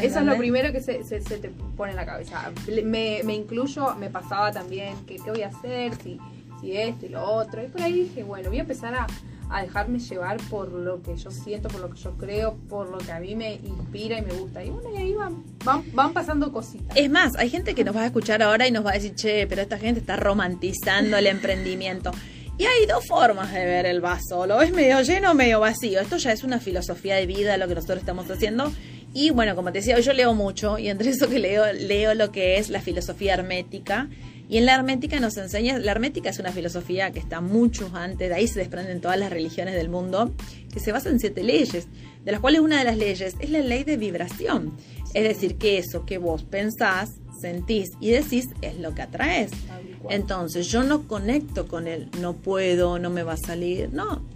Eso 0.00 0.20
es 0.20 0.24
lo 0.24 0.36
primero 0.36 0.72
que 0.72 0.80
se, 0.80 1.02
se, 1.04 1.20
te 1.20 1.48
pone 1.76 1.90
en 1.90 1.96
la 1.96 2.06
cabeza. 2.06 2.52
Me, 2.84 3.22
me 3.24 3.34
incluyo, 3.34 3.94
me 3.96 4.10
pasaba 4.10 4.52
también, 4.52 4.94
que, 5.06 5.16
¿qué 5.16 5.30
voy 5.30 5.42
a 5.42 5.48
hacer? 5.48 5.94
Si, 6.02 6.20
si 6.60 6.76
esto 6.76 7.06
y 7.06 7.08
lo 7.08 7.24
otro. 7.24 7.62
Y 7.62 7.66
por 7.66 7.82
ahí 7.82 8.04
dije, 8.04 8.22
bueno, 8.22 8.50
voy 8.50 8.58
a 8.58 8.62
empezar 8.62 8.94
a 8.94 9.06
a 9.50 9.62
dejarme 9.62 9.98
llevar 9.98 10.36
por 10.48 10.70
lo 10.72 11.02
que 11.02 11.16
yo 11.16 11.30
siento, 11.30 11.68
por 11.68 11.80
lo 11.80 11.90
que 11.90 11.98
yo 11.98 12.16
creo, 12.16 12.56
por 12.68 12.88
lo 12.88 12.98
que 12.98 13.12
a 13.12 13.20
mí 13.20 13.34
me 13.34 13.54
inspira 13.54 14.18
y 14.18 14.22
me 14.22 14.32
gusta. 14.32 14.62
Y 14.64 14.70
bueno, 14.70 14.90
y 14.94 14.96
ahí 14.96 15.14
van, 15.14 15.44
van, 15.92 16.12
pasando 16.12 16.52
cositas. 16.52 16.96
Es 16.96 17.10
más, 17.10 17.36
hay 17.36 17.50
gente 17.50 17.74
que 17.74 17.84
nos 17.84 17.96
va 17.96 18.02
a 18.02 18.06
escuchar 18.06 18.42
ahora 18.42 18.66
y 18.66 18.70
nos 18.70 18.84
va 18.84 18.90
a 18.90 18.94
decir, 18.94 19.14
che, 19.14 19.46
pero 19.46 19.62
esta 19.62 19.78
gente 19.78 20.00
está 20.00 20.16
romantizando 20.16 21.16
el 21.16 21.26
emprendimiento. 21.26 22.12
Y 22.58 22.64
hay 22.64 22.86
dos 22.86 23.06
formas 23.06 23.52
de 23.52 23.64
ver 23.64 23.86
el 23.86 24.00
vaso, 24.00 24.46
lo 24.46 24.58
ves 24.58 24.72
medio 24.72 25.00
lleno 25.00 25.30
o 25.30 25.34
medio 25.34 25.60
vacío. 25.60 26.00
Esto 26.00 26.18
ya 26.18 26.32
es 26.32 26.44
una 26.44 26.60
filosofía 26.60 27.16
de 27.16 27.26
vida 27.26 27.56
lo 27.56 27.66
que 27.66 27.74
nosotros 27.74 28.00
estamos 28.00 28.30
haciendo. 28.30 28.70
Y 29.12 29.30
bueno, 29.30 29.56
como 29.56 29.72
te 29.72 29.78
decía, 29.78 29.98
yo 29.98 30.12
leo 30.12 30.34
mucho 30.34 30.78
y 30.78 30.88
entre 30.88 31.10
eso 31.10 31.28
que 31.28 31.38
leo, 31.38 31.72
leo 31.72 32.14
lo 32.14 32.30
que 32.30 32.58
es 32.58 32.68
la 32.68 32.80
filosofía 32.80 33.34
hermética 33.34 34.08
y 34.50 34.58
en 34.58 34.66
la 34.66 34.74
hermética 34.74 35.20
nos 35.20 35.36
enseña, 35.36 35.78
la 35.78 35.92
hermética 35.92 36.28
es 36.28 36.40
una 36.40 36.50
filosofía 36.50 37.12
que 37.12 37.20
está 37.20 37.40
mucho 37.40 37.88
antes, 37.94 38.28
de 38.28 38.34
ahí 38.34 38.48
se 38.48 38.58
desprenden 38.58 39.00
todas 39.00 39.16
las 39.16 39.30
religiones 39.30 39.74
del 39.74 39.88
mundo, 39.88 40.34
que 40.72 40.80
se 40.80 40.90
basa 40.90 41.08
en 41.08 41.20
siete 41.20 41.44
leyes, 41.44 41.86
de 42.24 42.32
las 42.32 42.40
cuales 42.40 42.60
una 42.60 42.80
de 42.80 42.84
las 42.84 42.98
leyes 42.98 43.36
es 43.38 43.50
la 43.50 43.60
ley 43.60 43.84
de 43.84 43.96
vibración. 43.96 44.76
Es 45.14 45.22
decir, 45.22 45.56
que 45.56 45.78
eso 45.78 46.04
que 46.04 46.18
vos 46.18 46.42
pensás, 46.42 47.20
sentís 47.40 47.92
y 48.00 48.10
decís 48.10 48.48
es 48.60 48.76
lo 48.80 48.92
que 48.92 49.02
atraes. 49.02 49.52
Entonces 50.08 50.66
yo 50.66 50.82
no 50.82 51.06
conecto 51.06 51.68
con 51.68 51.86
él, 51.86 52.08
no 52.20 52.34
puedo, 52.34 52.98
no 52.98 53.08
me 53.08 53.22
va 53.22 53.34
a 53.34 53.36
salir, 53.36 53.92
no. 53.92 54.26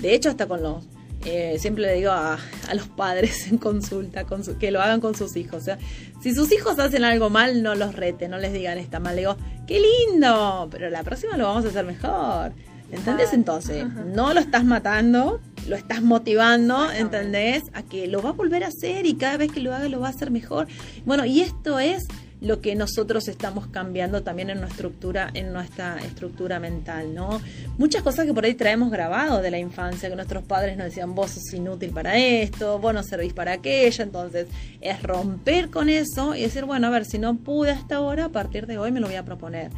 De 0.00 0.14
hecho, 0.14 0.30
hasta 0.30 0.48
con 0.48 0.62
los 0.62 0.86
eh, 1.24 1.56
siempre 1.58 1.82
le 1.84 1.94
digo 1.94 2.12
a, 2.12 2.38
los 2.74 2.88
padres 2.88 3.46
en 3.50 3.58
consulta 3.58 4.24
con 4.24 4.42
que 4.58 4.70
lo 4.70 4.80
hagan 4.80 5.00
con 5.00 5.14
sus 5.14 5.36
hijos. 5.36 5.62
O 5.62 5.64
sea, 5.64 5.78
si 6.22 6.34
sus 6.34 6.52
hijos 6.52 6.78
hacen 6.78 7.04
algo 7.04 7.30
mal, 7.30 7.62
no 7.62 7.74
los 7.74 7.94
reten, 7.94 8.30
no 8.30 8.38
les 8.38 8.52
digan 8.52 8.78
está 8.78 9.00
mal. 9.00 9.16
Le 9.16 9.22
digo, 9.22 9.36
qué 9.66 9.80
lindo, 9.80 10.68
pero 10.70 10.90
la 10.90 11.02
próxima 11.02 11.36
lo 11.36 11.44
vamos 11.44 11.64
a 11.64 11.68
hacer 11.68 11.84
mejor. 11.84 12.52
¿Entendés? 12.90 13.34
Entonces, 13.34 13.86
no 14.14 14.32
lo 14.32 14.40
estás 14.40 14.64
matando, 14.64 15.40
lo 15.66 15.76
estás 15.76 16.00
motivando, 16.00 16.90
¿entendés? 16.90 17.64
A 17.74 17.82
que 17.82 18.06
lo 18.06 18.22
va 18.22 18.30
a 18.30 18.32
volver 18.32 18.64
a 18.64 18.68
hacer 18.68 19.04
y 19.04 19.14
cada 19.14 19.36
vez 19.36 19.52
que 19.52 19.60
lo 19.60 19.74
haga 19.74 19.90
lo 19.90 20.00
va 20.00 20.06
a 20.06 20.10
hacer 20.10 20.30
mejor. 20.30 20.68
Bueno, 21.04 21.26
y 21.26 21.42
esto 21.42 21.78
es 21.78 22.08
lo 22.40 22.60
que 22.60 22.74
nosotros 22.74 23.28
estamos 23.28 23.66
cambiando 23.66 24.22
también 24.22 24.50
en 24.50 24.60
nuestra 24.60 24.78
estructura, 24.78 25.30
en 25.34 25.52
nuestra 25.52 25.98
estructura 25.98 26.60
mental, 26.60 27.14
¿no? 27.14 27.40
Muchas 27.78 28.02
cosas 28.02 28.26
que 28.26 28.34
por 28.34 28.44
ahí 28.44 28.54
traemos 28.54 28.90
grabado 28.90 29.42
de 29.42 29.50
la 29.50 29.58
infancia, 29.58 30.08
que 30.08 30.14
nuestros 30.14 30.44
padres 30.44 30.76
nos 30.76 30.86
decían, 30.86 31.14
vos 31.14 31.32
sos 31.32 31.52
inútil 31.52 31.90
para 31.90 32.16
esto, 32.16 32.78
vos 32.78 32.94
no 32.94 33.02
servís 33.02 33.32
para 33.32 33.52
aquello, 33.52 34.04
entonces 34.04 34.46
es 34.80 35.02
romper 35.02 35.70
con 35.70 35.88
eso 35.88 36.34
y 36.34 36.42
decir, 36.42 36.64
bueno, 36.64 36.86
a 36.86 36.90
ver, 36.90 37.04
si 37.04 37.18
no 37.18 37.36
pude 37.36 37.70
hasta 37.70 37.96
ahora, 37.96 38.26
a 38.26 38.28
partir 38.30 38.66
de 38.66 38.78
hoy 38.78 38.92
me 38.92 39.00
lo 39.00 39.08
voy 39.08 39.16
a 39.16 39.24
proponer 39.24 39.70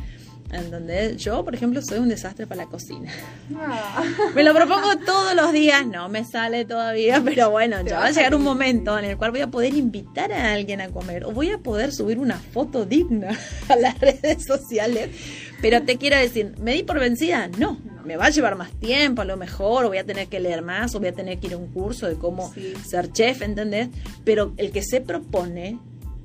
en 0.53 0.70
donde 0.70 1.16
yo, 1.16 1.44
por 1.44 1.55
ejemplo, 1.55 1.80
soy 1.82 1.98
un 1.98 2.09
desastre 2.09 2.46
para 2.46 2.64
la 2.64 2.70
cocina. 2.70 3.12
Ah. 3.57 4.03
Me 4.34 4.42
lo 4.42 4.55
propongo 4.55 4.96
todos 5.05 5.34
los 5.34 5.53
días, 5.53 5.86
no 5.86 6.09
me 6.09 6.24
sale 6.24 6.64
todavía, 6.64 7.20
pero 7.24 7.51
bueno, 7.51 7.80
ya 7.82 7.98
va 7.98 8.07
a 8.07 8.11
llegar 8.11 8.34
un 8.34 8.42
momento 8.42 8.98
en 8.98 9.05
el 9.05 9.16
cual 9.16 9.30
voy 9.30 9.40
a 9.40 9.46
poder 9.48 9.74
invitar 9.74 10.32
a 10.32 10.53
alguien 10.53 10.80
a 10.80 10.88
comer 10.88 11.24
o 11.24 11.32
voy 11.32 11.51
a 11.51 11.59
poder 11.59 11.92
subir 11.92 12.18
una 12.18 12.36
foto 12.36 12.84
digna 12.84 13.38
a 13.68 13.76
las 13.76 13.98
redes 13.98 14.44
sociales. 14.44 15.11
Pero 15.62 15.82
te 15.82 15.98
quiero 15.98 16.16
decir, 16.16 16.55
¿me 16.59 16.74
di 16.74 16.82
por 16.82 16.98
vencida? 16.98 17.48
No, 17.59 17.78
Me 18.05 18.16
va 18.16 18.26
a 18.26 18.30
llevar 18.30 18.57
más 18.57 18.72
tiempo 18.72 19.22
a 19.22 19.24
lo 19.26 19.36
mejor, 19.36 19.84
o 19.84 19.88
voy 19.88 19.98
a 19.98 20.05
tener 20.05 20.28
que 20.28 20.40
leer 20.40 20.62
más, 20.62 20.94
o 20.94 20.98
voy 20.98 21.09
a 21.09 21.12
tener 21.12 21.38
que 21.38 21.48
ir 21.48 21.55
a 21.55 21.59
un 21.59 21.68
curso 21.68 22.07
de 22.07 22.14
cómo 22.14 22.53
ser 22.84 23.12
chef, 23.12 23.42
¿entendés? 23.42 23.88
Pero 24.24 24.55
el 24.57 24.72
que 24.72 24.82
se 24.82 25.01
propone, 25.01 25.78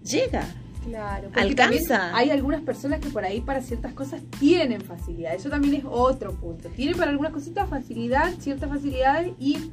llega. 0.04 0.48
Claro, 0.86 1.30
alcanza. 1.34 2.16
Hay 2.16 2.30
algunas 2.30 2.62
personas 2.62 3.00
que 3.00 3.10
por 3.10 3.24
ahí 3.24 3.42
para 3.42 3.62
ciertas 3.62 3.94
cosas 3.94 4.22
tienen 4.40 4.82
facilidad. 4.82 5.34
Eso 5.34 5.50
también 5.50 5.76
es 5.76 5.84
otro 5.88 6.34
punto. 6.34 6.70
Tienen 6.70 6.96
para 6.96 7.12
algunas 7.12 7.34
cositas 7.34 7.68
facilidad, 7.70 8.34
cierta 8.40 8.68
facilidad 8.68 9.26
y 9.40 9.72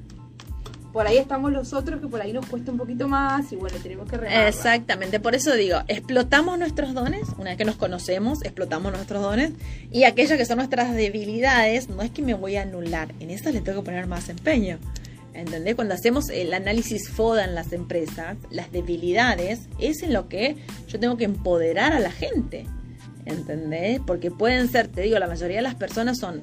por 0.93 1.07
ahí 1.07 1.17
estamos 1.17 1.53
los 1.53 1.73
otros 1.73 2.01
que 2.01 2.07
por 2.07 2.21
ahí 2.21 2.33
nos 2.33 2.47
cuesta 2.47 2.71
un 2.71 2.79
poquito 2.79 3.09
más 3.09 3.51
y 3.53 3.57
bueno, 3.57 3.77
tenemos 3.83 4.09
que. 4.09 4.17
Exactamente, 4.47 5.21
por 5.21 5.35
eso 5.35 5.55
digo, 5.55 5.79
explotamos 5.89 6.59
nuestros 6.59 6.93
dones, 6.93 7.29
una 7.39 7.51
vez 7.51 7.57
que 7.57 7.65
nos 7.65 7.77
conocemos, 7.77 8.43
explotamos 8.43 8.93
nuestros 8.93 9.23
dones 9.23 9.53
y 9.91 10.05
aquellas 10.05 10.37
que 10.37 10.45
son 10.45 10.59
nuestras 10.59 10.95
debilidades, 10.95 11.89
no 11.89 12.03
es 12.03 12.11
que 12.11 12.23
me 12.23 12.35
voy 12.35 12.57
a 12.57 12.63
anular, 12.63 13.09
en 13.21 13.31
estas 13.31 13.55
le 13.55 13.63
tengo 13.63 13.81
que 13.81 13.87
poner 13.87 14.07
más 14.07 14.29
empeño. 14.29 14.79
¿Entendés? 15.35 15.75
Cuando 15.75 15.95
hacemos 15.95 16.29
el 16.29 16.53
análisis 16.53 17.09
FODA 17.09 17.45
en 17.45 17.55
las 17.55 17.73
empresas, 17.73 18.37
las 18.51 18.71
debilidades 18.71 19.69
es 19.79 20.03
en 20.03 20.13
lo 20.13 20.29
que 20.29 20.57
yo 20.89 21.01
tengo 21.01 21.17
que 21.17 21.25
empoderar 21.25 21.93
a 21.93 22.01
la 22.01 22.11
gente. 22.11 22.67
¿Entendés? 23.25 24.01
Porque 24.07 24.31
pueden 24.31 24.69
ser, 24.69 24.89
te 24.89 25.03
digo, 25.03 25.19
la 25.19 25.29
mayoría 25.29 25.57
de 25.57 25.63
las 25.63 25.75
personas 25.75 26.19
son 26.19 26.43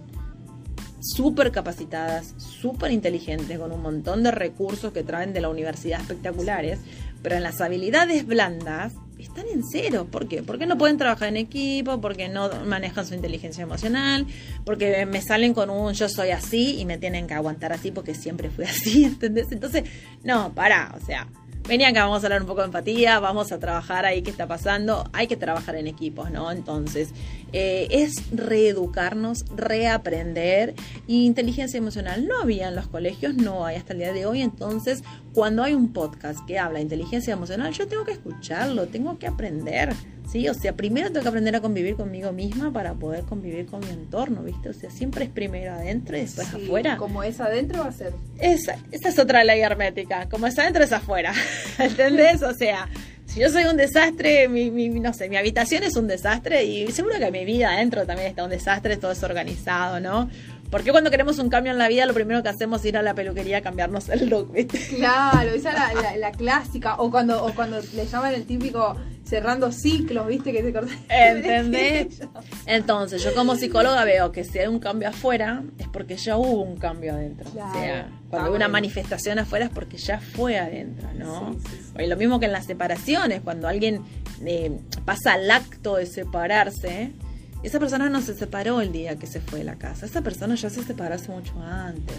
súper 1.01 1.51
capacitadas, 1.51 2.33
súper 2.37 2.91
inteligentes, 2.91 3.57
con 3.59 3.71
un 3.71 3.81
montón 3.81 4.23
de 4.23 4.31
recursos 4.31 4.91
que 4.91 5.03
traen 5.03 5.33
de 5.33 5.41
la 5.41 5.49
universidad 5.49 6.01
espectaculares, 6.01 6.79
pero 7.21 7.35
en 7.35 7.43
las 7.43 7.61
habilidades 7.61 8.25
blandas 8.25 8.93
están 9.23 9.47
en 9.47 9.63
cero. 9.63 10.07
¿Por 10.09 10.27
qué? 10.27 10.43
Porque 10.43 10.65
no 10.65 10.77
pueden 10.77 10.97
trabajar 10.97 11.29
en 11.29 11.37
equipo, 11.37 12.01
porque 12.01 12.29
no 12.29 12.49
manejan 12.65 13.05
su 13.05 13.13
inteligencia 13.13 13.63
emocional, 13.63 14.25
porque 14.65 15.05
me 15.05 15.21
salen 15.21 15.53
con 15.53 15.69
un 15.69 15.93
yo 15.93 16.09
soy 16.09 16.31
así 16.31 16.79
y 16.79 16.85
me 16.85 16.97
tienen 16.97 17.27
que 17.27 17.33
aguantar 17.33 17.73
así 17.73 17.91
porque 17.91 18.15
siempre 18.15 18.49
fui 18.49 18.65
así, 18.65 19.03
¿entendés? 19.03 19.51
Entonces, 19.51 19.83
no, 20.23 20.53
para, 20.53 20.95
o 21.01 21.05
sea, 21.05 21.27
Venía 21.69 21.89
acá, 21.89 22.05
vamos 22.05 22.23
a 22.23 22.25
hablar 22.25 22.41
un 22.41 22.47
poco 22.47 22.61
de 22.61 22.65
empatía, 22.65 23.19
vamos 23.19 23.51
a 23.51 23.59
trabajar 23.59 24.03
ahí 24.03 24.23
qué 24.23 24.31
está 24.31 24.47
pasando. 24.47 25.07
Hay 25.13 25.27
que 25.27 25.37
trabajar 25.37 25.75
en 25.75 25.85
equipos, 25.85 26.31
¿no? 26.31 26.51
Entonces, 26.51 27.09
eh, 27.53 27.87
es 27.91 28.23
reeducarnos, 28.31 29.45
reaprender. 29.55 30.73
Y 31.05 31.27
inteligencia 31.27 31.77
emocional 31.77 32.27
no 32.27 32.39
había 32.41 32.69
en 32.69 32.75
los 32.75 32.87
colegios, 32.87 33.35
no 33.35 33.67
hay 33.67 33.75
hasta 33.75 33.93
el 33.93 33.99
día 33.99 34.13
de 34.13 34.25
hoy. 34.25 34.41
Entonces, 34.41 35.03
cuando 35.31 35.61
hay 35.61 35.75
un 35.75 35.93
podcast 35.93 36.43
que 36.47 36.57
habla 36.57 36.79
de 36.79 36.85
inteligencia 36.85 37.33
emocional, 37.33 37.71
yo 37.71 37.87
tengo 37.87 38.03
que 38.03 38.13
escucharlo, 38.13 38.87
tengo 38.87 39.19
que 39.19 39.27
aprender. 39.27 39.93
¿sí? 40.31 40.47
O 40.47 40.53
sea, 40.53 40.75
primero 40.75 41.07
tengo 41.07 41.23
que 41.23 41.29
aprender 41.29 41.55
a 41.55 41.61
convivir 41.61 41.95
conmigo 41.95 42.31
misma 42.31 42.71
para 42.71 42.93
poder 42.93 43.23
convivir 43.23 43.65
con 43.65 43.81
mi 43.81 43.89
entorno, 43.89 44.43
¿viste? 44.43 44.69
O 44.69 44.73
sea, 44.73 44.89
siempre 44.89 45.25
es 45.25 45.31
primero 45.31 45.73
adentro 45.73 46.17
y 46.17 46.21
después 46.21 46.53
afuera. 46.53 46.97
Como 46.97 47.23
es 47.23 47.39
adentro 47.39 47.81
va 47.81 47.89
a 47.89 47.91
ser. 47.91 48.13
Esa, 48.39 48.77
esa 48.91 49.09
es 49.09 49.19
otra 49.19 49.43
ley 49.43 49.61
hermética. 49.61 50.29
Como 50.29 50.47
es 50.47 50.57
adentro 50.57 50.83
es 50.83 50.91
afuera. 50.91 51.33
¿Entendés? 51.77 52.41
O 52.43 52.53
sea, 52.53 52.87
si 53.25 53.39
yo 53.39 53.49
soy 53.49 53.65
un 53.65 53.77
desastre, 53.77 54.47
mi, 54.49 54.71
mi, 54.71 54.89
no 54.89 55.13
sé, 55.13 55.29
mi 55.29 55.37
habitación 55.37 55.83
es 55.83 55.95
un 55.95 56.07
desastre 56.07 56.63
y 56.63 56.91
seguro 56.91 57.19
que 57.19 57.31
mi 57.31 57.45
vida 57.45 57.71
adentro 57.71 58.05
también 58.05 58.29
está 58.29 58.43
un 58.43 58.49
desastre, 58.49 58.97
todo 58.97 59.11
es 59.11 59.23
organizado, 59.23 59.99
¿no? 59.99 60.29
Porque 60.71 60.91
cuando 60.91 61.09
queremos 61.09 61.39
un 61.39 61.49
cambio 61.49 61.71
en 61.71 61.79
la 61.79 61.87
vida, 61.87 62.05
lo 62.05 62.13
primero 62.13 62.43
que 62.43 62.49
hacemos 62.49 62.81
es 62.81 62.87
ir 62.87 62.97
a 62.97 63.01
la 63.01 63.15
peluquería 63.15 63.57
a 63.57 63.61
cambiarnos 63.61 64.07
el 64.09 64.29
look, 64.29 64.51
¿viste? 64.51 64.79
Claro, 64.95 65.49
esa 65.49 65.91
es 65.91 66.19
la, 66.19 66.31
clásica. 66.37 66.95
O 66.97 67.09
cuando, 67.09 67.43
o 67.43 67.53
cuando 67.55 67.79
le 67.95 68.05
llaman 68.05 68.35
el 68.35 68.45
típico 68.45 68.95
cerrando 69.29 69.71
ciclos, 69.71 70.27
¿viste? 70.27 70.51
Que 70.51 70.63
se 70.63 70.73
corta. 70.73 70.91
¿Entendés? 71.09 72.21
Entonces, 72.65 73.23
yo 73.23 73.33
como 73.35 73.55
psicóloga 73.55 74.03
veo 74.03 74.31
que 74.31 74.43
si 74.43 74.59
hay 74.59 74.67
un 74.67 74.79
cambio 74.79 75.09
afuera, 75.09 75.63
es 75.77 75.87
porque 75.87 76.17
ya 76.17 76.37
hubo 76.37 76.61
un 76.63 76.77
cambio 76.77 77.13
adentro. 77.13 77.49
o 77.49 77.53
sea, 77.53 78.09
cuando 78.29 78.49
hay 78.49 78.55
una 78.55 78.67
manifestación 78.67 79.39
afuera 79.39 79.65
es 79.65 79.71
porque 79.71 79.97
ya 79.97 80.19
fue 80.19 80.57
adentro, 80.57 81.07
¿no? 81.13 81.55
Y 81.97 82.07
lo 82.07 82.17
mismo 82.17 82.39
que 82.39 82.47
en 82.47 82.51
las 82.51 82.65
separaciones, 82.65 83.41
cuando 83.41 83.67
alguien 83.67 84.01
eh, 84.45 84.79
pasa 85.05 85.33
al 85.33 85.49
acto 85.51 85.97
de 85.97 86.05
separarse 86.05 87.13
esa 87.61 87.79
persona 87.79 88.09
no 88.09 88.21
se 88.21 88.35
separó 88.35 88.79
el 88.79 88.91
día 88.91 89.17
que 89.17 89.27
se 89.27 89.41
fue 89.41 89.59
de 89.59 89.65
la 89.65 89.75
casa. 89.75 90.05
Esa 90.05 90.21
persona 90.21 90.55
ya 90.55 90.69
se 90.69 90.83
separó 90.83 91.15
hace 91.15 91.29
mucho 91.29 91.53
antes. 91.61 92.15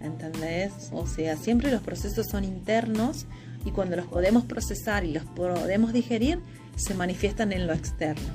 ¿Entendés? 0.00 0.72
O 0.92 1.06
sea, 1.06 1.36
siempre 1.36 1.72
los 1.72 1.82
procesos 1.82 2.26
son 2.30 2.44
internos 2.44 3.26
y 3.64 3.70
cuando 3.70 3.96
los 3.96 4.06
podemos 4.06 4.44
procesar 4.44 5.04
y 5.04 5.12
los 5.12 5.24
podemos 5.24 5.92
digerir, 5.92 6.40
se 6.76 6.94
manifiestan 6.94 7.52
en 7.52 7.66
lo 7.66 7.72
externo. 7.72 8.28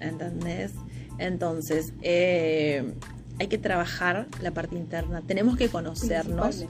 ¿Entendés? 0.00 0.72
Entonces, 1.18 1.92
eh, 2.02 2.94
hay 3.38 3.46
que 3.48 3.58
trabajar 3.58 4.26
la 4.42 4.52
parte 4.52 4.76
interna. 4.76 5.22
Tenemos 5.26 5.56
que 5.56 5.68
conocernos 5.68 6.64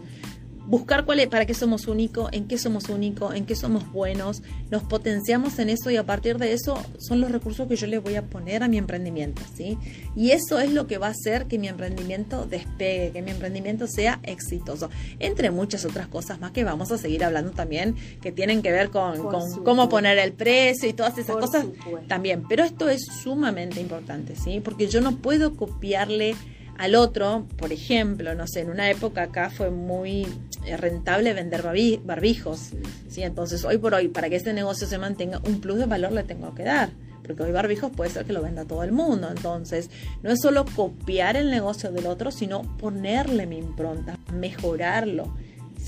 buscar 0.68 1.06
cuál 1.06 1.20
es, 1.20 1.28
para 1.28 1.46
qué 1.46 1.54
somos 1.54 1.88
únicos, 1.88 2.28
en 2.32 2.46
qué 2.46 2.58
somos 2.58 2.90
únicos, 2.90 3.34
en 3.34 3.46
qué 3.46 3.56
somos 3.56 3.90
buenos, 3.90 4.42
nos 4.70 4.82
potenciamos 4.82 5.58
en 5.58 5.70
eso 5.70 5.90
y 5.90 5.96
a 5.96 6.04
partir 6.04 6.36
de 6.36 6.52
eso 6.52 6.78
son 6.98 7.22
los 7.22 7.32
recursos 7.32 7.66
que 7.66 7.76
yo 7.76 7.86
le 7.86 7.98
voy 7.98 8.16
a 8.16 8.26
poner 8.26 8.62
a 8.62 8.68
mi 8.68 8.76
emprendimiento, 8.76 9.40
¿sí? 9.56 9.78
Y 10.14 10.32
eso 10.32 10.60
es 10.60 10.70
lo 10.72 10.86
que 10.86 10.98
va 10.98 11.06
a 11.06 11.10
hacer 11.10 11.46
que 11.46 11.58
mi 11.58 11.68
emprendimiento 11.68 12.44
despegue, 12.44 13.12
que 13.12 13.22
mi 13.22 13.30
emprendimiento 13.30 13.86
sea 13.86 14.20
exitoso, 14.22 14.90
entre 15.20 15.50
muchas 15.50 15.86
otras 15.86 16.06
cosas 16.06 16.38
más 16.38 16.50
que 16.50 16.64
vamos 16.64 16.92
a 16.92 16.98
seguir 16.98 17.24
hablando 17.24 17.52
también, 17.52 17.96
que 18.20 18.30
tienen 18.30 18.60
que 18.60 18.70
ver 18.70 18.90
con, 18.90 19.16
cómo 19.64 19.88
poner 19.88 20.18
el 20.18 20.32
precio 20.32 20.86
y 20.86 20.92
todas 20.92 21.16
esas 21.16 21.36
cosas 21.36 21.64
también, 22.08 22.44
pero 22.46 22.62
esto 22.62 22.90
es 22.90 23.06
sumamente 23.06 23.80
importante, 23.80 24.36
¿sí? 24.36 24.60
Porque 24.60 24.86
yo 24.86 25.00
no 25.00 25.16
puedo 25.16 25.56
copiarle 25.56 26.36
al 26.78 26.94
otro, 26.94 27.46
por 27.56 27.72
ejemplo, 27.72 28.34
no 28.34 28.46
sé, 28.46 28.60
en 28.60 28.70
una 28.70 28.88
época 28.88 29.24
acá 29.24 29.50
fue 29.50 29.70
muy 29.70 30.26
eh, 30.64 30.76
rentable 30.76 31.34
vender 31.34 31.62
barbijos, 32.04 32.70
¿sí? 33.08 33.22
Entonces, 33.22 33.64
hoy 33.64 33.78
por 33.78 33.94
hoy, 33.94 34.08
para 34.08 34.30
que 34.30 34.36
este 34.36 34.52
negocio 34.52 34.86
se 34.86 34.96
mantenga, 34.96 35.40
un 35.44 35.60
plus 35.60 35.78
de 35.78 35.86
valor 35.86 36.12
le 36.12 36.22
tengo 36.22 36.54
que 36.54 36.62
dar, 36.62 36.90
porque 37.24 37.42
hoy 37.42 37.50
barbijos 37.50 37.90
puede 37.90 38.10
ser 38.10 38.24
que 38.24 38.32
lo 38.32 38.42
venda 38.42 38.64
todo 38.64 38.84
el 38.84 38.92
mundo, 38.92 39.28
entonces, 39.28 39.90
no 40.22 40.30
es 40.30 40.40
solo 40.40 40.64
copiar 40.76 41.36
el 41.36 41.50
negocio 41.50 41.90
del 41.90 42.06
otro, 42.06 42.30
sino 42.30 42.62
ponerle 42.78 43.46
mi 43.46 43.58
impronta, 43.58 44.16
mejorarlo 44.32 45.34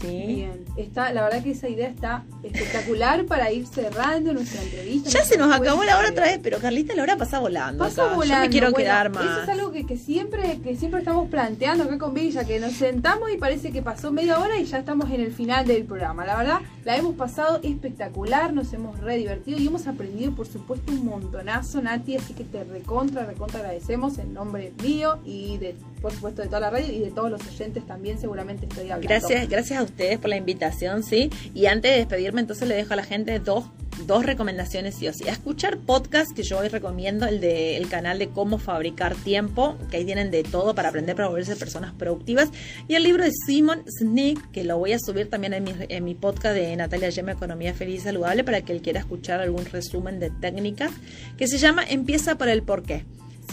Bien, 0.03 0.65
está, 0.77 1.13
la 1.13 1.23
verdad 1.23 1.43
que 1.43 1.51
esa 1.51 1.69
idea 1.69 1.89
está 1.89 2.25
espectacular 2.43 3.27
para 3.27 3.51
ir 3.53 3.67
cerrando 3.67 4.33
nuestra 4.33 4.63
entrevista. 4.63 5.11
Ya 5.11 5.25
se 5.25 5.37
nos 5.37 5.53
acabó 5.53 5.85
la 5.85 5.99
hora 5.99 6.11
otra 6.11 6.27
vez, 6.27 6.41
pero 6.43 6.59
Carlita 6.59 6.95
la 6.95 7.03
hora 7.03 7.17
pasa 7.17 7.39
volando. 7.39 7.85
Pasa 7.85 8.15
volando. 8.15 8.35
Yo 8.35 8.41
me 8.41 8.49
quiero 8.51 8.73
quedar 8.73 9.11
más. 9.11 9.25
Eso 9.25 9.43
es 9.43 9.49
algo 9.49 9.73
que, 9.73 9.97
siempre, 9.97 10.61
que 10.63 10.77
siempre 10.77 11.01
estamos 11.01 11.29
planteando 11.29 11.85
acá 11.85 11.99
con 11.99 12.15
Villa, 12.15 12.45
que 12.45 12.61
nos 12.61 12.73
sentamos 12.73 13.31
y 13.33 13.37
parece 13.37 13.73
que 13.73 13.83
pasó 13.83 14.11
media 14.11 14.39
hora 14.39 14.59
y 14.59 14.65
ya 14.65 14.79
estamos 14.79 15.11
en 15.11 15.21
el 15.21 15.33
final 15.33 15.67
del 15.67 15.85
programa. 15.85 16.25
La 16.25 16.37
verdad, 16.37 16.61
la 16.85 16.97
hemos 16.97 17.15
pasado 17.15 17.61
espectacular, 17.63 18.53
nos 18.53 18.73
hemos 18.73 18.99
re 19.01 19.17
divertido 19.17 19.59
y 19.59 19.67
hemos 19.67 19.87
aprendido, 19.87 20.33
por 20.35 20.47
supuesto, 20.47 20.93
un 20.93 21.05
montonazo, 21.05 21.83
Nati, 21.83 22.17
así 22.17 22.35
que 22.35 22.45
te 22.45 22.65
recontra, 22.65 23.27
recontra 23.27 23.61
agradecemos 23.61 24.19
en 24.19 24.33
nombre 24.33 24.73
mío 24.83 25.19
y 25.25 25.59
de, 25.59 25.77
por 26.01 26.13
supuesto, 26.13 26.43
de 26.43 26.49
toda 26.49 26.61
la 26.61 26.71
radio 26.71 26.93
y 26.93 27.01
de 27.01 27.11
todos 27.11 27.31
los 27.31 27.47
oyentes 27.47 27.87
también, 27.87 28.19
seguramente 28.19 28.67
estoy 28.67 28.91
hablando. 28.91 29.09
Gracias, 29.09 29.49
gracias 29.49 29.79
a 29.79 29.83
ustedes 29.83 30.19
por 30.19 30.31
la 30.31 30.37
invitación, 30.37 31.03
¿sí? 31.03 31.31
Y 31.55 31.67
antes 31.67 31.91
de 31.93 31.99
despedirme, 31.99 32.41
entonces 32.41 32.67
le 32.67 32.75
dejo 32.75 32.95
a 32.95 32.97
la 32.97 33.05
gente 33.05 33.39
dos, 33.39 33.67
dos 34.07 34.25
recomendaciones, 34.25 34.95
sí 34.95 35.09
o 35.09 35.13
sí. 35.13 35.29
A 35.29 35.33
escuchar 35.33 35.79
podcast 35.79 36.35
que 36.35 36.43
yo 36.43 36.59
hoy 36.59 36.69
recomiendo, 36.69 37.27
el 37.27 37.41
del 37.41 37.89
canal 37.89 38.19
de 38.19 38.29
cómo 38.29 38.59
fabricar 38.59 39.15
tiempo, 39.15 39.77
que 39.91 39.99
ahí 39.99 40.05
tienen 40.05 40.31
de 40.31 40.43
todo 40.43 40.75
para 40.75 40.89
aprender 40.89 41.17
para 41.17 41.29
volverse 41.29 41.55
personas 41.57 41.93
productivas. 41.93 42.51
Y 42.89 42.95
el 42.95 43.03
libro 43.03 43.25
de 43.25 43.31
Simon 43.47 43.83
Sneak, 43.99 44.51
que 44.53 44.65
lo 44.65 44.79
voy 44.79 44.93
a 44.93 44.99
subir 44.99 45.29
también 45.29 45.53
en 45.53 45.65
mi, 45.65 45.75
en 45.79 46.05
mi 46.05 46.15
podcast 46.15 46.55
de 46.55 46.75
Natalia 46.77 47.11
Yema, 47.11 47.33
Economía 47.33 47.75
Feliz 47.75 48.01
y 48.01 48.05
Saludable, 48.05 48.43
para 48.43 48.63
que 48.63 48.73
él 48.73 48.81
quiera 48.81 49.01
escuchar 49.01 49.41
algún 49.41 49.67
resumen 49.67 50.19
de 50.19 50.31
técnicas, 50.31 50.93
que 51.37 51.47
se 51.47 51.59
llama 51.59 51.85
Empieza 51.87 52.37
por 52.37 52.49
el 52.49 52.63
porqué. 52.63 53.05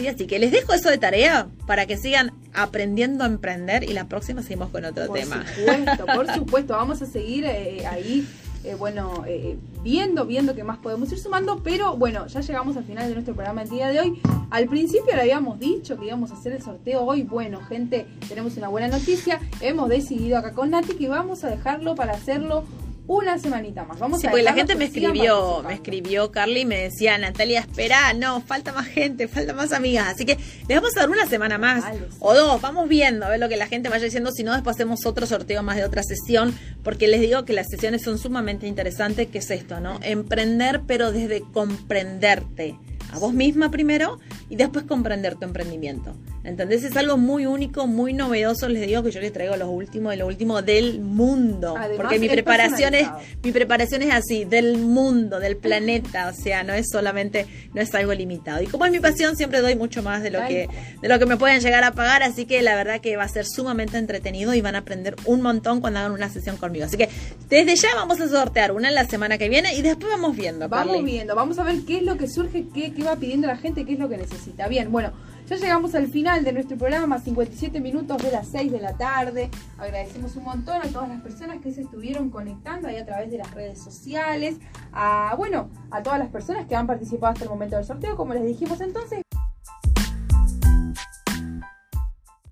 Así 0.06 0.28
que 0.28 0.38
les 0.38 0.52
dejo 0.52 0.74
eso 0.74 0.90
de 0.90 0.98
tarea 0.98 1.48
para 1.66 1.88
que 1.88 1.98
sigan 1.98 2.34
aprendiendo 2.54 3.24
a 3.24 3.28
emprender 3.28 3.84
y 3.84 3.94
la 3.94 4.08
próxima 4.08 4.44
seguimos 4.44 4.70
con 4.70 4.86
otro 4.86 5.10
tema. 5.10 5.44
Por 5.44 5.56
supuesto, 5.56 6.06
por 6.06 6.34
supuesto, 6.36 6.74
vamos 6.74 7.02
a 7.02 7.06
seguir 7.08 7.46
eh, 7.46 7.88
ahí. 7.88 8.28
Eh, 8.64 8.76
bueno, 8.76 9.24
eh, 9.26 9.58
viendo, 9.82 10.26
viendo 10.26 10.54
qué 10.54 10.64
más 10.64 10.78
podemos 10.80 11.12
ir 11.12 11.20
sumando, 11.20 11.62
pero 11.64 11.96
bueno, 11.96 12.28
ya 12.28 12.42
llegamos 12.42 12.76
al 12.76 12.84
final 12.84 13.08
de 13.08 13.14
nuestro 13.14 13.34
programa 13.34 13.62
el 13.62 13.70
día 13.70 13.88
de 13.88 14.02
hoy. 14.02 14.22
Al 14.50 14.68
principio 14.68 15.16
le 15.16 15.22
habíamos 15.22 15.60
dicho 15.60 15.98
que 15.98 16.08
íbamos 16.08 16.32
a 16.32 16.34
hacer 16.34 16.54
el 16.54 16.62
sorteo 16.62 17.04
hoy. 17.04 17.24
Bueno, 17.24 17.62
gente, 17.62 18.08
tenemos 18.28 18.58
una 18.58 18.68
buena 18.68 18.90
noticia. 18.90 19.40
Hemos 19.62 19.90
decidido 19.90 20.38
acá 20.38 20.52
con 20.52 20.72
Nati 20.72 20.96
que 20.96 21.08
vamos 21.08 21.44
a 21.44 21.50
dejarlo 21.50 21.96
para 21.96 22.14
hacerlo 22.14 22.66
una 23.08 23.38
semanita 23.40 23.86
más. 23.86 24.00
Vamos 24.00 24.20
sí, 24.20 24.28
porque 24.28 24.44
la 24.44 24.54
gente 24.54 24.76
me 24.76 24.86
escribió, 24.86 25.64
me 25.64 25.74
escribió 25.74 26.32
Carly 26.32 26.62
y 26.62 26.66
me 26.66 26.78
decía, 26.78 27.18
Natalia, 27.18 27.62
espera, 27.62 28.14
no, 28.14 28.42
falta 28.42 28.74
más 28.74 28.86
gente, 28.88 29.28
falta 29.28 29.54
más 29.54 29.72
amigas. 29.72 30.14
Así 30.14 30.26
que 30.26 30.38
le 30.68 30.76
vamos 30.76 30.96
a 30.98 31.02
dar 31.02 31.10
una 31.10 31.26
semana 31.26 31.58
más 31.58 31.86
o 32.20 32.34
dos, 32.34 32.62
vamos 32.62 32.90
viendo, 32.90 33.26
a 33.26 33.30
ver 33.30 33.40
lo 33.40 33.50
que 33.50 33.58
la 33.58 33.68
gente 33.68 33.90
vaya 33.90 34.04
diciendo. 34.04 34.32
Si 34.32 34.44
no, 34.44 34.54
después 34.54 34.76
hacemos 34.76 35.06
otro 35.06 35.26
sorteo 35.26 35.64
más 35.64 35.78
de 35.78 35.86
otra 35.86 36.04
sesión, 36.04 36.54
porque 36.84 37.08
les 37.08 37.22
digo 37.22 37.46
que 37.46 37.54
las 37.54 37.68
sesiones 37.70 38.04
son 38.04 38.18
sumamente 38.18 38.68
interesantes, 38.68 39.28
que 39.28 39.38
es 39.38 39.50
esto, 39.52 39.80
¿no? 39.80 40.00
Emprender, 40.04 40.82
pero 40.86 41.12
desde 41.12 41.42
comprenderte 41.42 42.78
a 43.14 43.20
vos 43.20 43.34
misma 43.34 43.72
primero 43.72 44.20
y 44.50 44.58
después 44.58 44.86
comprender 44.86 45.36
tu 45.36 45.46
emprendimiento. 45.46 46.14
Entonces 46.48 46.86
es 46.86 46.96
algo 46.96 47.18
muy 47.18 47.46
único, 47.46 47.88
muy 47.88 48.14
novedoso. 48.14 48.70
Les 48.70 48.88
digo 48.88 49.04
que 49.04 49.12
yo 49.12 49.20
les 49.20 49.34
traigo 49.34 49.58
los 49.58 49.68
últimos 49.68 50.12
de 50.12 50.18
lo 50.18 50.28
último 50.28 50.62
del 50.62 51.02
mundo. 51.02 51.76
Además, 51.78 51.98
porque 51.98 52.20
mi 52.20 52.30
preparación 52.30 52.96
es, 52.96 53.10
mi 53.44 53.52
preparación 53.52 54.02
es 54.02 54.14
así, 54.14 54.46
del 54.46 54.78
mundo, 54.78 55.42
del 55.42 55.58
planeta. 55.58 56.30
O 56.30 56.34
sea, 56.34 56.64
no 56.64 56.74
es 56.74 56.88
solamente, 56.90 57.48
no 57.74 57.82
es 57.82 57.94
algo 57.94 58.14
limitado. 58.14 58.62
Y 58.62 58.68
como 58.68 58.86
es 58.86 58.94
mi 58.94 59.02
pasión, 59.02 59.36
siempre 59.36 59.60
doy 59.60 59.76
mucho 59.76 60.02
más 60.02 60.24
de 60.24 60.32
lo 60.32 60.40
que, 60.48 60.70
de 61.02 61.08
lo 61.10 61.20
que 61.20 61.26
me 61.26 61.36
pueden 61.36 61.60
llegar 61.60 61.84
a 61.84 61.92
pagar. 61.92 62.24
Así 62.24 62.46
que 62.46 62.62
la 62.62 62.76
verdad 62.76 63.02
que 63.02 63.18
va 63.18 63.24
a 63.24 63.28
ser 63.28 63.46
sumamente 63.46 63.98
entretenido 63.98 64.54
y 64.54 64.62
van 64.62 64.76
a 64.76 64.80
aprender 64.80 65.18
un 65.26 65.42
montón 65.42 65.82
cuando 65.82 66.00
hagan 66.00 66.14
una 66.14 66.30
sesión 66.30 66.56
conmigo. 66.56 66.86
Así 66.86 66.96
que 66.96 67.10
desde 67.50 67.76
ya 67.76 67.94
vamos 67.94 68.22
a 68.22 68.30
sortear 68.30 68.72
una 68.72 68.88
en 68.88 68.96
la 68.96 69.06
semana 69.06 69.38
que 69.38 69.50
viene 69.50 69.76
y 69.76 69.82
después 69.82 70.10
vamos 70.10 70.34
viendo. 70.34 70.70
Vamos 70.70 70.96
Carly. 70.96 71.12
viendo, 71.12 71.36
vamos 71.36 71.60
a 71.60 71.64
ver 71.64 71.82
qué 71.86 71.98
es 71.98 72.04
lo 72.04 72.16
que 72.16 72.30
surge, 72.30 72.68
qué, 72.74 72.94
qué 72.94 73.04
va 73.04 73.18
pidiendo 73.18 73.48
la 73.48 73.58
gente, 73.58 73.84
qué 73.84 73.94
es 73.94 74.00
lo 74.00 74.08
que 74.08 74.16
necesita. 74.16 74.70
Bien, 74.70 74.90
bueno, 74.94 75.12
ya 75.48 75.56
llegamos 75.56 75.96
al 75.96 76.08
final 76.08 76.44
de 76.44 76.52
nuestro 76.52 76.78
programa, 76.78 77.20
57 77.20 77.80
minutos 77.80 78.22
de 78.22 78.32
las 78.32 78.48
6 78.50 78.70
de 78.70 78.82
la 78.82 78.98
tarde. 78.98 79.50
Agradecemos 79.78 80.36
un 80.36 80.44
montón 80.44 80.82
a 80.82 80.88
todas 80.88 81.08
las 81.08 81.22
personas 81.22 81.60
que 81.62 81.72
se 81.72 81.82
estuvieron 81.82 82.30
conectando 82.30 82.90
ahí 82.90 82.98
a 82.98 83.06
través 83.06 83.32
de 83.32 83.38
las 83.38 83.54
redes 83.54 83.82
sociales. 83.82 84.58
A, 84.92 85.36
bueno, 85.38 85.70
a 85.90 86.04
todas 86.04 86.20
las 86.20 86.28
personas 86.30 86.66
que 86.68 86.76
han 86.76 86.86
participado 86.86 87.32
hasta 87.32 87.46
el 87.46 87.50
momento 87.50 87.78
del 87.78 87.86
sorteo, 87.86 88.18
como 88.18 88.34
les 88.34 88.46
dijimos 88.46 88.82
entonces. 88.82 89.27